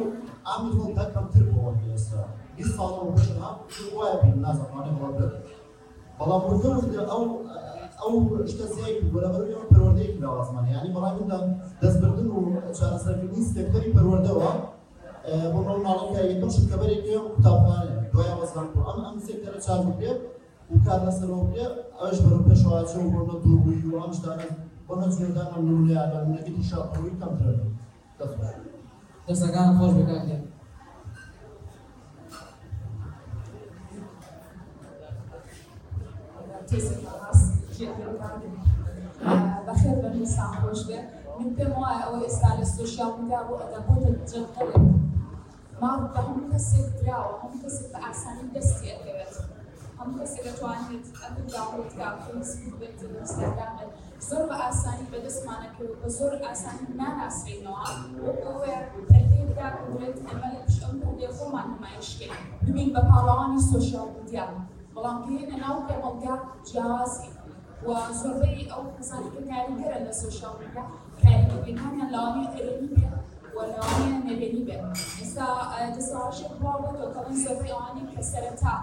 ئامی 0.47 0.71
تۆ 0.75 1.03
کەمتر 1.13 1.43
بۆەوە 1.51 1.71
ئێستا 1.93 2.21
بیست 2.55 2.73
ساڵەوە 2.77 3.11
پێشها 3.15 3.49
وایە 3.95 4.17
بین 4.21 4.37
نازانوانێ 4.45 4.91
بۆ 4.99 5.07
بێت 5.17 5.33
بەڵام 6.17 6.41
وردە 6.47 7.03
ئەو 7.11 7.23
ئەو 8.01 8.13
شتە 8.51 8.65
زیای 8.73 8.95
بەرەبەر 9.13 9.43
پەروەردەیەکی 9.71 10.21
لاوازمانە 10.23 10.69
ینی 10.75 10.93
بەڵام 10.95 11.15
مندا 11.19 11.39
دەستبردن 11.81 12.27
و 12.35 12.39
چارەسەرکردنی 12.77 13.43
سێکتەری 13.53 13.93
پەروەردەوە 13.95 14.51
بۆ 15.53 15.59
ناڵەکە 15.85 16.21
یەکەم 16.31 16.51
شتکەبەرێک 16.55 17.01
قوتابخانە 17.33 17.93
دوای 18.11 18.33
وەزان 18.39 18.67
بۆ 18.73 18.79
ئەم 18.87 18.99
ئەم 19.05 19.17
سێکتەرە 19.25 19.59
چار 19.65 19.79
بکرێت 19.87 20.19
و 20.71 20.75
کار 20.85 20.99
لەسەرەوە 21.07 21.43
بێ 21.51 21.65
ئەوش 21.99 22.17
بەرەو 22.23 22.45
پێشواچە 22.47 22.97
و 23.01 23.11
بۆ 23.13 23.35
دووبووی 23.43 23.87
و 23.91 23.99
ئەم 24.03 24.11
شتانە 24.17 24.47
بۆ 24.87 24.93
نەجێدان 25.01 25.49
نمونەیە 25.67 26.03
نەگەتی 26.33 26.67
شاپەوەی 26.69 27.19
کەمترە 27.21 27.53
دەست 28.19 28.60
بکاتێت 29.97 30.43
بەخێر 39.65 39.95
بە 40.01 40.09
نیسان 40.15 40.51
خۆش 40.59 40.81
بێ 40.87 40.99
من 41.37 41.49
پێم 41.55 41.73
وایە 41.81 42.01
ئەوە 42.05 42.17
ئێستا 42.25 42.49
لە 42.59 42.65
سوۆشیال 42.73 43.11
میدیا 43.17 43.41
بۆ 43.47 43.53
ئەدا 43.61 43.79
بۆتە 43.87 44.11
جەقڵێ 44.29 44.77
ما 45.81 45.91
بە 46.13 46.19
هەموو 46.25 46.49
کەسێک 46.51 46.87
دراوە 46.97 47.33
هەموو 47.41 47.61
کەسێک 47.63 47.87
بە 47.93 47.99
ئاسانی 48.05 48.45
دەتوانێت 50.45 51.05
فیسبوک 52.25 52.73
بێت 52.79 52.99
بێت 53.13 53.91
زۆر 54.27 54.43
بە 54.49 54.55
ئاسانی 54.63 55.05
بەدەستمانەکەوت 55.11 55.93
بە 56.01 56.09
زۆر 56.17 56.33
ئاسانی 56.45 56.85
ناناسرینەوە 56.99 57.85
پەردەیەدا 59.09 59.67
بێت 59.97 60.17
ئەمە 60.27 60.47
لە 60.53 60.59
پشت 60.65 60.81
ئەم 60.83 60.95
پەردەی 61.01 61.31
خۆمان 61.37 61.67
نمایشکەین 61.73 62.35
ببین 62.65 62.89
بە 62.95 63.01
پاڵەوانی 63.09 63.61
سوۆشیال 63.69 64.09
میدیا. 64.17 64.45
بەڵام 64.95 65.17
کێنە 65.25 65.57
ناو 65.63 65.77
کەمەڵگا 65.87 66.35
جیازی 66.69 67.29
و 67.85 67.89
زۆربەی 68.19 68.69
ئەو 68.71 68.83
کەسانی 68.95 69.29
کە 69.33 69.41
کاریگەرە 69.49 69.97
لە 70.05 70.13
سوۆشیال 70.19 70.55
میدیا. 70.61 70.83
کاریگەریەکانیان 71.21 72.09
لاوانی 72.13 72.45
ئەرێنی 72.53 72.89
بێت 72.95 73.13
وەلاوانیان 73.55 74.21
نەبێنی 74.29 74.63
بێت 74.67 74.83
ئێستا 75.19 75.47
دەسەڵاشێک 75.95 76.53
بڵاوێتەوە 76.59 77.09
کەڵەن 77.15 77.37
زۆربەی 77.43 77.71
ئەوانی 77.73 78.03
کە 78.11 78.21
سەرەتا 78.31 78.75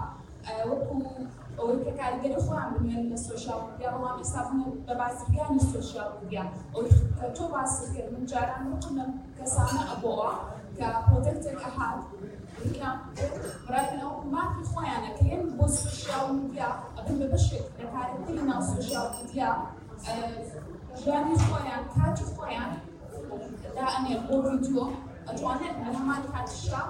ئەوەی 0.47 1.79
کە 1.85 1.91
کاریگەری 1.99 2.39
خۆیان 2.45 2.69
بنوێن 2.73 3.03
لە 3.11 3.17
سوۆشیال 3.25 3.61
میدیا 3.67 3.89
بەڵام 3.93 4.17
ئێستا 4.21 4.41
بە 4.87 4.93
بازرگانی 4.99 5.61
سوۆشیال 5.71 6.11
میدیا. 6.19 6.43
ئەوەی 6.73 6.91
تۆ 7.35 7.43
باسی 7.53 7.85
کرد 7.93 8.09
من 8.13 8.23
جاران 8.31 8.63
وەکو 8.71 8.89
کەسانە 9.37 9.81
ئەبەوە 9.89 10.29
کە 10.77 10.87
پرۆتەکتێک 11.05 11.59
ئەهات. 11.65 11.99
برای 13.67 13.87
ئەو 14.01 14.13
ماکی 14.33 14.63
خۆیانە 14.71 15.11
کە 15.17 15.23
یەن 15.31 15.43
بۆ 15.57 15.65
سوۆشیال 15.77 16.27
میدیا 16.39 16.69
ئەبن 16.97 17.15
بە 17.21 17.27
بەشێک 17.33 17.65
لە 17.79 17.85
کارکردی 17.93 18.43
ناو 18.49 18.61
سوۆشیال 18.69 19.07
میدیا 19.17 19.51
ژیانی 21.01 21.35
خۆیان 21.47 21.83
کاتی 21.93 22.25
خۆیان 22.35 22.71
دائنێ 23.75 24.15
بۆ 24.27 24.35
ڤیدیۆ 24.45 24.85
ئەتوانێت 25.27 25.75
لە 25.83 25.89
هەمان 25.97 26.21
کاتشا 26.31 26.83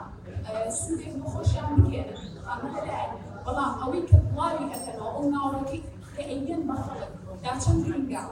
سوودێک 0.79 1.13
بۆ 1.21 1.27
خۆشیان 1.33 1.71
بگێنن. 1.83 2.19
ئەمە 2.49 2.69
لای 2.87 3.09
بەڵام 3.49 3.73
ئەوەی 3.81 4.03
کە 4.09 4.17
بڵاوی 4.27 4.71
ئەەکەنەوە 4.71 5.11
ئەو 5.15 5.25
ناوڕەکەی 5.33 5.81
کە 6.15 6.23
ئەیگەن 6.29 6.61
بەخەڵک 6.69 7.11
داچەند 7.43 7.79
گرنگە 7.85 8.23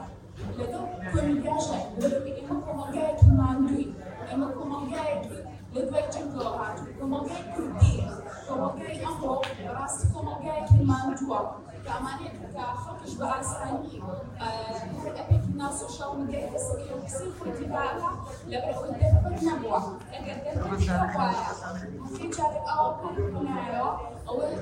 لەگەڵ 0.58 0.84
کۆمیدیاشە 1.12 1.78
ئێمە 2.38 2.58
کۆمەلگایەکی 2.66 3.30
ماندووی 3.40 3.88
ئێمە 4.30 4.48
کۆمەلگایەکی 4.58 5.40
لە 5.74 5.82
دوای 5.88 6.06
جنگەوە 6.14 6.52
هاتوو 6.60 6.96
کۆمەلگای 6.98 7.44
کوردی 7.54 7.96
کۆمەلگای 8.48 8.98
ئەمڕۆ 9.04 9.34
ڕاستی 9.76 10.06
کۆمەلگایەکی 10.14 10.80
ماندووە 10.90 11.40
کە 11.88 11.94
ئەمانەیە 11.98 12.32
کە 12.54 12.64
خەڵکیش 12.84 13.14
بە 13.20 13.26
ئاسانی 13.34 13.90
ئەپێکی 15.18 15.52
ناو 15.60 15.72
سۆشال 15.80 16.12
میدیای 16.20 16.48
دەسەکە 16.54 16.94
و 16.96 17.02
قسەی 17.06 17.32
خۆتی 17.38 17.68
باکە 17.74 18.10
لەبەر 18.52 18.74
ئەوەی 18.76 18.94
دەربەت 19.00 19.38
نەبووە 19.48 19.80
ئەگەر 20.14 20.38
دەربەت 20.46 20.82
وایە 21.18 21.42
هەفتەی 21.48 22.30
جارێک 22.36 22.66
ئەوە 22.70 22.90
کۆنایەوە 23.34 23.92
ئەوەی 24.28 24.54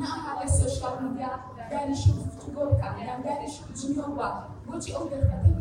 نەها 0.00 0.32
لە 0.40 0.46
سۆشال 0.58 0.94
میدیا 1.04 1.32
دانیش 1.70 2.02
گفتوگۆ 2.18 2.62
بکە 2.70 2.88
یان 3.08 3.20
دانیش 3.26 3.54
جنیۆ 3.78 4.06
بە 4.16 4.28
بۆچی 4.66 4.90
ئەو 4.96 5.04
دەربەتەی 5.10 5.54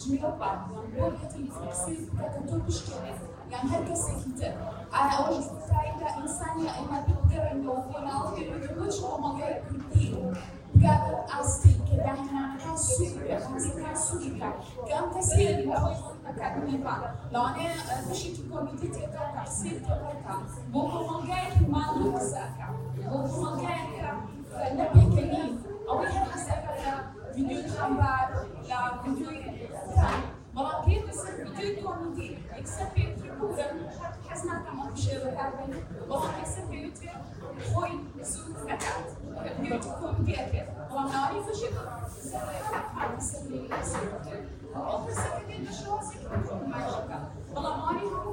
جنیۆ 0.00 0.30
بە 0.40 0.50
بۆ 0.68 1.04
بێتی 1.16 1.42
قسەی 1.70 1.96
بکە 2.08 2.26
کە 2.34 2.40
تۆ 2.48 2.56
بشکێنێت 2.64 3.20
یان 3.52 3.64
هەر 3.72 3.82
کەسێکی 3.88 4.30
تر 4.38 4.52
ئایا 4.94 5.16
ئەوەش 5.18 5.46
کەسی 15.78 15.86
ئەوەی 15.86 15.96
ئەکادمیپا 16.26 16.94
لەوانەیە 17.32 17.74
بەشێکی 18.08 18.42
کۆمیتی 18.50 18.88
تێکە 18.94 19.22
قسەی 19.36 19.76
تێکەکە 19.86 20.34
بۆ 20.72 20.80
کۆمەڵگایەکی 20.90 21.64
ماڵی 21.72 22.06
قسەکە 22.16 22.66
بۆ 23.10 23.16
کۆمەڵگایەکە 23.28 24.10
نەپێکەنی 24.78 25.46
ئەوەی 25.88 26.08
هەر 26.14 26.24
قسەکە 26.32 26.72
لە 26.82 26.92
ڤیدیۆی 27.34 27.68
خەمبار 27.74 28.26
لە 28.68 28.78
ڤیدیۆی 29.02 29.40
بەڵام 30.54 30.78
پێ 30.84 30.96
لەسەر 31.06 31.34
ڤیدیۆی 31.44 31.74
کۆمیتی 31.82 32.28
یەکسەر 32.58 32.88
پێوتری 32.94 33.30
بورن 33.38 33.74
حەز 34.28 34.40
ناکەم 34.48 34.76
ئەم 34.82 34.94
شێوە 35.04 35.28
کاربن 35.36 35.70
بەڵام 36.08 36.34
یەکسەر 36.40 36.64
پێوتری 36.70 37.10
خۆی 37.68 37.94
سوود 38.30 38.56
ئەکات 38.70 39.06
پێوتری 39.62 39.92
کۆمیتی 40.00 40.34
ئەکرد 40.40 40.68
بەڵام 44.74 44.94
ناوانی 44.94 44.94
فشی 44.94 44.94
ئەو 44.94 45.04
قسەکە 45.06 45.40
دێت 45.48 45.62
بە 45.66 45.72
شێوازێکی 45.78 46.18
خۆماشەکە 46.58 47.18
بەڵام 47.54 47.76
ناوانی 47.78 48.04
هەموو 48.12 48.32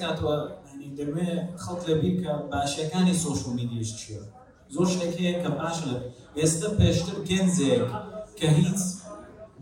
كانت 0.00 0.20
يعني 0.66 0.86
دمي 0.96 1.56
خلط 1.58 1.88
لبيك 1.88 2.22
باشيكاني 2.50 3.14
سوشيال 3.14 3.54
ميديا 3.56 3.82
شيء 3.82 4.20
زور 4.72 4.86
شتێک 4.86 5.12
هەیە 5.20 5.34
کە 5.42 5.50
باش 5.58 5.76
لە 5.86 5.94
ئێستا 6.38 6.68
پێشتر 6.78 7.16
گەنجێک 7.28 7.88
کە 8.38 8.48
هیچ 8.58 8.80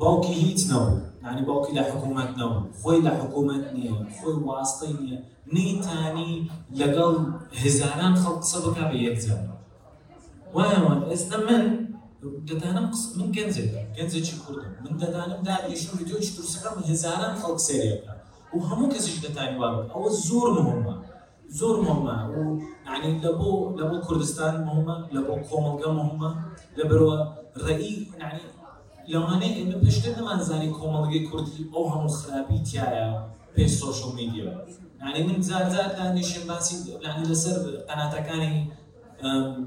باوکی 0.00 0.34
هیچ 0.44 0.60
نەبوو. 0.70 0.98
ینی 1.26 1.42
باوکی 1.48 1.72
لە 1.78 1.82
حکوومەت 1.90 2.30
نەبوو. 2.40 2.68
خۆی 2.80 3.00
لە 3.06 3.12
حکوومەت 3.20 3.64
نییە 3.76 3.94
خۆی 4.16 4.36
واستەی 4.46 4.94
نییە. 5.00 5.18
نیتانی 5.54 6.50
لەگەڵ 6.80 7.14
هزاران 7.62 8.14
خەڵ 8.22 8.36
قسە 8.42 8.58
بک 8.64 8.76
بە 8.90 8.96
یەکجار 9.06 9.42
وایەوە 10.54 10.94
ئێستا 11.10 11.38
من 11.46 11.64
دەدانم 12.48 12.86
من 13.18 13.28
گەنجێک 13.36 13.70
گەنجێکی 13.96 14.36
کوردم 14.42 14.72
من 14.84 14.94
دەدانم 15.02 15.40
داگەیشتم 15.48 15.94
ویدیۆی 15.98 16.30
تورسەکەم 16.36 16.76
هزاران 16.90 17.34
خەڵک 17.40 17.60
سێریەکە 17.68 18.12
و 18.54 18.58
هەموو 18.68 18.92
کەسیش 18.94 19.16
دەتانی 19.24 19.56
وا 19.60 19.68
ئەوە 19.92 20.10
زۆر 20.28 20.48
مهمە 20.58 20.94
زۆر 21.58 21.76
مهمە 21.86 22.16
و 22.36 22.40
ینی 22.92 23.12
لە 23.24 23.32
بۆ 23.38 23.52
لە 23.78 23.84
بۆ 23.90 23.96
کوردستان 24.06 24.54
مهمە 24.68 24.96
لە 25.14 25.20
بۆ 25.26 25.34
کۆمەلگە 25.48 25.90
مهمە 26.00 26.30
لەبەرەوە 26.78 27.18
ڕێی 27.64 27.82
ینی 28.22 28.42
لەوانەیە 29.12 29.56
ئێمە 29.58 29.76
پێشتر 29.84 30.12
نەمانزانی 30.18 30.74
کۆمەڵگەی 30.78 31.22
کوردی 31.28 31.62
ئەو 31.74 31.84
هەموو 31.92 32.16
خراپی 32.18 32.60
تایە 32.68 33.08
پێ 33.54 33.64
سۆشل 33.78 34.10
میدیە 34.18 34.50
ینی 35.06 35.22
من 35.28 35.38
جار 35.46 35.64
جار 35.72 35.88
دانیشم 35.98 36.44
باسی 36.50 36.76
لەسەر 37.30 37.56
قەناتەکانی 37.88 38.54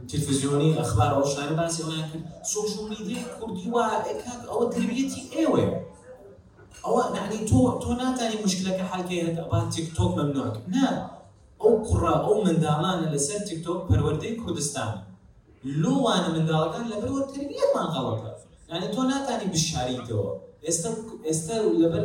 تلفزیۆنی 0.09 0.69
ئەخبار 0.79 1.11
ئەوشانە 1.17 1.53
باسی 1.59 1.79
ئەویان 1.83 2.05
کرد 2.09 2.23
سۆشل 2.51 2.83
میدیای 2.91 3.25
کوردی 3.35 3.67
وا 3.73 3.85
ئەوە 4.51 4.65
تربیەتی 4.73 5.21
ئێوەیە 5.35 5.71
ئەوە 6.85 7.03
نعنی 7.15 7.39
تۆ 7.49 7.59
تۆ 7.81 7.89
ناتانی 8.01 8.37
مشکلەکە 8.45 8.83
حلکەیە 8.91 9.27
با 9.51 9.59
تیکتۆک 9.73 10.11
مەمنوعک 10.17 10.55
نه 10.73 10.87
ئەو 11.61 11.73
کوڕا 11.87 12.13
ئەو 12.25 12.35
منداڵانە 12.45 13.05
لەسەر 13.13 13.39
تیکتۆک 13.49 13.79
پەروەردەی 13.87 14.37
کوردستان. 14.41 14.91
لۆوانە 15.81 16.29
منداڵەکان 16.35 16.85
لەبەرەوە 16.91 17.21
تربیەتمان 17.33 17.87
غەڵەتە 17.93 18.31
یعنی 18.69 18.87
تۆ 18.93 19.01
ناتانی 19.11 19.47
بشاریتەوە. 19.53 20.29
ئێستا 20.67 20.89
ئێستا 21.27 21.55
لەبەر 21.81 22.03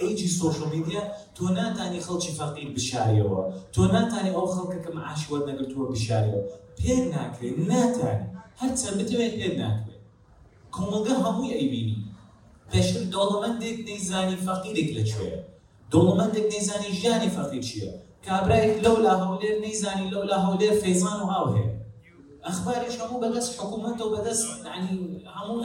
ئەیجی 0.00 0.28
سۆشل 0.38 0.68
میدیا 0.74 1.02
تۆ 1.36 1.44
ناتانی 1.58 2.00
خەڵکی 2.06 2.32
فەقیر 2.38 2.68
بشاریەوە 2.76 3.42
تۆ 3.74 3.82
ناتانی 3.94 4.30
ئەو 4.36 4.46
خەڵکەکە 4.54 4.90
معاش 4.96 5.22
وەرد 5.30 5.44
نەگرتووە 5.50 5.84
بشاریەوە 5.92 6.42
پێک 6.78 7.02
ناکرێت 7.14 7.56
ناتانی 7.70 8.26
هەرچەند 8.60 8.96
بتوێت 8.98 9.34
پێک 9.40 9.54
ناکرێت 9.62 10.02
کۆمەلگە 10.74 11.14
هەمووی 11.24 11.56
ئەیبینی 11.58 11.98
پێشتر 12.70 13.02
دۆڵەمەندێک 13.14 13.78
نەیزانی 13.88 14.36
فەقیرێک 14.46 14.88
لەکوێ 14.96 15.30
دۆڵەمەندێک 15.92 16.46
نەیزانی 16.52 16.90
ژیانی 17.00 17.30
فەقیر 17.36 17.62
چییە 17.68 17.90
کابرایك 18.26 18.74
لەو 18.84 18.96
لا 19.04 19.14
هەولێر 19.22 19.56
نەیزانی 19.64 20.06
لەو 20.12 20.24
لا 20.30 20.38
هەولێر 20.46 20.74
فەیزان 20.82 21.18
و 21.22 21.30
ئاو 21.32 21.46
هەیە 21.54 21.72
ئەخبارش 22.46 22.94
هەموو 23.00 23.22
بەدەست 23.24 23.52
حکوومەت 23.60 23.98
و 24.00 24.12
بەدەست 24.14 24.44
ینی 24.76 24.98
هەموو 25.36 25.64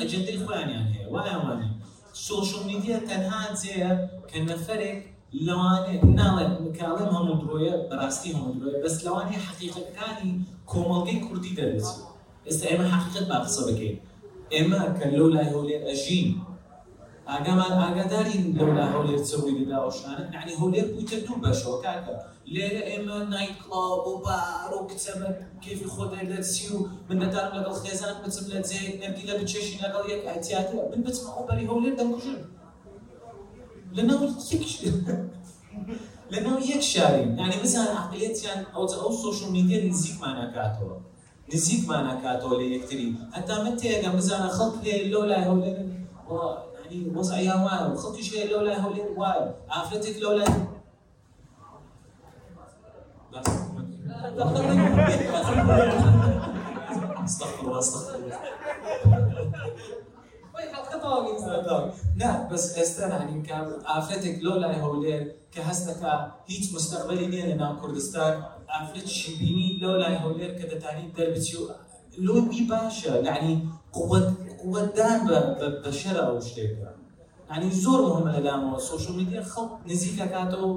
سۆشل 2.24 2.64
میدیە 2.70 2.98
تەنها 3.10 3.42
جێە 3.62 3.92
کە 4.30 4.38
نەفرێک 4.50 5.00
لەوانێ 5.46 5.96
ناڵێت 6.18 6.54
کاڵم 6.78 7.10
هەموو 7.16 7.40
درۆیە 7.42 7.76
بەڕاستی 7.90 8.36
هەموو 8.38 8.58
درۆیە 8.60 8.80
بەس 8.84 8.96
لەوانەیە 9.06 9.40
حقیقەکانی 9.48 10.32
کۆمەڵگەی 10.72 11.20
کوردی 11.26 11.56
دەرەچێت 11.60 12.00
ئێستا 12.48 12.66
ئێمە 12.72 12.86
حقیقت 12.94 13.26
با 13.32 13.38
قسە 13.44 13.62
بکەین 13.68 13.98
ئێمە 14.54 14.82
کە 14.98 15.06
ئاگامان 17.32 17.74
ئاگادارین 17.82 18.46
لەولا 18.58 18.86
هەولێر 18.94 19.22
چەوەی 19.30 19.56
دەداوەشانە 19.60 20.24
نعنی 20.34 20.54
هەولێر 20.62 20.86
بوویتە 20.92 21.18
دوو 21.26 21.42
بەشەوە 21.44 21.78
کاکە. 21.84 22.16
لێرە 22.54 22.82
ئێمە 22.90 23.18
نایت 23.34 23.58
کڵاو 23.62 24.08
و 24.10 24.14
بار 24.26 24.72
و 24.76 24.88
کچەمە 24.90 25.30
کێفی 25.64 25.88
خۆدای 25.94 26.26
دەرسی 26.32 26.68
و 26.74 26.78
من 27.08 27.18
دەدارم 27.22 27.52
لەگەڵ 27.58 27.76
خێزان 27.84 28.16
بچم 28.24 28.46
لە 28.52 28.60
جێ 28.68 28.82
نەرگی 29.02 29.26
لە 29.30 29.34
بچێشی 29.40 29.76
لەگەڵ 29.84 30.04
یەک 30.14 30.22
ئەتیاتە 30.30 30.74
من 30.92 31.02
بچمە 31.06 31.30
ئەو 31.36 31.44
بەری 31.48 31.66
هەولێر 31.72 31.96
دەمکوژن 32.00 32.40
لەناو 33.96 34.22
یەک 34.52 34.66
لەناو 36.34 36.60
یەک 36.72 36.84
شارین. 36.94 37.30
یعنی 37.40 37.58
بزان 37.64 37.90
عقلێتیان 38.02 38.60
ئەو 38.76 38.84
ئەو 39.02 39.12
سۆشل 39.22 39.50
میدیا 39.56 39.78
نزیکمان 39.90 40.34
نکاتەوە. 40.42 40.96
نزیکمان 41.54 42.02
نکاتەوە 42.10 42.56
لە 42.62 42.66
یەکتری 42.76 43.08
هەتا 43.36 43.56
من 43.64 43.74
تێگەم 43.80 44.14
بزانە 44.20 44.50
خەڵک 44.58 44.76
لێ 44.86 44.96
لەو 45.12 45.24
لای 45.30 45.46
هەولێر 46.96 46.96
يعني 46.96 47.18
وضعيها 47.18 47.66
واي 47.66 47.94
وخطي 47.94 48.24
شيء 48.24 48.52
لولا 48.52 48.80
هولين 48.80 49.06
واي 49.18 49.54
عافلتك 49.70 50.18
لولا 50.22 50.46
بس 53.34 53.48
استغفر 57.26 57.68
الله 57.68 57.80
استغفر 57.80 58.16
الله 58.16 58.40
لا 62.16 62.48
بس 62.48 62.78
استنى 62.78 63.14
يعني 63.14 63.42
كان 63.42 63.74
عافلتك 63.86 64.40
لولا 64.42 64.82
هولين 64.82 65.32
كهستك 65.52 66.04
هيك 66.48 66.74
مستقبلي 66.74 67.28
لنا 67.28 67.78
كردستان 67.82 68.44
عافلت 68.70 69.08
شبيني 69.08 69.78
لولا 69.82 70.22
هولين 70.22 70.60
كذا 70.60 70.80
تاني 70.80 71.12
دربتيو 71.18 71.70
لو 72.18 72.42
بي 72.42 72.68
باشا 72.70 73.10
يعني 73.10 73.68
قوة 73.94 73.94
قوة 73.94 74.45
دان 74.98 75.20
بشرة 75.86 76.22
أو 76.30 76.40
شتێک 76.40 76.72
يعني 77.50 77.72
زۆر 77.72 78.02
مهم 78.08 78.28
لەلامەوە 78.36 78.80
سوۆشل 78.88 79.16
میدیا 79.20 79.44
خەڵک 79.52 79.72
نزیکە 79.90 80.26
کاتەوە 80.34 80.70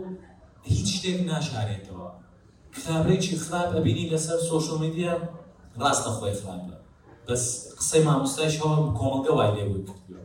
هیچ 0.72 0.89
شتێک 0.97 1.18
ناشارێتەوە 1.31 2.09
کتابێکی 2.74 3.37
خراپ 3.45 3.70
ئەبینی 3.76 4.11
لەسەر 4.12 4.39
سوۆشل 4.49 4.79
میدیا 4.85 5.14
ڕاستە 5.81 6.11
خۆی 6.16 6.37
خراپە 6.41 6.76
بەس 7.26 7.45
قسەی 7.79 8.03
مامۆستایش 8.09 8.55
هەوە 8.61 8.76
کۆمەلگە 8.99 9.33
وای 9.39 9.53
لێ 9.57 9.64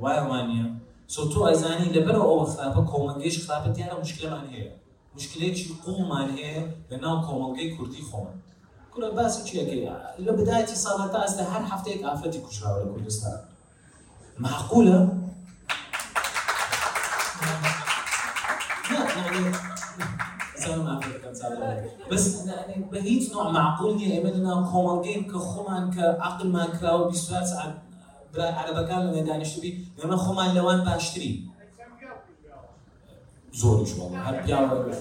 وایەوان 0.03 0.43
نیە 0.51 0.67
سۆ 1.13 1.21
تۆ 1.31 1.39
ئەزانی 1.49 1.93
لەبەر 1.95 2.15
ئەوە 2.23 2.45
خراپە 2.53 2.81
کۆمەلگەیش 2.91 3.37
خراپە 3.43 3.69
دیارە 3.75 3.95
مشکلمان 4.03 4.45
هەیە 4.53 4.69
مشکلێکی 5.15 5.65
قوڵمان 5.83 6.27
هەیە 6.37 6.61
لە 6.89 6.97
ناو 7.03 7.17
کۆمەلگەی 7.27 7.69
کوردی 7.75 8.03
خۆمان 8.09 8.37
کورە 8.93 9.09
باسی 9.17 9.41
چیەکەی 9.47 9.81
لە 10.25 10.31
بدایەتی 10.37 10.77
ساڵە 10.83 11.05
تا 11.13 11.19
ئەستا 11.23 11.43
هەر 11.53 11.63
هەفتەیەک 11.71 12.01
ئافرەتی 12.07 12.39
کوشراوە 12.45 12.79
لە 12.83 12.87
کوردستان 12.93 13.37
معقولە 14.43 14.99
بس 22.11 22.45
يعني 22.45 22.75
بهيت 22.91 23.33
نوع 23.33 23.51
معقول 23.51 23.97
هي 23.97 24.11
ايماننا 24.13 24.69
كومالجين 24.71 25.31
كخومان 25.31 25.91
كعقل 25.91 26.47
ما 26.47 26.65
كراو 26.65 27.09
بيسوات 27.09 27.45
ساعات 27.47 27.75
على 28.37 28.71
بكان 28.77 29.01
لما 29.07 29.21
دانش 29.21 29.55
تبي 29.55 29.87
لما 29.97 30.15
خومان 30.17 30.55
لوان 30.55 30.83
باشتري. 30.85 31.53
زورش 33.53 33.93
والله 33.93 34.19
هل 34.19 34.43
بيعمل 34.43 34.93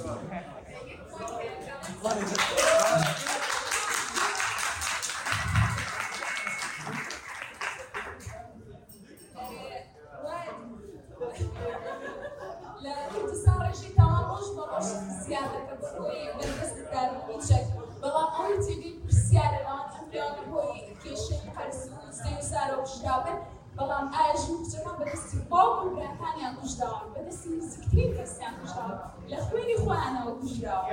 بەڵام 23.76 24.06
ئاژین 24.14 24.56
کچەکان 24.62 24.94
بەدەستی 25.00 25.38
باوکم 25.50 25.90
براکانیان 25.96 26.54
کوژداوان 26.60 27.06
بەدەستی 27.14 27.48
نزیکترین 27.60 28.10
کەسیان 28.18 28.54
کوژداوە 28.60 28.96
لە 29.30 29.38
خوێنی 29.46 29.76
خۆیانەوە 29.82 30.32
کوژداوە 30.40 30.84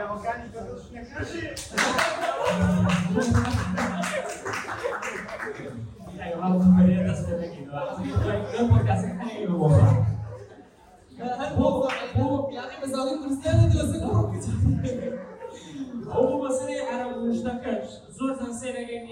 هو 16.13 16.47
مسألة 16.47 16.83
عرب 16.91 17.17
مشترك 17.17 17.87
زور 18.19 18.35
تنسيرين 18.35 19.09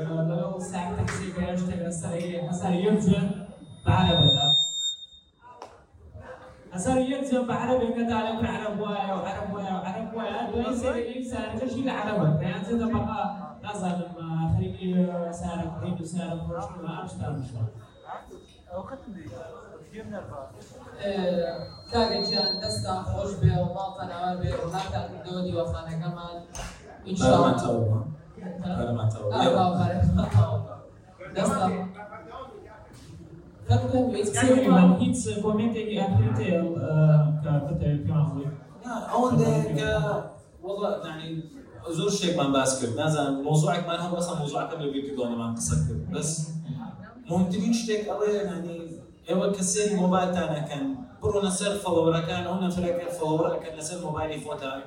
لو 0.00 0.58
ساعة 0.58 1.02
تكسي 1.02 1.32
بيشتغل 1.32 1.92
سريع 1.92 2.50
هسا 2.50 2.68
يرجع 2.68 3.22
بعربة 3.86 4.56
يرجع 6.86 7.40
بعربة 7.40 7.94
كده 7.94 8.14
على 8.14 8.48
عرب 8.48 8.80
وايا 8.80 9.14
وعرب 9.14 9.54
وايا 9.54 9.72
وعرب 9.72 10.14
وايا 10.14 10.50
دوين 10.50 10.76
سريع 10.76 11.22
سارة 11.22 11.58
كشي 11.58 11.80
العربة 11.80 12.40
يعني 12.40 12.64
زي 12.64 12.84
بقى 12.84 13.36
نظر 13.64 13.88
لما 13.88 14.54
خليني 14.56 15.32
سارة 15.32 15.78
كريم 15.80 16.04
سارة 16.04 16.46
فرش 16.48 16.64
ما 16.82 17.04
أشتغل 17.04 17.38
مش 17.38 17.48
کاگەجیان 21.92 22.52
دەستان 22.62 23.00
خۆش 23.10 23.30
بێ 23.40 23.52
و 23.62 23.66
ماڵتەناوە 23.76 24.32
بێ 24.40 24.50
و 24.62 24.66
هاتاکردەوە 24.74 25.40
دیوەخانەکەمان 25.46 26.36
ئینشاءالله 27.06 27.52
هیچ 27.52 27.62
ئەپێ 33.70 33.98
ئەوەندێک 39.12 39.78
والله 40.64 40.90
يعني 41.08 41.28
زۆر 41.98 42.10
شتێکمان 42.16 42.50
باس 42.56 42.72
کرد 42.80 42.94
نازانم 43.00 43.36
مۆزوعێکمان 43.46 43.98
هەم 44.04 44.12
بەسە 44.16 44.32
مۆزوعەکەم 44.40 44.78
لە 44.84 44.88
بیردوانەمان 44.92 45.50
قسە 45.58 45.74
کرد 45.86 46.02
بەس 46.14 46.30
مهمترین 47.30 47.72
شتێک 47.80 48.02
ئەوەیە 48.10 48.42
ینی 48.50 48.78
ئێوە 49.28 49.46
کە 49.56 49.62
سێری 49.70 49.94
مۆبایلتانەکەن 50.02 50.86
بڕۆنە 51.20 51.52
سەر 51.58 51.72
فەڵەوەەکان 51.82 52.44
ئەو 52.48 52.56
نەفرەکە 52.64 53.06
فەڵەوەەکەن 53.18 53.72
لەسەر 53.78 53.98
مۆبایلی 54.06 54.42
خۆتان 54.44 54.80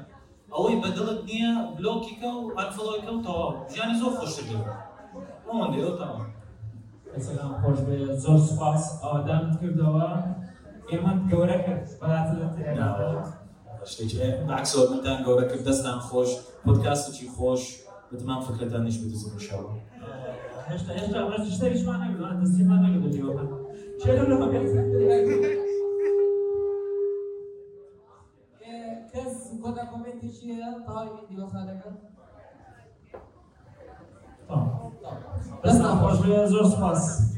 ئەوەی 0.54 0.78
بەدڵت 0.84 1.20
نییە 1.30 1.54
بلۆکیکە 1.76 2.30
و 2.38 2.42
ئەنفڵۆیکە 2.58 3.12
و 3.14 3.24
تەواو 3.26 3.52
ژیانی 3.72 3.96
زۆر 4.02 4.14
خۆشتر 4.20 4.46
ئەوەندێ 5.48 5.80
تەواو 6.00 6.30
سلام 7.28 7.54
خۆش 7.62 7.80
بێ 7.88 7.98
زۆر 8.24 8.40
سپاس 8.50 8.84
ئاوادانت 9.04 9.54
کردەوە 9.62 10.08
ئێمە 10.90 11.14
گەورە 11.32 11.58
کرد 11.66 11.86
بەعکسەوە 14.50 14.86
منتان 14.92 15.18
گەورە 15.26 15.46
کرد 15.50 15.64
دەستان 15.70 15.98
خۆش 16.08 16.30
پۆدکاستێکی 16.66 17.28
خۆش 17.36 17.64
بتمان 18.12 18.40
فکرەتان 18.48 18.82
نیش 18.88 18.98
بدوزمشەوە 19.02 19.74
هێشتا 20.70 20.92
هێشتا 20.98 21.20
ڕێزی 21.30 21.52
شتێکیشمان 21.56 21.98
نەگران 22.04 22.36
دەستیمان 22.42 22.80
نەگرێت 22.86 23.12
دیوەکان 23.16 23.50
چێرە 24.02 24.24
لەمە 24.30 24.48
کەس 29.59 29.59
کۆدا 29.63 29.85
کۆمنتێکیە 29.91 30.69
تاوای 30.87 31.09
دیوەخانەکە 31.29 31.91
دەستان 35.63 35.95
خۆش 36.01 36.17
بێ 36.23 36.39
زۆر 36.53 36.67
سپاس 36.73 37.03
Really? 37.15 37.38